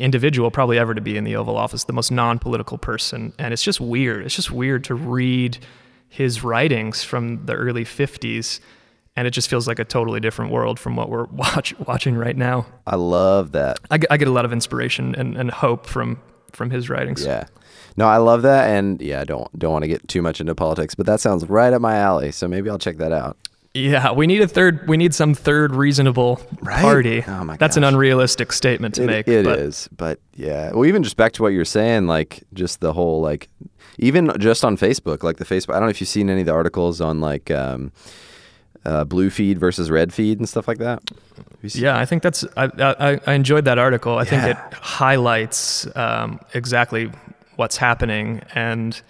individual 0.01 0.51
probably 0.51 0.79
ever 0.79 0.95
to 0.95 1.01
be 1.01 1.17
in 1.17 1.25
the 1.25 1.37
Oval 1.37 1.57
Office, 1.57 1.85
the 1.85 1.93
most 1.93 2.11
non-political 2.11 2.79
person. 2.79 3.33
And 3.39 3.53
it's 3.53 3.63
just 3.63 3.81
weird. 3.81 4.25
It's 4.25 4.35
just 4.35 4.51
weird 4.51 4.85
to 4.85 4.95
read 4.95 5.59
his 6.09 6.43
writings 6.43 7.05
from 7.05 7.47
the 7.47 7.55
early 7.55 7.85
'50s, 7.85 8.61
and 9.17 9.27
it 9.27 9.31
just 9.31 9.49
feels 9.49 9.69
like 9.69 9.79
a 9.79 9.85
totally 9.85 10.21
different 10.21 10.51
world 10.51 10.79
from 10.79 10.97
what 10.97 11.09
we're 11.09 11.25
watch, 11.33 11.79
watching 11.81 12.17
right 12.17 12.37
now. 12.37 12.67
I 12.87 12.97
love 12.97 13.53
that. 13.53 13.79
I 13.91 13.99
get, 13.99 14.11
I 14.11 14.17
get 14.17 14.29
a 14.29 14.33
lot 14.33 14.45
of 14.45 14.53
inspiration 14.53 15.15
and, 15.15 15.37
and 15.37 15.51
hope 15.51 15.87
from 15.87 16.21
from 16.53 16.71
his 16.71 16.91
writings. 16.91 17.25
Yeah. 17.25 17.47
No, 17.97 18.07
I 18.07 18.17
love 18.17 18.43
that, 18.43 18.71
and 18.71 19.01
yeah, 19.01 19.21
I 19.21 19.25
don't 19.25 19.57
don't 19.59 19.73
want 19.73 19.83
to 19.83 19.89
get 19.89 20.07
too 20.09 20.23
much 20.23 20.41
into 20.41 20.55
politics, 20.55 20.95
but 20.95 21.07
that 21.07 21.21
sounds 21.21 21.49
right 21.49 21.73
up 21.73 21.81
my 21.81 21.97
alley. 21.97 22.33
So 22.33 22.49
maybe 22.49 22.71
I'll 22.71 22.79
check 22.79 22.97
that 22.99 23.13
out. 23.13 23.37
Yeah, 23.73 24.11
we 24.13 24.27
need 24.27 24.41
a 24.41 24.49
third. 24.49 24.89
We 24.89 24.97
need 24.97 25.15
some 25.15 25.33
third 25.33 25.75
reasonable 25.77 26.41
Right? 26.61 26.81
party. 26.81 27.25
Oh 27.29 27.45
my 27.45 27.57
That's 27.57 27.77
an 27.77 27.85
unrealistic 27.85 28.53
statement 28.53 28.97
to 28.97 29.05
It- 29.05 29.07
make. 29.07 29.29
it 29.29 29.45
but 29.45 29.59
is, 29.61 29.89
but 29.97 30.19
yeah. 30.35 30.73
Well, 30.73 30.87
even 30.87 31.05
just 31.05 31.17
back 31.17 31.33
to 31.33 31.43
what 31.43 31.49
you 31.53 31.59
were 31.59 31.65
saying, 31.65 32.09
like 32.09 32.43
just 32.53 32.81
the 32.81 32.93
whole 32.93 33.21
like, 33.21 33.49
even 33.99 34.33
just 34.41 34.65
on 34.65 34.77
Facebook, 34.77 35.23
like 35.23 35.37
the 35.37 35.45
Facebook. 35.45 35.71
I 35.71 35.75
don't 35.75 35.85
know 35.85 35.91
if 35.91 36.01
you've 36.01 36.09
seen 36.09 36.29
any 36.29 36.41
of 36.41 36.47
the 36.47 36.53
articles 36.53 37.01
on 37.01 37.21
like 37.21 37.49
um, 37.53 37.93
uh, 38.85 39.05
blue 39.05 39.31
feed 39.31 39.59
versus 39.61 39.89
red 39.89 40.13
feed 40.13 40.39
and 40.39 40.49
stuff 40.49 40.67
like 40.67 40.79
that. 40.79 41.03
Yeah, 41.63 41.97
I 41.97 42.07
think 42.07 42.23
that's. 42.25 42.45
I, 42.57 42.65
I, 42.79 43.21
I 43.27 43.35
enjoyed 43.35 43.67
that 43.67 43.79
article. 43.79 44.17
I 44.19 44.25
think 44.25 44.43
it 44.45 44.57
highlights 44.75 45.87
um, 45.97 46.41
exactly 46.55 47.11
what's 47.57 47.77
happening 47.77 48.43
and. 48.55 49.01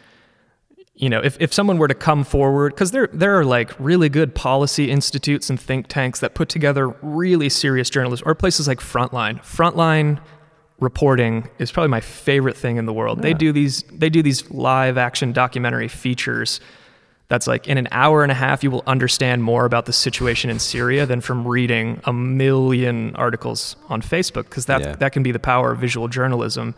You 1.01 1.09
know, 1.09 1.21
if, 1.21 1.37
if 1.41 1.53
someone 1.55 1.79
were 1.79 1.89
to 1.89 1.95
come 1.95 2.25
forward, 2.25 2.75
because 2.75 2.91
there 2.91 3.09
there 3.13 3.39
are 3.39 3.45
like 3.45 3.73
really 3.79 4.11
good 4.11 4.35
policy 4.35 4.91
institutes 4.91 5.49
and 5.49 5.59
think 5.59 5.87
tanks 5.89 6.21
that 6.21 6.35
put 6.35 6.49
together 6.51 6.89
really 7.01 7.49
serious 7.49 7.89
journalism, 7.89 8.29
or 8.29 8.35
places 8.35 8.69
like 8.69 8.81
Frontline. 8.81 9.41
Frontline 9.41 10.21
reporting 10.79 11.49
is 11.59 11.73
probably 11.73 11.89
my 11.89 12.01
favorite 12.01 12.57
thing 12.57 12.77
in 12.77 12.85
the 12.87 12.93
world. 12.93 13.23
They 13.23 13.33
do 13.35 13.51
these 13.53 13.83
they 13.91 14.11
do 14.11 14.23
these 14.23 14.51
live 14.51 14.99
action 14.99 15.33
documentary 15.33 15.89
features 15.89 16.61
that's 17.29 17.47
like 17.47 17.69
in 17.69 17.79
an 17.79 17.87
hour 17.93 18.23
and 18.23 18.33
a 18.33 18.35
half 18.35 18.63
you 18.65 18.71
will 18.71 18.83
understand 18.87 19.43
more 19.45 19.65
about 19.65 19.87
the 19.87 19.93
situation 19.93 20.51
in 20.51 20.59
Syria 20.59 21.07
than 21.07 21.21
from 21.21 21.47
reading 21.47 22.01
a 22.05 22.13
million 22.13 23.15
articles 23.17 23.77
on 23.89 24.03
Facebook 24.03 24.45
because 24.45 24.67
that 24.67 24.81
Yeah. 24.81 24.97
that 24.97 25.13
can 25.13 25.23
be 25.23 25.33
the 25.33 25.39
power 25.39 25.73
of 25.73 25.79
visual 25.79 26.09
journalism. 26.09 26.75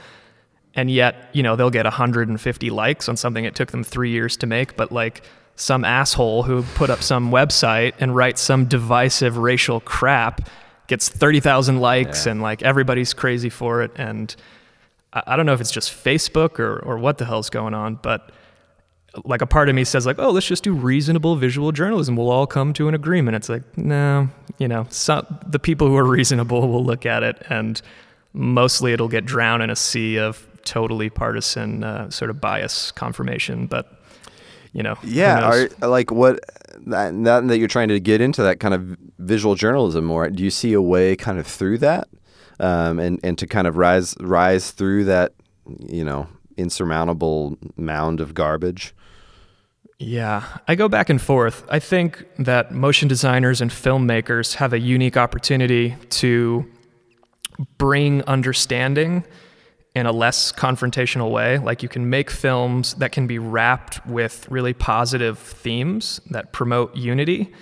And 0.74 0.90
yet, 0.90 1.28
you 1.32 1.42
know, 1.42 1.54
they'll 1.56 1.70
get 1.70 1.84
150 1.84 2.70
likes 2.70 3.08
on 3.08 3.16
something 3.16 3.44
it 3.44 3.54
took 3.54 3.70
them 3.72 3.84
3 3.84 4.10
years 4.10 4.36
to 4.38 4.46
make, 4.46 4.76
but 4.76 4.90
like 4.90 5.22
some 5.54 5.84
asshole 5.84 6.44
who 6.44 6.62
put 6.74 6.88
up 6.88 7.02
some 7.02 7.30
website 7.30 7.92
and 8.00 8.16
writes 8.16 8.40
some 8.40 8.64
divisive 8.64 9.36
racial 9.36 9.80
crap 9.80 10.48
gets 10.86 11.08
30,000 11.10 11.78
likes 11.78 12.24
Yeah. 12.26 12.32
and 12.32 12.42
like 12.42 12.62
everybody's 12.62 13.12
crazy 13.12 13.50
for 13.50 13.82
it 13.82 13.90
and 13.96 14.34
I, 15.12 15.22
I 15.28 15.36
don't 15.36 15.44
know 15.46 15.52
if 15.52 15.60
it's 15.60 15.70
just 15.70 15.90
Facebook 15.92 16.58
or 16.58 16.78
or 16.78 16.96
what 16.98 17.18
the 17.18 17.26
hell's 17.26 17.50
going 17.50 17.74
on, 17.74 17.96
but 18.02 18.32
like 19.26 19.42
a 19.42 19.46
part 19.46 19.68
of 19.68 19.74
me 19.74 19.84
says 19.84 20.06
like, 20.06 20.18
oh, 20.18 20.30
let's 20.30 20.46
just 20.46 20.64
do 20.64 20.72
reasonable 20.72 21.36
visual 21.36 21.70
journalism. 21.70 22.16
We'll 22.16 22.30
all 22.30 22.46
come 22.46 22.72
to 22.72 22.88
an 22.88 22.94
agreement. 22.94 23.36
It's 23.36 23.50
like, 23.50 23.62
no, 23.76 24.30
you 24.58 24.68
know, 24.68 24.86
some, 24.88 25.26
the 25.46 25.58
people 25.58 25.86
who 25.86 25.96
are 25.98 26.04
reasonable 26.04 26.66
will 26.66 26.82
look 26.84 27.04
at 27.04 27.22
it, 27.22 27.42
and 27.50 27.80
mostly 28.32 28.94
it'll 28.94 29.08
get 29.08 29.26
drowned 29.26 29.62
in 29.62 29.68
a 29.68 29.76
sea 29.76 30.18
of 30.18 30.46
totally 30.64 31.10
partisan 31.10 31.84
uh, 31.84 32.10
sort 32.10 32.30
of 32.30 32.40
bias 32.40 32.92
confirmation. 32.92 33.66
But 33.66 34.00
you 34.72 34.82
know, 34.82 34.96
Yeah, 35.02 35.68
are 35.80 35.88
like 35.88 36.10
what 36.10 36.40
that, 36.86 37.12
that 37.24 37.48
that 37.48 37.58
you're 37.58 37.68
trying 37.68 37.88
to 37.88 38.00
get 38.00 38.20
into 38.20 38.42
that 38.42 38.60
kind 38.60 38.74
of 38.74 38.96
visual 39.18 39.54
journalism 39.54 40.04
more. 40.04 40.28
Do 40.30 40.42
you 40.42 40.50
see 40.50 40.72
a 40.72 40.82
way 40.82 41.16
kind 41.16 41.38
of 41.38 41.46
through 41.46 41.78
that, 41.78 42.08
um, 42.58 42.98
and 42.98 43.20
and 43.22 43.38
to 43.38 43.46
kind 43.46 43.66
of 43.66 43.76
rise 43.76 44.14
rise 44.20 44.70
through 44.70 45.04
that, 45.04 45.34
you 45.88 46.04
know, 46.04 46.28
insurmountable 46.56 47.56
mound 47.76 48.20
of 48.20 48.34
garbage? 48.34 48.94
Yeah, 49.98 50.42
I 50.66 50.74
go 50.74 50.88
back 50.88 51.10
and 51.10 51.22
forth. 51.22 51.64
I 51.68 51.78
think 51.78 52.26
that 52.38 52.72
motion 52.72 53.06
designers 53.06 53.60
and 53.60 53.70
filmmakers 53.70 54.54
have 54.54 54.72
a 54.72 54.80
unique 54.80 55.16
opportunity 55.16 55.94
to 56.10 56.66
bring 57.78 58.22
understanding 58.24 59.24
in 59.94 60.06
a 60.06 60.12
less 60.12 60.52
confrontational 60.52 61.30
way. 61.30 61.58
Like 61.58 61.82
you 61.82 61.88
can 61.88 62.08
make 62.08 62.30
films 62.30 62.94
that 62.94 63.12
can 63.12 63.26
be 63.26 63.38
wrapped 63.38 64.04
with 64.06 64.48
really 64.50 64.72
positive 64.72 65.38
themes 65.38 66.20
that 66.30 66.52
promote 66.52 66.96
unity. 66.96 67.52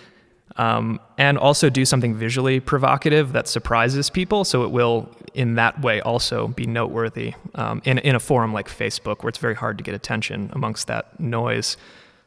Um, 0.57 1.01
and 1.17 1.39
also 1.39 1.71
do 1.71 1.85
something 1.85 2.15
visually 2.15 2.61
provocative 2.61 3.33
that 3.33 3.49
surprises 3.49 4.11
people. 4.11 4.45
So 4.45 4.65
it 4.65 4.71
will, 4.71 5.09
in 5.33 5.55
that 5.55 5.81
way, 5.81 6.01
also 6.01 6.49
be 6.49 6.67
noteworthy 6.67 7.35
um, 7.55 7.81
in, 7.85 7.99
in 7.99 8.15
a 8.15 8.21
forum 8.21 8.53
like 8.53 8.69
Facebook, 8.69 9.23
where 9.23 9.29
it's 9.29 9.39
very 9.39 9.55
hard 9.55 9.79
to 9.79 9.85
get 9.85 9.95
attention 9.95 10.51
amongst 10.53 10.89
that 10.89 11.19
noise. 11.19 11.77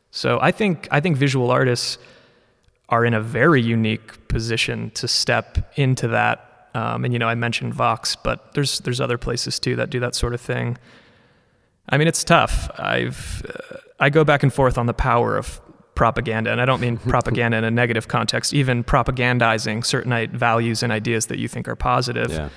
So 0.10 0.40
I 0.42 0.52
think 0.52 0.88
I 0.90 1.00
think 1.00 1.18
visual 1.18 1.52
artists 1.52 1.98
are 2.90 3.06
in 3.06 3.14
a 3.14 3.22
very 3.22 3.62
unique 3.62 4.28
position 4.30 4.92
to 4.92 5.08
step 5.08 5.72
into 5.76 6.08
that. 6.08 6.53
Um, 6.74 7.06
and 7.06 7.14
you 7.14 7.20
know, 7.20 7.28
I 7.28 7.36
mentioned 7.36 7.74
Vox, 7.74 8.16
but 8.16 8.54
there's 8.54 8.80
there's 8.80 9.00
other 9.00 9.18
places 9.18 9.60
too 9.60 9.76
that 9.76 9.90
do 9.90 10.00
that 10.00 10.16
sort 10.16 10.34
of 10.34 10.42
thing. 10.42 10.78
I 11.90 11.98
mean, 11.98 12.08
it's 12.08 12.24
tough. 12.24 12.70
I've 12.80 13.46
uh, 13.48 13.78
I 14.00 14.10
go 14.10 14.24
back 14.24 14.44
and 14.44 14.54
forth 14.54 14.78
on 14.78 14.86
the 14.86 14.94
power 14.94 15.38
of 15.38 15.62
propaganda, 15.96 16.52
and 16.52 16.60
I 16.60 16.66
don't 16.66 16.82
mean 16.82 16.98
propaganda 17.10 17.58
in 17.58 17.64
a 17.64 17.72
negative 17.72 18.08
context. 18.08 18.54
Even 18.54 18.84
propagandizing 18.84 19.86
certain 19.86 20.38
values 20.38 20.84
and 20.84 20.92
ideas 20.92 21.28
that 21.28 21.40
you 21.40 21.48
think 21.48 21.68
are 21.68 21.76
positive. 21.76 22.32
Yeah. 22.32 22.50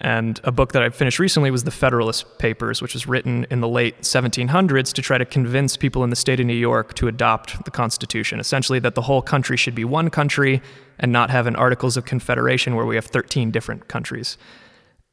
And 0.00 0.40
a 0.44 0.52
book 0.52 0.72
that 0.72 0.82
I 0.82 0.90
finished 0.90 1.18
recently 1.18 1.50
was 1.50 1.64
the 1.64 1.70
Federalist 1.70 2.38
Papers, 2.38 2.82
which 2.82 2.92
was 2.92 3.06
written 3.06 3.46
in 3.50 3.60
the 3.60 3.68
late 3.68 4.02
1700s 4.02 4.92
to 4.92 5.00
try 5.00 5.16
to 5.16 5.24
convince 5.24 5.76
people 5.76 6.04
in 6.04 6.10
the 6.10 6.16
state 6.16 6.38
of 6.38 6.44
New 6.44 6.52
York 6.52 6.94
to 6.94 7.08
adopt 7.08 7.64
the 7.64 7.70
Constitution. 7.70 8.38
Essentially, 8.38 8.78
that 8.80 8.94
the 8.94 9.02
whole 9.02 9.22
country 9.22 9.56
should 9.56 9.74
be 9.74 9.84
one 9.84 10.10
country 10.10 10.60
and 10.98 11.12
not 11.12 11.30
have 11.30 11.46
an 11.46 11.56
Articles 11.56 11.96
of 11.96 12.04
Confederation 12.04 12.74
where 12.74 12.84
we 12.84 12.94
have 12.94 13.06
13 13.06 13.50
different 13.50 13.88
countries. 13.88 14.36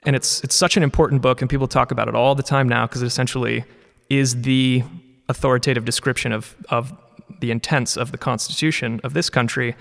And 0.06 0.18
it's 0.18 0.44
it's 0.44 0.56
such 0.56 0.76
an 0.76 0.84
important 0.84 1.22
book, 1.22 1.42
and 1.42 1.50
people 1.50 1.68
talk 1.68 1.92
about 1.92 2.10
it 2.10 2.16
all 2.16 2.36
the 2.36 2.44
time 2.44 2.68
now 2.68 2.86
because 2.86 3.02
it 3.02 3.06
essentially 3.06 3.64
is 4.10 4.42
the 4.42 4.84
authoritative 5.30 5.86
description 5.86 6.34
of 6.34 6.58
of 6.68 6.94
the 7.40 7.52
intents 7.52 7.96
of 7.96 8.12
the 8.12 8.18
Constitution 8.18 9.00
of 9.06 9.14
this 9.14 9.30
country. 9.30 9.76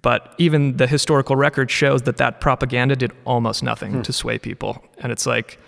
But 0.00 0.34
even 0.38 0.76
the 0.76 0.86
historical 0.86 1.34
record 1.34 1.70
shows 1.70 2.02
that 2.02 2.18
that 2.18 2.40
propaganda 2.40 2.94
did 2.94 3.12
almost 3.24 3.62
nothing 3.62 4.02
to 4.02 4.12
sway 4.12 4.38
people. 4.38 4.84
And 4.98 5.10
it's 5.10 5.26
like, 5.26 5.58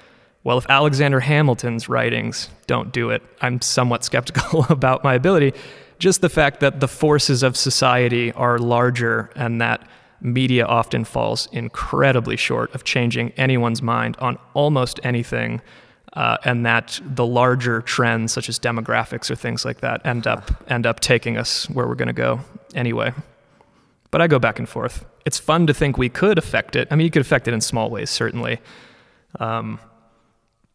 well, 0.45 0.57
if 0.57 0.66
Alexander 0.68 1.21
Hamilton's 1.21 1.89
writings 1.89 2.49
don't 2.66 2.93
do 2.93 3.11
it, 3.11 3.23
I'm 3.41 3.61
somewhat 3.61 4.05
skeptical 4.05 4.66
about 4.71 5.05
my 5.05 5.14
ability. 5.14 5.53
Just 5.99 6.23
the 6.23 6.29
fact 6.31 6.61
that 6.61 6.81
the 6.81 6.89
forces 6.89 7.43
of 7.43 7.57
society 7.57 8.33
are 8.33 8.59
larger 8.59 9.31
and 9.37 9.61
that 9.61 9.87
media 10.23 10.64
often 10.64 11.05
falls 11.05 11.49
incredibly 11.53 12.37
short 12.37 12.75
of 12.75 12.85
changing 12.85 13.33
anyone's 13.33 13.83
mind 13.83 14.16
on 14.18 14.39
almost 14.55 15.01
anything. 15.03 15.61
Uh, 16.14 16.37
and 16.45 16.66
that 16.66 17.01
the 17.05 17.25
larger 17.25 17.83
trends, 17.83 18.33
such 18.33 18.49
as 18.49 18.59
demographics 18.59 19.31
or 19.31 19.37
things 19.37 19.64
like 19.64 19.81
that, 19.81 20.05
end 20.05 20.27
up 20.27 20.51
end 20.68 20.85
up 20.85 20.99
taking 20.99 21.37
us 21.37 21.71
where 21.71 21.87
we're 21.87 21.95
going 21.95 22.09
to 22.09 22.12
go 22.12 22.41
anyway. 22.75 23.12
But 24.11 24.21
I 24.21 24.27
go 24.27 24.39
back 24.39 24.59
and 24.59 24.69
forth. 24.69 25.05
It's 25.25 25.39
fun 25.39 25.67
to 25.69 25.75
think 25.75 25.97
we 25.99 26.09
could 26.09 26.37
affect 26.39 26.75
it. 26.77 26.89
I 26.91 26.97
mean, 26.97 27.05
you 27.05 27.11
could 27.11 27.23
affect 27.23 27.47
it 27.47 27.55
in 27.55 27.61
small 27.61 27.91
ways, 27.91 28.11
certainly. 28.11 28.59
Um, 29.39 29.79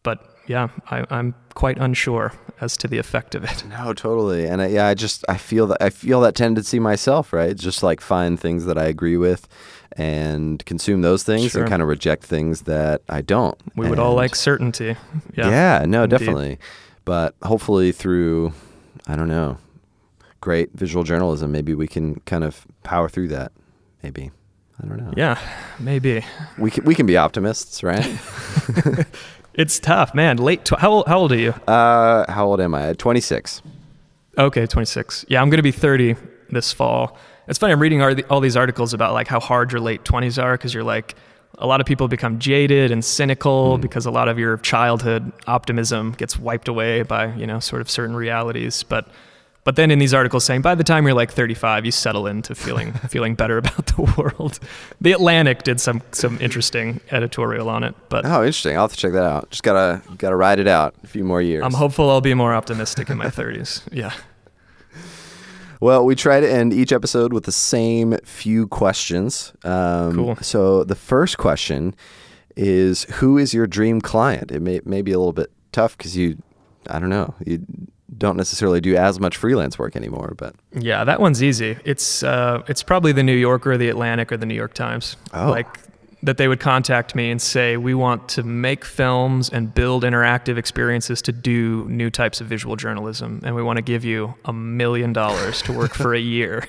but 0.02 0.24
yeah, 0.46 0.68
I, 0.90 1.04
I'm 1.10 1.34
quite 1.54 1.76
unsure 1.78 2.32
as 2.60 2.76
to 2.78 2.88
the 2.88 2.96
effect 2.98 3.34
of 3.34 3.44
it. 3.44 3.64
No, 3.68 3.92
totally. 3.92 4.46
And 4.46 4.62
I, 4.62 4.66
yeah, 4.68 4.86
I 4.86 4.94
just 4.94 5.24
I 5.28 5.36
feel 5.36 5.66
that 5.66 5.82
I 5.82 5.90
feel 5.90 6.20
that 6.22 6.34
tendency 6.34 6.78
myself, 6.78 7.32
right? 7.32 7.54
Just 7.56 7.82
like 7.82 8.00
find 8.00 8.38
things 8.40 8.64
that 8.66 8.78
I 8.78 8.84
agree 8.84 9.16
with 9.18 9.46
and 9.92 10.64
consume 10.66 11.02
those 11.02 11.22
things 11.22 11.50
Sure. 11.52 11.62
and 11.62 11.70
kind 11.70 11.82
of 11.82 11.88
reject 11.88 12.22
things 12.24 12.62
that 12.62 13.02
I 13.08 13.20
don't. 13.22 13.58
We 13.76 13.88
would 13.90 13.98
all 13.98 14.14
like 14.14 14.34
certainty. 14.34 14.96
Yeah. 15.36 15.50
Yeah, 15.50 15.84
no, 15.86 16.04
Indeed. 16.04 16.18
definitely. 16.18 16.58
But 17.04 17.34
hopefully 17.42 17.92
through 17.92 18.52
I 19.06 19.16
don't 19.16 19.28
know, 19.28 19.58
great 20.46 20.70
visual 20.74 21.02
journalism, 21.02 21.50
maybe 21.50 21.74
we 21.74 21.88
can 21.88 22.20
kind 22.20 22.44
of 22.44 22.64
power 22.84 23.08
through 23.08 23.26
that. 23.26 23.50
Maybe. 24.04 24.30
I 24.80 24.86
don't 24.86 24.98
know. 24.98 25.12
Yeah, 25.16 25.36
maybe. 25.80 26.24
We 26.56 26.70
can 26.70 26.84
we 26.84 26.94
can 26.94 27.04
be 27.06 27.16
optimists, 27.16 27.82
right? 27.82 28.06
It's 29.56 29.80
tough, 29.80 30.14
man. 30.14 30.36
Late. 30.36 30.66
Tw- 30.66 30.78
how, 30.78 30.90
old, 30.92 31.06
how 31.06 31.18
old 31.18 31.32
are 31.32 31.38
you? 31.38 31.52
uh 31.66 32.30
how 32.30 32.46
old 32.46 32.60
am 32.60 32.74
I? 32.74 32.92
26. 32.92 33.62
Okay, 34.36 34.66
26. 34.66 35.24
Yeah, 35.28 35.40
I'm 35.40 35.48
going 35.48 35.56
to 35.56 35.62
be 35.62 35.72
30 35.72 36.14
this 36.50 36.74
fall. 36.74 37.16
It's 37.48 37.58
funny, 37.58 37.72
I'm 37.72 37.80
reading 37.80 38.02
all, 38.02 38.14
all 38.28 38.40
these 38.40 38.54
articles 38.56 38.92
about 38.92 39.14
like 39.14 39.28
how 39.28 39.40
hard 39.40 39.72
your 39.72 39.80
late 39.80 40.04
20s 40.04 40.36
are 40.42 40.52
because 40.58 40.74
you're 40.74 40.84
like, 40.84 41.14
a 41.56 41.66
lot 41.66 41.80
of 41.80 41.86
people 41.86 42.06
become 42.06 42.38
jaded 42.38 42.90
and 42.90 43.02
cynical 43.02 43.78
because 43.78 44.04
a 44.04 44.10
lot 44.10 44.28
of 44.28 44.38
your 44.38 44.58
childhood 44.58 45.32
optimism 45.46 46.12
gets 46.12 46.38
wiped 46.38 46.68
away 46.68 47.00
by, 47.02 47.32
you 47.34 47.46
know, 47.46 47.60
sort 47.60 47.80
of 47.80 47.88
certain 47.88 48.14
realities. 48.14 48.82
But 48.82 49.08
but 49.66 49.76
then 49.76 49.90
in 49.90 49.98
these 49.98 50.14
articles 50.14 50.44
saying 50.44 50.62
by 50.62 50.74
the 50.74 50.82
time 50.84 51.04
you're 51.04 51.12
like 51.14 51.30
35, 51.30 51.84
you 51.84 51.90
settle 51.92 52.26
into 52.26 52.54
feeling 52.54 52.92
feeling 53.10 53.34
better 53.34 53.58
about 53.58 53.86
the 53.88 54.02
world. 54.16 54.58
The 55.02 55.12
Atlantic 55.12 55.62
did 55.64 55.78
some 55.80 56.00
some 56.12 56.38
interesting 56.40 57.00
editorial 57.10 57.68
on 57.68 57.84
it, 57.84 57.94
but 58.08 58.24
Oh, 58.24 58.40
interesting. 58.40 58.76
I'll 58.76 58.84
have 58.84 58.92
to 58.92 58.96
check 58.96 59.12
that 59.12 59.24
out. 59.24 59.50
Just 59.50 59.62
gotta 59.62 60.00
gotta 60.16 60.36
ride 60.36 60.58
it 60.60 60.68
out 60.68 60.94
a 61.04 61.06
few 61.06 61.24
more 61.24 61.42
years. 61.42 61.64
I'm 61.64 61.74
hopeful 61.74 62.08
I'll 62.08 62.22
be 62.22 62.32
more 62.32 62.54
optimistic 62.54 63.10
in 63.10 63.18
my 63.18 63.26
30s. 63.40 63.82
Yeah. 63.92 64.12
Well, 65.80 66.06
we 66.06 66.14
try 66.14 66.40
to 66.40 66.50
end 66.50 66.72
each 66.72 66.90
episode 66.90 67.34
with 67.34 67.44
the 67.44 67.52
same 67.52 68.16
few 68.24 68.66
questions. 68.66 69.52
Um, 69.62 70.14
Cool. 70.14 70.36
So 70.36 70.84
the 70.84 70.94
first 70.94 71.36
question 71.36 71.94
is, 72.56 73.04
who 73.16 73.36
is 73.36 73.52
your 73.52 73.66
dream 73.66 74.00
client? 74.00 74.50
It 74.50 74.62
may, 74.62 74.80
may 74.86 75.02
be 75.02 75.12
a 75.12 75.18
little 75.18 75.34
bit 75.34 75.52
tough 75.72 75.98
because 75.98 76.16
you, 76.16 76.38
I 76.88 76.98
don't 76.98 77.10
know, 77.10 77.34
you 77.44 77.60
don't 78.16 78.36
necessarily 78.36 78.80
do 78.80 78.96
as 78.96 79.18
much 79.18 79.36
freelance 79.36 79.78
work 79.78 79.96
anymore. 79.96 80.34
But 80.36 80.54
Yeah, 80.72 81.04
that 81.04 81.20
one's 81.20 81.42
easy. 81.42 81.76
It's 81.84 82.22
uh, 82.22 82.62
it's 82.68 82.82
probably 82.82 83.12
the 83.12 83.22
New 83.22 83.36
Yorker, 83.36 83.72
or 83.72 83.76
the 83.76 83.88
Atlantic, 83.88 84.32
or 84.32 84.36
the 84.36 84.46
New 84.46 84.54
York 84.54 84.74
Times. 84.74 85.16
Oh. 85.32 85.50
Like 85.50 85.66
that 86.22 86.38
they 86.38 86.48
would 86.48 86.60
contact 86.60 87.14
me 87.14 87.30
and 87.30 87.40
say, 87.40 87.76
We 87.76 87.94
want 87.94 88.28
to 88.30 88.42
make 88.42 88.84
films 88.84 89.48
and 89.48 89.72
build 89.72 90.02
interactive 90.02 90.56
experiences 90.56 91.22
to 91.22 91.32
do 91.32 91.86
new 91.88 92.10
types 92.10 92.40
of 92.40 92.46
visual 92.46 92.76
journalism. 92.76 93.40
And 93.44 93.54
we 93.54 93.62
want 93.62 93.76
to 93.76 93.82
give 93.82 94.04
you 94.04 94.34
a 94.44 94.52
million 94.52 95.12
dollars 95.12 95.62
to 95.62 95.72
work 95.72 95.94
for 95.94 96.14
a 96.14 96.18
year. 96.36 96.66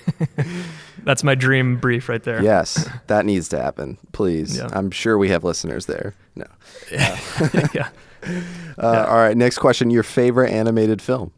That's 1.03 1.23
my 1.23 1.35
dream 1.35 1.77
brief 1.77 2.09
right 2.09 2.23
there. 2.23 2.41
Yes, 2.41 2.89
that 3.07 3.25
needs 3.25 3.49
to 3.49 3.61
happen, 3.61 3.97
please. 4.11 4.57
Yeah. 4.57 4.69
I'm 4.71 4.91
sure 4.91 5.17
we 5.17 5.29
have 5.29 5.43
listeners 5.43 5.85
there. 5.85 6.13
No. 6.35 6.45
yeah. 6.91 7.89
Uh, 8.79 9.07
All 9.09 9.15
right, 9.17 9.35
next 9.35 9.57
question. 9.57 9.89
Your 9.89 10.03
favorite 10.03 10.51
animated 10.51 11.01
film? 11.01 11.31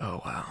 Oh, 0.00 0.22
wow. 0.24 0.46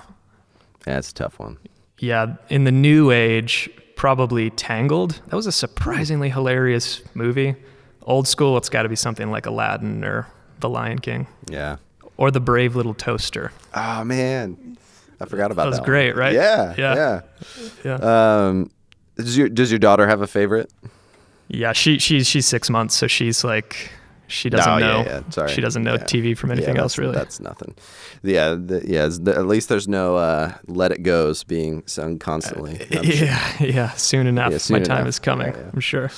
That's 0.84 1.10
a 1.10 1.14
tough 1.16 1.40
one. 1.40 1.58
Yeah. 1.98 2.36
In 2.50 2.66
the 2.66 2.72
new 2.72 3.10
age, 3.10 3.68
probably 3.96 4.52
Tangled. 4.52 5.20
That 5.30 5.36
was 5.36 5.48
a 5.48 5.52
surprisingly 5.52 6.30
hilarious 6.30 7.02
movie. 7.16 7.56
Old 8.04 8.28
school, 8.28 8.58
it's 8.58 8.70
got 8.70 8.84
to 8.84 8.90
be 8.90 8.96
something 8.96 9.32
like 9.32 9.48
Aladdin 9.48 10.04
or 10.04 10.28
The 10.60 10.70
Lion 10.70 11.00
King 11.00 11.26
Yeah. 11.50 11.78
or 12.18 12.30
The 12.30 12.42
Brave 12.42 12.76
Little 12.76 12.94
Toaster. 12.94 13.52
Oh, 13.74 14.04
man. 14.04 14.78
I 15.20 15.26
forgot 15.26 15.50
about 15.52 15.64
that. 15.64 15.64
That 15.64 15.70
was 15.70 15.80
one. 15.80 15.86
great, 15.88 16.16
right? 16.16 16.34
Yeah. 16.34 16.76
Yeah. 16.78 17.22
Yeah. 17.84 17.96
Yeah. 18.00 18.48
Um, 18.50 18.70
does 19.16 19.36
your 19.36 19.50
does 19.50 19.72
your 19.72 19.80
daughter 19.80 20.06
have 20.06 20.22
a 20.22 20.28
favorite? 20.28 20.72
Yeah, 21.48 21.74
she 21.74 21.98
she's 21.98 22.28
she's 22.28 22.46
six 22.46 22.70
months, 22.70 22.94
so 22.96 23.08
she's 23.08 23.44
like 23.44 23.90
she 24.28 24.50
doesn't 24.50 24.72
Oh, 24.72 24.78
know. 24.80 25.00
Yeah, 25.04 25.22
yeah. 25.26 25.30
Sorry. 25.30 25.52
She 25.52 25.62
doesn't 25.62 25.84
know 25.84 25.94
Yeah. 25.94 26.04
TV 26.04 26.38
from 26.38 26.50
Yeah, 26.50 26.58
anything 26.58 26.78
else 26.78 26.98
really. 26.98 27.14
That's 27.16 27.40
nothing. 27.40 27.76
Yeah, 28.24 28.56
the, 28.56 28.84
yeah. 28.86 29.08
the- 29.10 29.36
at 29.36 29.48
least 29.48 29.70
there's 29.70 29.88
no 29.88 30.18
uh, 30.18 30.54
"Let 30.68 30.92
It 30.92 31.04
Goes" 31.04 31.44
being 31.44 31.84
sung 31.86 32.20
constantly. 32.20 32.80
I'm 32.92 33.04
sure. 33.04 33.26
yeah, 33.28 33.52
yeah. 33.60 33.90
Soon 33.92 34.28
enough, 34.28 34.52
Yeah, 34.52 34.58
soon 34.60 34.80
my 34.80 34.84
time 34.86 35.08
is 35.08 35.20
coming. 35.20 35.54
Yeah, 35.54 35.60
yeah. 35.60 35.70
I'm 35.74 35.80
sure. 35.80 36.10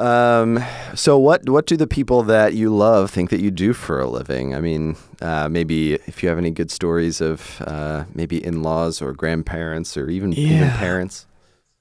Um, 0.00 0.62
so 0.94 1.18
what 1.18 1.48
what 1.48 1.66
do 1.66 1.76
the 1.76 1.86
people 1.88 2.22
that 2.24 2.54
you 2.54 2.70
love 2.74 3.10
think 3.10 3.30
that 3.30 3.40
you 3.40 3.50
do 3.50 3.72
for 3.72 4.00
a 4.00 4.08
living? 4.08 4.54
I 4.54 4.60
mean, 4.60 4.96
uh, 5.20 5.48
maybe 5.48 5.94
if 5.94 6.22
you 6.22 6.28
have 6.28 6.38
any 6.38 6.52
good 6.52 6.70
stories 6.70 7.20
of 7.20 7.60
uh, 7.66 8.04
maybe 8.14 8.44
in-laws 8.44 9.02
or 9.02 9.12
grandparents 9.12 9.96
or 9.96 10.08
even 10.08 10.32
even 10.34 10.70
parents. 10.70 11.26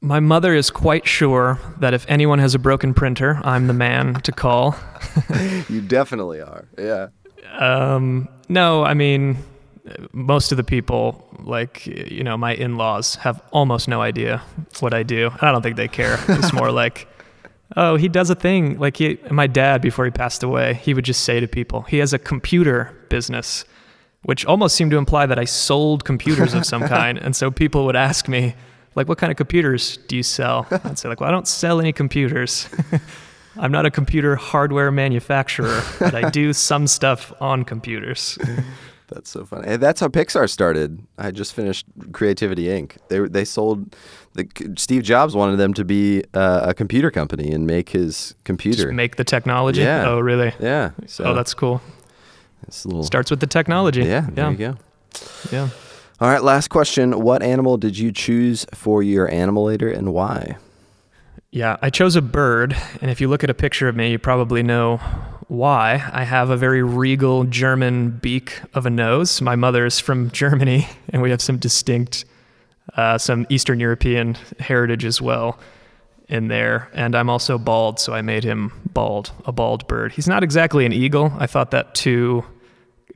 My 0.02 0.20
mother 0.20 0.54
is 0.54 0.70
quite 0.70 1.08
sure 1.08 1.60
that 1.80 1.94
if 1.94 2.06
anyone 2.08 2.38
has 2.40 2.54
a 2.54 2.60
broken 2.60 2.94
printer, 2.94 3.42
I'm 3.44 3.68
the 3.68 3.74
man 3.74 4.16
to 4.22 4.32
call. 4.32 4.76
You 5.70 5.82
definitely 5.82 6.40
are. 6.40 6.66
Yeah. 6.78 7.08
Um, 7.58 8.30
no, 8.48 8.84
I 8.84 8.94
mean, 8.94 9.38
most 10.14 10.52
of 10.52 10.58
the 10.58 10.64
people, 10.64 11.28
like, 11.40 11.86
you 11.86 12.24
know, 12.24 12.38
my 12.38 12.54
in 12.54 12.78
laws 12.78 13.16
have 13.16 13.42
almost 13.52 13.88
no 13.88 14.02
idea 14.02 14.42
what 14.80 14.94
I 14.94 15.04
do. 15.04 15.32
I 15.42 15.52
don't 15.52 15.62
think 15.62 15.76
they 15.76 15.88
care. 15.88 16.20
It's 16.30 16.54
more 16.54 16.72
like, 16.84 17.08
oh, 17.76 17.96
he 17.96 18.08
does 18.08 18.30
a 18.30 18.36
thing. 18.36 18.80
Like, 18.80 18.98
he, 18.98 19.20
my 19.30 19.48
dad, 19.48 19.82
before 19.82 20.06
he 20.06 20.12
passed 20.12 20.44
away, 20.44 20.76
he 20.76 20.94
would 20.94 21.06
just 21.06 21.24
say 21.24 21.40
to 21.40 21.48
people, 21.48 21.82
he 21.82 21.98
has 21.98 22.14
a 22.14 22.20
computer 22.20 22.96
business, 23.10 23.66
which 24.24 24.46
almost 24.46 24.76
seemed 24.76 24.92
to 24.92 24.98
imply 24.98 25.26
that 25.26 25.40
I 25.40 25.46
sold 25.46 26.06
computers 26.06 26.54
of 26.54 26.66
some 26.66 26.82
kind. 26.88 27.18
And 27.18 27.36
so 27.36 27.52
people 27.52 27.86
would 27.86 27.96
ask 27.96 28.28
me, 28.28 28.56
like, 28.98 29.08
what 29.08 29.18
kind 29.18 29.32
of 29.32 29.38
computers 29.38 29.98
do 30.08 30.18
you 30.18 30.24
sell? 30.24 30.68
I'd 30.72 31.00
say, 31.00 31.08
like, 31.08 31.22
well, 31.22 31.30
I 31.30 31.32
don't 31.32 31.48
sell 31.48 31.80
any 31.80 31.94
computers. 31.94 32.68
I'm 33.60 33.72
not 33.72 33.86
a 33.86 33.92
computer 33.92 34.36
hardware 34.36 34.92
manufacturer, 34.92 35.82
but 36.00 36.14
I 36.14 36.30
do 36.30 36.52
some 36.54 36.86
stuff 36.88 37.32
on 37.40 37.64
computers. 37.64 38.38
That's 39.08 39.30
so 39.30 39.46
funny. 39.46 39.68
And 39.70 39.82
that's 39.82 40.02
how 40.02 40.10
Pixar 40.10 40.50
started. 40.50 41.02
I 41.18 41.32
just 41.32 41.54
finished 41.54 41.86
Creativity 42.12 42.66
Inc. 42.66 42.98
They 43.08 43.20
they 43.20 43.46
sold 43.46 43.96
the 44.34 44.46
Steve 44.78 45.02
Jobs 45.04 45.34
wanted 45.34 45.56
them 45.56 45.74
to 45.76 45.86
be 45.86 46.26
uh, 46.34 46.60
a 46.66 46.74
computer 46.74 47.10
company 47.10 47.54
and 47.54 47.66
make 47.66 47.88
his 47.88 48.36
computer. 48.44 48.84
Just 48.84 48.94
make 48.96 49.16
the 49.16 49.24
technology. 49.24 49.80
Yeah. 49.80 50.10
Oh, 50.10 50.20
really? 50.20 50.54
yeah. 50.60 50.92
So 51.06 51.24
oh, 51.24 51.34
that's 51.34 51.54
cool. 51.54 51.80
it's 52.68 52.84
a 52.84 52.90
little. 52.90 53.04
Starts 53.04 53.32
with 53.32 53.40
the 53.40 53.48
technology. 53.48 54.04
yeah. 54.04 54.28
There 54.30 54.44
Yeah. 54.44 54.52
you 54.52 54.58
go. 54.58 54.76
Yeah. 55.54 55.70
All 56.20 56.30
right. 56.30 56.42
Last 56.42 56.70
question. 56.70 57.22
What 57.22 57.44
animal 57.44 57.78
did 57.78 57.98
you 57.98 58.12
choose 58.12 58.66
for 58.74 59.04
your 59.04 59.30
animalator 59.30 59.96
and 59.96 60.14
why? 60.14 60.58
Yeah. 61.52 61.78
I 61.82 61.92
chose 61.92 62.16
a 62.16 62.24
bird, 62.24 62.76
and 63.02 63.12
if 63.12 63.22
you 63.22 63.28
look 63.28 63.44
at 63.44 63.52
a 63.52 63.54
picture 63.54 63.88
of 63.88 63.96
me, 63.96 64.12
you 64.12 64.20
probably 64.20 64.64
know 64.64 64.98
why. 65.48 66.10
I 66.12 66.24
have 66.24 66.50
a 66.50 66.58
very 66.58 66.82
regal 66.82 67.44
German 67.44 68.10
beak 68.10 68.60
of 68.74 68.88
a 68.88 68.90
nose. 68.90 69.42
My 69.42 69.56
mother's 69.56 70.00
from 70.00 70.32
Germany, 70.32 70.88
and 71.10 71.22
we 71.22 71.30
have 71.30 71.42
some 71.42 71.58
distinct, 71.58 72.26
uh, 72.96 73.20
some 73.20 73.46
Eastern 73.50 73.80
European 73.80 74.38
heritage 74.60 75.06
as 75.06 75.22
well 75.22 75.60
in 76.28 76.48
there. 76.48 76.90
And 76.94 77.16
I'm 77.16 77.30
also 77.30 77.60
bald, 77.60 78.00
so 78.00 78.14
I 78.14 78.24
made 78.24 78.44
him 78.44 78.74
bald, 78.92 79.32
a 79.46 79.52
bald 79.52 79.88
bird. 79.88 80.14
He's 80.14 80.28
not 80.28 80.44
exactly 80.44 80.84
an 80.86 80.94
eagle. 80.94 81.32
I 81.38 81.46
thought 81.46 81.72
that 81.72 81.94
too 81.94 82.44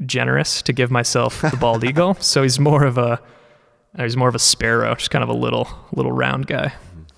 generous 0.06 0.62
to 0.64 0.74
give 0.74 0.92
myself 0.92 1.42
the 1.42 1.58
bald 1.58 1.84
eagle. 1.90 2.16
So 2.16 2.44
he's 2.44 2.60
more 2.60 2.84
of 2.84 2.98
a 2.98 3.22
he's 3.98 4.18
more 4.18 4.30
of 4.30 4.36
a 4.36 4.40
sparrow, 4.40 4.96
just 4.96 5.12
kind 5.12 5.24
of 5.24 5.30
a 5.30 5.34
little 5.34 5.68
little 5.94 6.12
round 6.12 6.48
guy. 6.48 6.74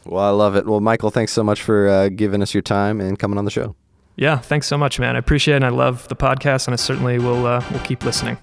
Well, 0.05 0.23
I 0.23 0.29
love 0.29 0.55
it. 0.55 0.65
Well, 0.65 0.81
Michael, 0.81 1.11
thanks 1.11 1.31
so 1.31 1.43
much 1.43 1.61
for 1.61 1.87
uh, 1.87 2.09
giving 2.09 2.41
us 2.41 2.53
your 2.53 2.61
time 2.63 2.99
and 2.99 3.17
coming 3.17 3.37
on 3.37 3.45
the 3.45 3.51
show. 3.51 3.75
Yeah, 4.15 4.37
thanks 4.37 4.67
so 4.67 4.77
much, 4.77 4.99
man. 4.99 5.15
I 5.15 5.19
appreciate 5.19 5.53
it. 5.53 5.57
and 5.57 5.65
I 5.65 5.69
love 5.69 6.07
the 6.07 6.15
podcast, 6.15 6.67
and 6.67 6.73
I 6.73 6.75
certainly 6.75 7.19
will 7.19 7.45
uh, 7.45 7.63
will 7.71 7.79
keep 7.79 8.03
listening. 8.03 8.37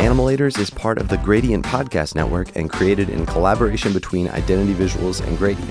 Animalators 0.00 0.58
is 0.58 0.70
part 0.70 0.98
of 0.98 1.08
the 1.08 1.18
Gradient 1.18 1.64
Podcast 1.64 2.14
Network 2.14 2.56
and 2.56 2.70
created 2.70 3.10
in 3.10 3.26
collaboration 3.26 3.92
between 3.92 4.28
Identity 4.28 4.74
Visuals 4.74 5.24
and 5.24 5.36
Gradient. 5.36 5.70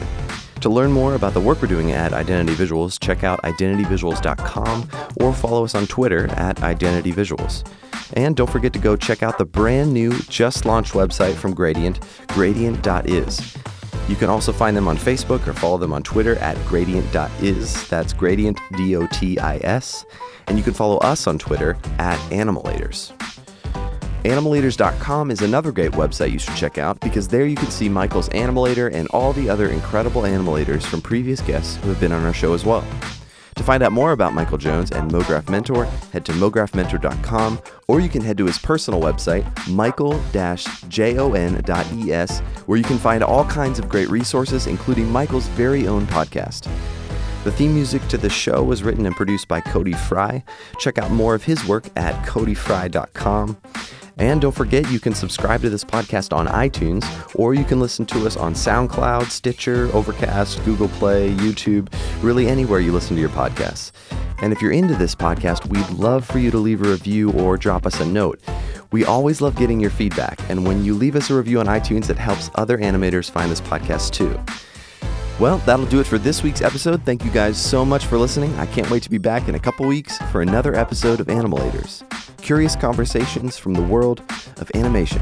To 0.62 0.70
learn 0.70 0.92
more 0.92 1.16
about 1.16 1.34
the 1.34 1.40
work 1.40 1.62
we're 1.62 1.70
doing 1.70 1.92
at 1.92 2.12
Identity 2.12 2.54
Visuals, 2.54 3.00
check 3.00 3.24
out 3.24 3.42
identityvisuals.com 3.44 4.90
or 5.22 5.34
follow 5.34 5.64
us 5.64 5.74
on 5.74 5.88
Twitter 5.88 6.28
at 6.32 6.62
Identity 6.62 7.14
Visuals. 7.14 7.66
And 8.14 8.36
don't 8.36 8.50
forget 8.50 8.74
to 8.74 8.80
go 8.80 8.98
check 8.98 9.24
out 9.24 9.38
the 9.38 9.46
brand 9.46 9.94
new, 9.94 10.12
just 10.24 10.66
launched 10.66 10.94
website 10.94 11.36
from 11.36 11.54
Gradient, 11.54 12.00
gradient.is. 12.30 13.58
You 14.10 14.16
can 14.16 14.30
also 14.30 14.52
find 14.52 14.76
them 14.76 14.88
on 14.88 14.98
Facebook 14.98 15.48
or 15.48 15.54
follow 15.54 15.78
them 15.78 15.94
on 15.94 16.04
Twitter 16.04 16.36
at 16.38 16.58
gradient.is. 16.66 17.88
That's 17.88 18.12
gradient, 18.12 18.60
D 18.76 18.96
O 18.96 19.06
T 19.08 19.38
I 19.40 19.58
S. 19.58 20.04
And 20.48 20.58
you 20.58 20.64
can 20.64 20.74
follow 20.74 20.98
us 20.98 21.28
on 21.28 21.38
Twitter 21.38 21.78
at 22.00 22.18
Animalators. 22.32 23.19
Animalators.com 24.30 25.32
is 25.32 25.42
another 25.42 25.72
great 25.72 25.94
website 25.94 26.32
you 26.32 26.38
should 26.38 26.56
check 26.56 26.78
out 26.78 27.00
because 27.00 27.28
there 27.28 27.48
you 27.48 27.56
can 27.56 27.72
see 27.72 27.90
Michael's 27.90 28.30
Animalator 28.30 28.94
and 28.94 29.08
all 29.08 29.34
the 29.34 29.50
other 29.50 29.70
incredible 29.70 30.22
animalators 30.22 30.86
from 30.86 31.02
previous 31.02 31.42
guests 31.42 31.78
who 31.78 31.90
have 31.90 32.00
been 32.00 32.12
on 32.12 32.24
our 32.24 32.34
show 32.34 32.54
as 32.54 32.64
well. 32.64 32.86
To 33.56 33.64
find 33.64 33.82
out 33.82 33.92
more 33.92 34.12
about 34.12 34.36
Michael 34.36 34.60
Jones 34.60 34.92
and 34.92 35.10
MoGraph 35.10 35.50
Mentor, 35.50 35.86
head 36.14 36.26
to 36.26 36.32
mographmentor.com 36.34 37.60
or 37.88 38.02
you 38.02 38.08
can 38.08 38.22
head 38.22 38.38
to 38.38 38.46
his 38.46 38.60
personal 38.60 39.02
website, 39.02 39.48
michael-jon.es, 39.68 42.40
where 42.68 42.78
you 42.78 42.84
can 42.84 43.00
find 43.00 43.24
all 43.24 43.46
kinds 43.46 43.80
of 43.80 43.90
great 43.90 44.12
resources, 44.12 44.68
including 44.68 45.12
Michael's 45.12 45.48
very 45.48 45.88
own 45.88 46.06
podcast. 46.06 46.72
The 47.46 47.52
theme 47.52 47.74
music 47.74 48.08
to 48.10 48.18
the 48.20 48.30
show 48.30 48.62
was 48.62 48.84
written 48.84 49.08
and 49.08 49.16
produced 49.16 49.48
by 49.48 49.62
Cody 49.62 49.94
Fry. 49.94 50.44
Check 50.78 51.00
out 51.00 51.10
more 51.10 51.34
of 51.34 51.46
his 51.46 51.66
work 51.66 51.88
at 51.96 52.14
codyfry.com. 52.28 53.58
And 54.20 54.42
don't 54.42 54.56
forget, 54.56 54.92
you 54.92 55.00
can 55.00 55.16
subscribe 55.16 55.62
to 55.62 55.70
this 55.70 55.86
podcast 55.86 56.36
on 56.36 56.48
iTunes, 56.48 57.06
or 57.36 57.54
you 57.54 57.64
can 57.64 57.80
listen 57.80 58.06
to 58.08 58.28
us 58.28 58.36
on 58.36 58.54
SoundCloud, 58.54 59.30
Stitcher, 59.30 59.90
Overcast, 59.94 60.64
Google 60.66 60.90
Play, 60.90 61.32
YouTube, 61.36 61.92
really 62.22 62.48
anywhere 62.48 62.82
you 62.82 62.92
listen 62.92 63.16
to 63.16 63.22
your 63.22 63.30
podcasts. 63.30 63.92
And 64.42 64.52
if 64.52 64.62
you're 64.62 64.74
into 64.74 64.96
this 64.96 65.16
podcast, 65.16 65.66
we'd 65.68 65.90
love 65.98 66.26
for 66.26 66.40
you 66.40 66.52
to 66.52 66.58
leave 66.58 66.82
a 66.82 66.90
review 66.90 67.32
or 67.32 67.58
drop 67.58 67.86
us 67.86 68.00
a 68.02 68.06
note. 68.06 68.42
We 68.92 69.06
always 69.06 69.40
love 69.40 69.56
getting 69.56 69.80
your 69.80 69.90
feedback, 69.90 70.40
and 70.50 70.66
when 70.66 70.84
you 70.84 70.96
leave 70.96 71.16
us 71.16 71.30
a 71.30 71.36
review 71.36 71.60
on 71.62 71.68
iTunes, 71.68 72.10
it 72.10 72.18
helps 72.18 72.50
other 72.56 72.78
animators 72.78 73.32
find 73.32 73.50
this 73.50 73.62
podcast 73.62 74.12
too. 74.12 74.38
Well, 75.40 75.60
that'll 75.60 75.86
do 75.86 76.02
it 76.02 76.08
for 76.08 76.18
this 76.18 76.44
week's 76.44 76.62
episode. 76.62 77.06
Thank 77.06 77.24
you 77.24 77.32
guys 77.32 77.58
so 77.58 77.86
much 77.86 78.06
for 78.06 78.18
listening. 78.18 78.54
I 78.56 78.66
can't 78.66 78.90
wait 78.90 79.04
to 79.04 79.10
be 79.10 79.18
back 79.18 79.48
in 79.48 79.56
a 79.56 79.60
couple 79.60 79.88
weeks 79.88 80.18
for 80.32 80.42
another 80.42 80.76
episode 80.76 81.22
of 81.22 81.28
Animalators. 81.28 82.04
Curious 82.42 82.76
conversations 82.76 83.58
from 83.58 83.74
the 83.74 83.82
world 83.82 84.22
of 84.58 84.72
animation. 84.74 85.22